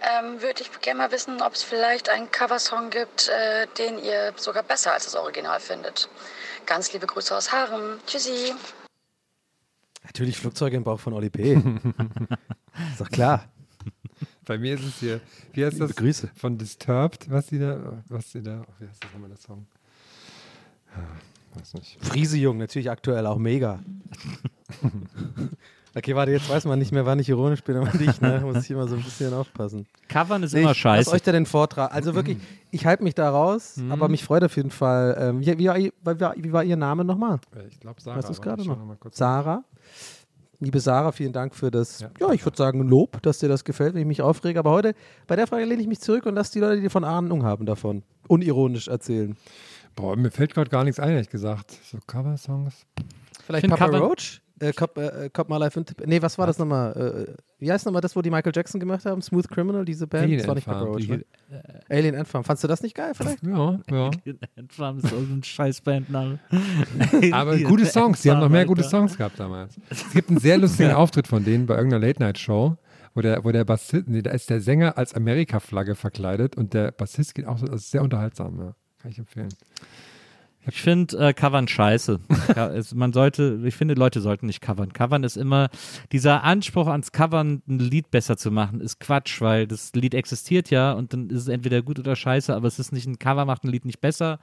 ähm, 0.02 0.42
würde 0.42 0.62
ich 0.62 0.80
gerne 0.80 0.98
mal 0.98 1.12
wissen, 1.12 1.42
ob 1.42 1.54
es 1.54 1.62
vielleicht 1.62 2.08
einen 2.08 2.30
Coversong 2.32 2.90
gibt, 2.90 3.28
äh, 3.28 3.68
den 3.78 4.02
ihr 4.02 4.32
sogar 4.36 4.64
besser 4.64 4.92
als 4.92 5.04
das 5.04 5.14
Original 5.14 5.60
findet. 5.60 6.08
Ganz 6.66 6.92
liebe 6.92 7.06
Grüße 7.06 7.36
aus 7.36 7.52
Harem. 7.52 8.00
Tschüssi. 8.06 8.52
Natürlich 10.02 10.36
Flugzeuge 10.36 10.76
im 10.76 10.82
Bauch 10.82 10.98
von 10.98 11.12
Oli 11.12 11.30
P. 11.30 11.52
ist 12.92 13.00
doch 13.00 13.10
klar. 13.10 13.48
Bei 14.44 14.58
mir 14.58 14.74
ist 14.74 14.84
es 14.84 14.96
hier, 14.98 15.20
wie 15.52 15.64
heißt 15.64 15.80
das? 15.80 15.94
Grüße. 15.94 16.30
Von 16.34 16.58
Disturbed, 16.58 17.30
was 17.30 17.46
sie 17.46 17.60
da, 17.60 18.02
was 18.08 18.32
sie 18.32 18.42
da, 18.42 18.64
wie 18.80 18.88
heißt 18.88 19.04
das 19.04 19.12
nochmal 19.12 19.28
der 19.30 19.38
Song? 19.38 19.66
Ja, 20.96 21.06
weiß 21.54 21.74
nicht. 21.74 21.98
Friese 22.04 22.36
Jung, 22.38 22.58
natürlich 22.58 22.90
aktuell 22.90 23.26
auch 23.26 23.38
mega. 23.38 23.80
okay, 25.94 26.14
warte, 26.14 26.32
jetzt 26.32 26.48
weiß 26.48 26.64
man 26.64 26.78
nicht 26.78 26.92
mehr, 26.92 27.06
wann 27.06 27.18
ich 27.18 27.28
ironisch 27.28 27.62
bin, 27.62 27.76
aber 27.76 27.92
nicht, 27.98 28.20
ne? 28.22 28.40
Muss 28.44 28.64
ich 28.64 28.70
immer 28.70 28.86
so 28.88 28.96
ein 28.96 29.02
bisschen 29.02 29.32
aufpassen. 29.34 29.86
Covern 30.08 30.42
ist 30.42 30.52
Nee, 30.54 30.62
immer 30.62 30.72
ich, 30.72 30.78
scheiße. 30.78 31.10
Lass 31.10 31.14
euch 31.14 31.22
da 31.22 31.32
den 31.32 31.46
Vortrag. 31.46 31.92
Also 31.94 32.14
wirklich, 32.14 32.38
ich 32.70 32.86
halte 32.86 33.02
mich 33.02 33.14
da 33.14 33.30
raus, 33.30 33.76
Mhm. 33.76 33.92
aber 33.92 34.08
mich 34.08 34.24
freut 34.24 34.44
auf 34.44 34.56
jeden 34.56 34.70
Fall. 34.70 35.16
Ähm, 35.18 35.40
wie, 35.40 35.58
wie, 35.58 35.66
war 35.68 35.78
ihr- 35.78 35.92
wie, 36.04 36.20
war- 36.20 36.34
wie 36.36 36.52
war 36.52 36.64
Ihr 36.64 36.76
Name 36.76 37.04
nochmal? 37.04 37.38
Äh, 37.56 37.66
Ich 37.68 37.80
glaube 37.80 38.00
Sarah. 38.00 38.18
Was 38.18 38.30
ist 38.30 38.40
gerade 38.42 38.64
noch? 38.66 38.76
noch 38.76 38.96
Sarah. 39.12 39.64
Liebe 40.62 40.78
Sarah, 40.78 41.10
vielen 41.12 41.32
Dank 41.32 41.54
für 41.54 41.70
das, 41.70 42.00
Ja. 42.00 42.10
ja, 42.20 42.32
ich 42.34 42.44
würde 42.44 42.58
sagen, 42.58 42.86
Lob, 42.86 43.22
dass 43.22 43.38
dir 43.38 43.48
das 43.48 43.64
gefällt, 43.64 43.94
wenn 43.94 44.02
ich 44.02 44.06
mich 44.06 44.20
aufrege. 44.20 44.58
Aber 44.58 44.70
heute, 44.72 44.94
bei 45.26 45.34
der 45.34 45.46
Frage 45.46 45.64
lehne 45.64 45.80
ich 45.80 45.88
mich 45.88 46.00
zurück 46.00 46.26
und 46.26 46.34
lasse 46.34 46.52
die 46.52 46.60
Leute, 46.60 46.82
die 46.82 46.90
von 46.90 47.02
Ahnung 47.02 47.44
haben 47.44 47.64
davon, 47.64 48.02
unironisch 48.28 48.86
erzählen. 48.88 49.36
Boah, 49.96 50.16
mir 50.16 50.30
fällt 50.30 50.54
gerade 50.54 50.70
gar 50.70 50.84
nichts 50.84 50.98
ein, 51.00 51.10
ehrlich 51.10 51.28
gesagt. 51.30 51.72
So 51.84 51.98
Cover-Songs. 52.06 52.86
Vielleicht 53.44 53.62
find 53.66 53.76
Papa 53.76 53.86
Cover- 53.90 53.98
Roach? 54.06 54.40
Äh, 54.62 54.74
Cop, 54.74 54.98
äh, 54.98 55.30
Cop 55.32 55.48
My 55.48 55.56
Life 55.56 55.78
in 55.80 55.86
Tip 55.86 56.06
Nee, 56.06 56.20
was 56.20 56.36
war 56.36 56.46
das 56.46 56.58
nochmal? 56.58 57.26
Äh, 57.30 57.32
wie 57.60 57.72
heißt 57.72 57.86
nochmal 57.86 58.02
das, 58.02 58.14
wo 58.14 58.20
die 58.20 58.28
Michael 58.28 58.52
Jackson 58.54 58.78
gemacht 58.78 59.06
haben? 59.06 59.22
Smooth 59.22 59.48
Criminal, 59.48 59.86
diese 59.86 60.06
Band? 60.06 60.24
Alien 60.24 60.38
das 60.38 60.48
war 60.48 60.54
nicht 60.54 60.68
Ant 60.68 60.76
Papa 60.78 60.84
Farm, 60.84 60.94
Roach, 60.94 61.06
die- 61.06 61.56
ne? 61.56 61.80
Alien 61.88 62.14
Ant 62.14 62.28
Farm. 62.28 62.44
Fandst 62.44 62.62
du 62.64 62.68
das 62.68 62.82
nicht 62.82 62.94
geil 62.94 63.12
vielleicht? 63.14 63.42
Ja, 63.42 63.80
ja. 63.90 64.10
Endfarm 64.56 64.98
ist 64.98 65.08
so 65.08 65.16
ein 65.16 65.42
scheiß 65.42 65.80
Bandname. 65.80 66.38
Aber 67.32 67.56
gute 67.58 67.86
Songs, 67.86 68.20
die 68.20 68.30
haben 68.30 68.40
noch 68.40 68.50
mehr 68.50 68.66
gute. 68.66 68.82
Songs 68.84 69.16
gehabt 69.16 69.40
damals. 69.40 69.76
Es 69.88 70.10
gibt 70.12 70.28
einen 70.28 70.38
sehr 70.40 70.58
lustigen 70.58 70.92
Auftritt 70.92 71.26
von 71.26 71.42
denen 71.42 71.64
bei 71.64 71.76
irgendeiner 71.76 72.06
Late-Night-Show, 72.06 72.76
wo 73.14 73.20
der, 73.22 73.42
wo 73.44 73.52
der 73.52 73.64
Bassist, 73.64 74.08
nee, 74.08 74.20
da 74.20 74.30
ist 74.32 74.50
der 74.50 74.60
Sänger 74.60 74.98
als 74.98 75.14
Amerika-Flagge 75.14 75.94
verkleidet 75.94 76.54
und 76.56 76.74
der 76.74 76.92
Bassist 76.92 77.34
geht 77.34 77.46
auch 77.46 77.56
so, 77.56 77.64
das 77.66 77.82
ist 77.82 77.90
sehr 77.92 78.02
unterhaltsam, 78.02 78.58
ja. 78.60 78.74
Kann 79.02 79.10
ich 79.10 79.18
empfehlen. 79.18 79.54
Ich 80.68 80.82
finde 80.82 81.16
äh, 81.18 81.32
Covern 81.32 81.66
scheiße. 81.68 82.20
Man 82.94 83.12
sollte, 83.12 83.60
ich 83.64 83.74
finde, 83.74 83.94
Leute 83.94 84.20
sollten 84.20 84.46
nicht 84.46 84.60
covern. 84.60 84.92
Covern 84.92 85.24
ist 85.24 85.36
immer, 85.36 85.68
dieser 86.12 86.44
Anspruch 86.44 86.86
ans 86.86 87.12
Covern, 87.12 87.62
ein 87.66 87.78
Lied 87.78 88.10
besser 88.10 88.36
zu 88.36 88.50
machen, 88.50 88.80
ist 88.80 89.00
Quatsch, 89.00 89.40
weil 89.40 89.66
das 89.66 89.92
Lied 89.94 90.14
existiert 90.14 90.70
ja 90.70 90.92
und 90.92 91.12
dann 91.14 91.30
ist 91.30 91.42
es 91.42 91.48
entweder 91.48 91.80
gut 91.82 91.98
oder 91.98 92.14
scheiße, 92.14 92.54
aber 92.54 92.68
es 92.68 92.78
ist 92.78 92.92
nicht 92.92 93.06
ein 93.06 93.18
Cover, 93.18 93.46
macht 93.46 93.64
ein 93.64 93.68
Lied 93.68 93.84
nicht 93.86 94.00
besser. 94.00 94.38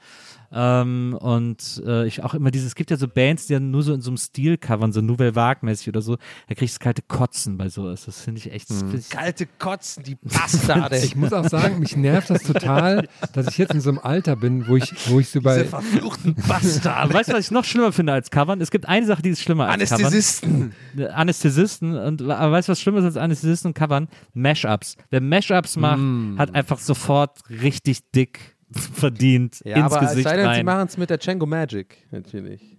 Ähm, 0.52 1.16
und 1.20 1.84
äh, 1.86 2.08
ich 2.08 2.24
auch 2.24 2.34
immer 2.34 2.50
dieses, 2.52 2.70
es 2.70 2.76
gibt 2.76 2.90
ja 2.90 2.98
so 2.98 3.08
Bands, 3.08 3.48
die 3.48 3.54
dann 3.54 3.70
nur 3.70 3.84
so 3.84 3.94
in 3.94 4.02
so 4.02 4.10
einem 4.10 4.18
Stil 4.18 4.58
covern, 4.58 4.92
so 4.94 5.02
Nouvelle 5.02 5.36
Vague-mäßig 5.36 5.90
oder 5.90 6.02
so, 6.02 6.18
da 6.48 6.56
kriegst 6.56 6.78
du 6.78 6.84
kalte 6.84 7.04
Kotzen 7.04 7.58
bei 7.58 7.70
sowas. 7.70 8.06
Das 8.06 8.22
finde 8.22 8.40
ich 8.40 8.52
echt. 8.52 8.70
ich- 8.72 9.10
Kalte 9.10 9.48
Kotzen, 9.60 10.04
die 10.04 10.16
Bastarde. 10.24 10.98
Ich 10.98 11.16
muss 11.16 11.32
auch 11.34 11.48
sagen, 11.48 11.80
mich 11.80 11.96
nervt 11.96 12.30
das 12.32 12.44
total, 12.44 13.08
dass 13.34 13.48
ich 13.50 13.58
jetzt 13.58 13.74
in 13.74 13.82
so 13.82 13.90
einem 13.90 14.00
Alter 14.00 14.36
bin, 14.36 14.68
wo 14.68 14.78
ich, 14.78 14.92
wo 15.10 15.20
ich 15.20 15.30
so 15.30 15.42
bei. 15.42 15.64
Verfluchten 16.12 16.36
Bastarde. 16.48 16.96
Aber 17.02 17.14
weißt 17.14 17.30
du, 17.30 17.34
was 17.34 17.46
ich 17.46 17.52
noch 17.52 17.66
schlimmer 17.66 17.92
finde 17.92 18.14
als 18.14 18.32
Covern? 18.32 18.62
Es 18.62 18.72
gibt 18.72 18.88
eine 18.88 19.06
Sache, 19.06 19.22
die 19.22 19.30
ist 19.30 19.42
schlimmer 19.42 19.68
als 19.68 19.92
Anästhesisten. 19.92 20.74
Covern. 20.96 21.12
Anästhesisten. 21.12 21.96
Und 21.96 22.22
aber 22.22 22.52
weißt 22.52 22.68
du, 22.68 22.72
was 22.72 22.82
schlimmer 22.82 23.00
ist 23.00 23.06
als 23.06 23.18
Anästhesisten 23.18 23.70
und 23.70 23.74
Covern? 23.74 24.08
Mashups. 24.34 24.96
Wer 25.10 25.22
Mashups 25.22 25.76
macht, 25.78 26.00
hat 26.38 26.56
einfach 26.56 26.80
sofort 26.80 27.40
richtig 27.50 28.10
dick 28.12 28.56
verdient 28.72 29.62
Ja, 29.64 29.78
ins 29.78 29.86
aber 29.94 30.02
es 30.04 30.10
Gesicht 30.10 30.28
sei 30.28 30.36
denn, 30.36 30.46
sie 30.46 30.50
rein. 30.58 30.66
machen 30.66 30.88
es 30.88 30.98
mit 30.98 31.10
der 31.10 31.18
Django 31.18 31.46
Magic, 31.46 31.98
natürlich. 32.12 32.77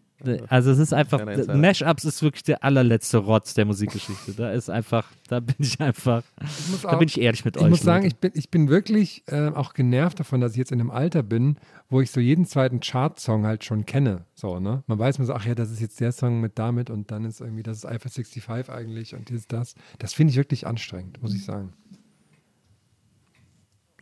Also 0.48 0.72
es 0.72 0.78
ist 0.78 0.92
einfach. 0.92 1.24
Mashups 1.54 2.04
ist 2.04 2.22
wirklich 2.22 2.42
der 2.42 2.64
allerletzte 2.64 3.18
Rotz 3.18 3.54
der 3.54 3.64
Musikgeschichte. 3.66 4.32
Da 4.34 4.50
ist 4.50 4.68
einfach, 4.68 5.08
da 5.28 5.38
bin 5.38 5.54
ich 5.60 5.80
einfach, 5.80 6.24
muss 6.70 6.82
da 6.82 6.88
auch- 6.90 6.98
bin 6.98 7.06
ich 7.08 7.20
ehrlich 7.20 7.44
mit 7.44 7.54
Ich 7.56 7.62
euch. 7.62 7.70
muss 7.70 7.82
sagen, 7.82 8.02
Leute. 8.02 8.14
ich 8.14 8.20
bin, 8.20 8.30
ich 8.34 8.50
bin 8.50 8.68
wirklich 8.68 9.22
äh, 9.28 9.48
auch 9.50 9.74
genervt 9.74 10.18
davon, 10.18 10.40
dass 10.40 10.52
ich 10.52 10.58
jetzt 10.58 10.72
in 10.72 10.80
einem 10.80 10.90
Alter 10.90 11.22
bin, 11.22 11.56
wo 11.88 12.00
ich 12.00 12.10
so 12.10 12.18
jeden 12.20 12.46
zweiten 12.46 12.80
Chart-Song 12.80 13.46
halt 13.46 13.62
schon 13.64 13.86
kenne. 13.86 14.24
So, 14.34 14.58
ne? 14.58 14.82
Man 14.88 14.98
weiß 14.98 15.20
mir 15.20 15.24
so, 15.26 15.34
ach 15.34 15.46
ja, 15.46 15.54
das 15.54 15.70
ist 15.70 15.80
jetzt 15.80 16.00
der 16.00 16.10
Song 16.10 16.40
mit 16.40 16.58
damit 16.58 16.90
und 16.90 17.10
dann 17.12 17.24
ist 17.24 17.40
irgendwie, 17.40 17.62
das 17.62 17.78
ist 17.78 17.84
Alpha 17.84 18.08
65 18.08 18.70
eigentlich 18.70 19.14
und 19.14 19.30
das, 19.30 19.46
das. 19.46 19.74
Das 20.00 20.14
finde 20.14 20.32
ich 20.32 20.36
wirklich 20.36 20.66
anstrengend, 20.66 21.22
muss 21.22 21.32
ich 21.34 21.44
sagen. 21.44 21.72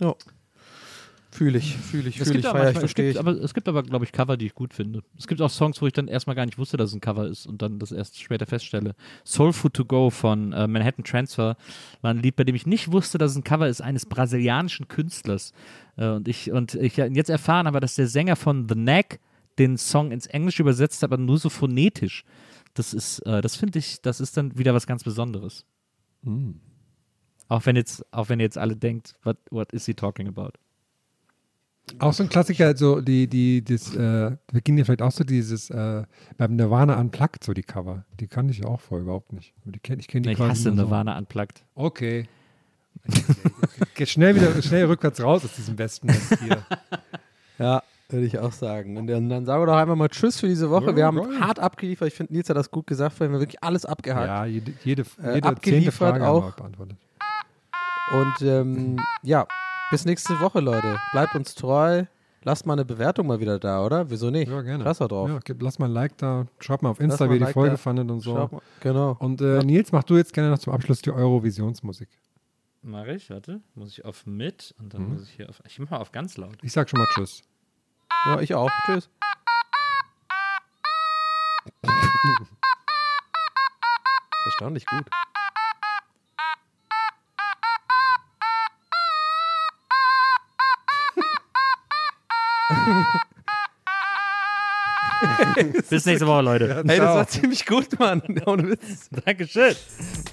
Ja. 0.00 0.14
Fühle 1.36 1.58
ich, 1.58 1.76
fühle 1.76 2.08
ich, 2.08 2.18
fühle 2.18 2.38
ich, 2.38 2.46
feier 2.46 2.70
ich, 2.70 2.78
verstehe 2.78 3.12
gibt, 3.12 3.16
ich. 3.16 3.20
aber, 3.20 3.32
es 3.32 3.52
gibt 3.52 3.68
aber, 3.68 3.82
glaube 3.82 4.06
ich, 4.06 4.12
Cover, 4.12 4.38
die 4.38 4.46
ich 4.46 4.54
gut 4.54 4.72
finde. 4.72 5.02
Es 5.18 5.26
gibt 5.26 5.42
auch 5.42 5.50
Songs, 5.50 5.82
wo 5.82 5.86
ich 5.86 5.92
dann 5.92 6.08
erstmal 6.08 6.34
gar 6.34 6.46
nicht 6.46 6.56
wusste, 6.56 6.78
dass 6.78 6.88
es 6.88 6.96
ein 6.96 7.02
Cover 7.02 7.26
ist 7.26 7.46
und 7.46 7.60
dann 7.60 7.78
das 7.78 7.92
erst 7.92 8.18
später 8.18 8.46
feststelle. 8.46 8.94
Soul 9.22 9.52
Food 9.52 9.74
to 9.74 9.84
Go 9.84 10.08
von 10.08 10.54
äh, 10.54 10.66
Manhattan 10.66 11.04
Transfer 11.04 11.58
war 12.00 12.10
ein 12.10 12.22
Lied, 12.22 12.36
bei 12.36 12.44
dem 12.44 12.54
ich 12.54 12.64
nicht 12.64 12.90
wusste, 12.90 13.18
dass 13.18 13.32
es 13.32 13.36
ein 13.36 13.44
Cover 13.44 13.68
ist 13.68 13.82
eines 13.82 14.06
brasilianischen 14.06 14.88
Künstlers. 14.88 15.52
Äh, 15.98 16.08
und 16.08 16.26
ich, 16.26 16.52
und 16.52 16.74
ich 16.74 16.96
jetzt 16.96 17.28
erfahren 17.28 17.66
habe, 17.66 17.80
dass 17.80 17.96
der 17.96 18.08
Sänger 18.08 18.36
von 18.36 18.66
The 18.66 18.74
Knack 18.74 19.20
den 19.58 19.76
Song 19.76 20.12
ins 20.12 20.26
Englische 20.26 20.62
übersetzt 20.62 21.02
hat, 21.02 21.12
aber 21.12 21.20
nur 21.20 21.36
so 21.36 21.50
phonetisch. 21.50 22.24
Das 22.72 22.94
ist, 22.94 23.18
äh, 23.26 23.42
das 23.42 23.56
finde 23.56 23.78
ich, 23.78 24.00
das 24.00 24.20
ist 24.20 24.38
dann 24.38 24.56
wieder 24.56 24.72
was 24.72 24.86
ganz 24.86 25.04
Besonderes. 25.04 25.66
Auch 27.48 27.66
wenn 27.66 27.76
jetzt, 27.76 28.10
auch 28.10 28.30
wenn 28.30 28.40
ihr 28.40 28.44
jetzt 28.44 28.56
alle 28.56 28.74
denkt, 28.74 29.18
what, 29.22 29.36
what 29.50 29.70
is 29.74 29.84
he 29.84 29.92
talking 29.92 30.28
about? 30.28 30.52
Auch 32.00 32.12
so 32.12 32.24
ein 32.24 32.28
Klassiker, 32.28 32.76
so 32.76 33.00
die, 33.00 33.28
die, 33.28 33.62
das, 33.62 33.94
äh, 33.94 34.36
wir 34.50 34.60
gehen 34.62 34.76
ja 34.76 34.84
vielleicht 34.84 35.02
auch 35.02 35.12
so 35.12 35.22
dieses, 35.24 35.70
äh, 35.70 36.02
beim 36.36 36.56
Nirvana 36.56 36.98
Unplugged, 36.98 37.44
so 37.44 37.52
die 37.54 37.62
Cover. 37.62 38.04
Die 38.18 38.26
kannte 38.26 38.52
ich 38.52 38.64
auch 38.64 38.80
vorher 38.80 39.04
überhaupt 39.04 39.32
nicht. 39.32 39.54
Die 39.64 39.78
kenn, 39.78 40.00
ich 40.00 40.08
kenne 40.08 40.22
die 40.22 40.30
Ich 40.30 40.36
quasi 40.36 40.50
hasse 40.50 40.68
nur 40.70 40.76
so. 40.78 40.82
Nirvana 40.82 41.16
Unplugged. 41.16 41.62
Okay. 41.76 42.28
Geht 43.94 44.08
schnell 44.08 44.34
wieder, 44.34 44.60
schnell 44.62 44.86
rückwärts 44.86 45.22
raus 45.22 45.44
aus 45.44 45.54
diesem 45.54 45.78
Wespennest 45.78 46.38
hier. 46.40 46.62
Ja. 47.58 47.82
Würde 48.10 48.26
ich 48.26 48.38
auch 48.38 48.52
sagen. 48.52 48.98
Und 48.98 49.06
dann, 49.06 49.28
dann 49.30 49.46
sagen 49.46 49.62
wir 49.62 49.66
doch 49.66 49.76
einfach 49.76 49.96
mal 49.96 50.08
Tschüss 50.10 50.38
für 50.38 50.46
diese 50.46 50.68
Woche. 50.70 50.94
Wir 50.94 51.06
haben 51.06 51.40
hart 51.40 51.58
abgeliefert. 51.58 52.06
Ich 52.08 52.14
finde, 52.14 52.34
Nils 52.34 52.48
hat 52.50 52.56
das 52.56 52.70
gut 52.70 52.86
gesagt. 52.86 53.18
Wir 53.18 53.26
haben 53.28 53.32
wirklich 53.40 53.62
alles 53.64 53.84
abgehakt. 53.86 54.26
Ja, 54.28 54.44
jede, 54.44 54.72
jede, 54.84 55.02
Äh, 55.02 55.04
jede 55.06 55.32
zehnte 55.32 55.48
abgeliefert 55.48 55.94
Frage 55.94 56.24
haben 56.24 56.34
wir 56.42 56.48
auch. 56.48 56.52
beantwortet. 56.54 56.98
Und 58.12 58.46
ähm, 58.46 58.96
ja, 59.22 59.46
bis 59.90 60.04
nächste 60.04 60.38
Woche, 60.40 60.60
Leute. 60.60 60.98
Bleibt 61.12 61.34
uns 61.34 61.54
treu. 61.54 62.04
Lasst 62.42 62.64
mal 62.66 62.74
eine 62.74 62.84
Bewertung 62.84 63.26
mal 63.26 63.40
wieder 63.40 63.58
da, 63.58 63.84
oder? 63.84 64.08
Wieso 64.08 64.30
nicht? 64.30 64.48
Ja, 64.48 64.60
gerne. 64.62 64.84
Lass 64.84 65.00
mal 65.00 65.08
drauf. 65.08 65.28
Ja, 65.28 65.40
gib, 65.44 65.60
lass 65.62 65.78
mal 65.80 65.86
ein 65.86 65.92
Like 65.92 66.16
da, 66.18 66.46
schreibt 66.60 66.82
mal 66.82 66.90
auf 66.90 67.00
Insta, 67.00 67.24
mal 67.26 67.30
wie 67.30 67.34
ihr 67.34 67.36
ein 67.36 67.38
die 67.38 67.44
Like 67.46 67.54
Folge 67.54 67.70
da. 67.72 67.76
fandet 67.76 68.08
und 68.10 68.20
so. 68.20 68.34
Mal- 68.34 68.60
genau. 68.80 69.16
Und 69.18 69.40
äh, 69.40 69.64
Nils, 69.64 69.90
mach 69.90 70.04
du 70.04 70.16
jetzt 70.16 70.32
gerne 70.32 70.50
noch 70.50 70.58
zum 70.58 70.72
Abschluss 70.72 71.02
die 71.02 71.10
Eurovisionsmusik. 71.10 72.08
Mach 72.82 73.06
ich, 73.06 73.30
warte. 73.30 73.60
Muss 73.74 73.90
ich 73.90 74.04
auf 74.04 74.26
mit 74.26 74.72
und 74.78 74.94
dann 74.94 75.02
Mhm. 75.02 75.12
muss 75.14 75.22
ich 75.24 75.30
hier 75.30 75.48
auf. 75.48 75.60
Ich 75.66 75.80
mach 75.80 75.90
mal 75.90 75.98
auf 75.98 76.12
ganz 76.12 76.36
laut. 76.36 76.56
Ich 76.62 76.70
sag 76.72 76.88
schon 76.88 77.00
mal 77.00 77.08
Tschüss. 77.14 77.42
Ja, 78.26 78.38
ich 78.40 78.54
auch. 78.54 78.70
Tschüss. 78.84 79.10
Erstaunlich 84.46 84.86
gut. 84.86 85.04
Bis 95.90 96.06
nächste 96.06 96.26
Woche, 96.26 96.42
Leute. 96.42 96.84
Hey, 96.86 96.98
das 96.98 97.00
war 97.00 97.26
ziemlich 97.26 97.64
gut, 97.64 97.98
Mann. 97.98 98.22
Ohne 98.46 98.70
Witz. 98.70 99.08
Dankeschön. 99.24 99.74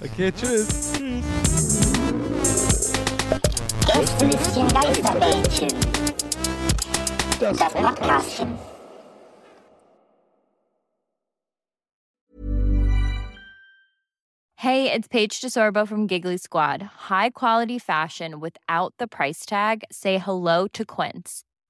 Okay, 0.02 0.32
tschüss. 0.32 0.92
Gästelistchen 3.86 4.68
Geisterbällchen. 4.68 5.68
Das 7.40 7.58
Podcastchen. 7.58 8.58
Hey, 14.56 14.90
it's 14.90 15.08
Paige 15.08 15.40
DeSorbo 15.42 15.86
from 15.86 16.06
Giggly 16.06 16.38
Squad. 16.38 16.82
High 17.10 17.30
quality 17.30 17.78
fashion 17.78 18.40
without 18.40 18.94
the 18.98 19.06
price 19.06 19.44
tag. 19.44 19.84
Say 19.92 20.16
hello 20.16 20.66
to 20.68 20.86
Quince. 20.86 21.44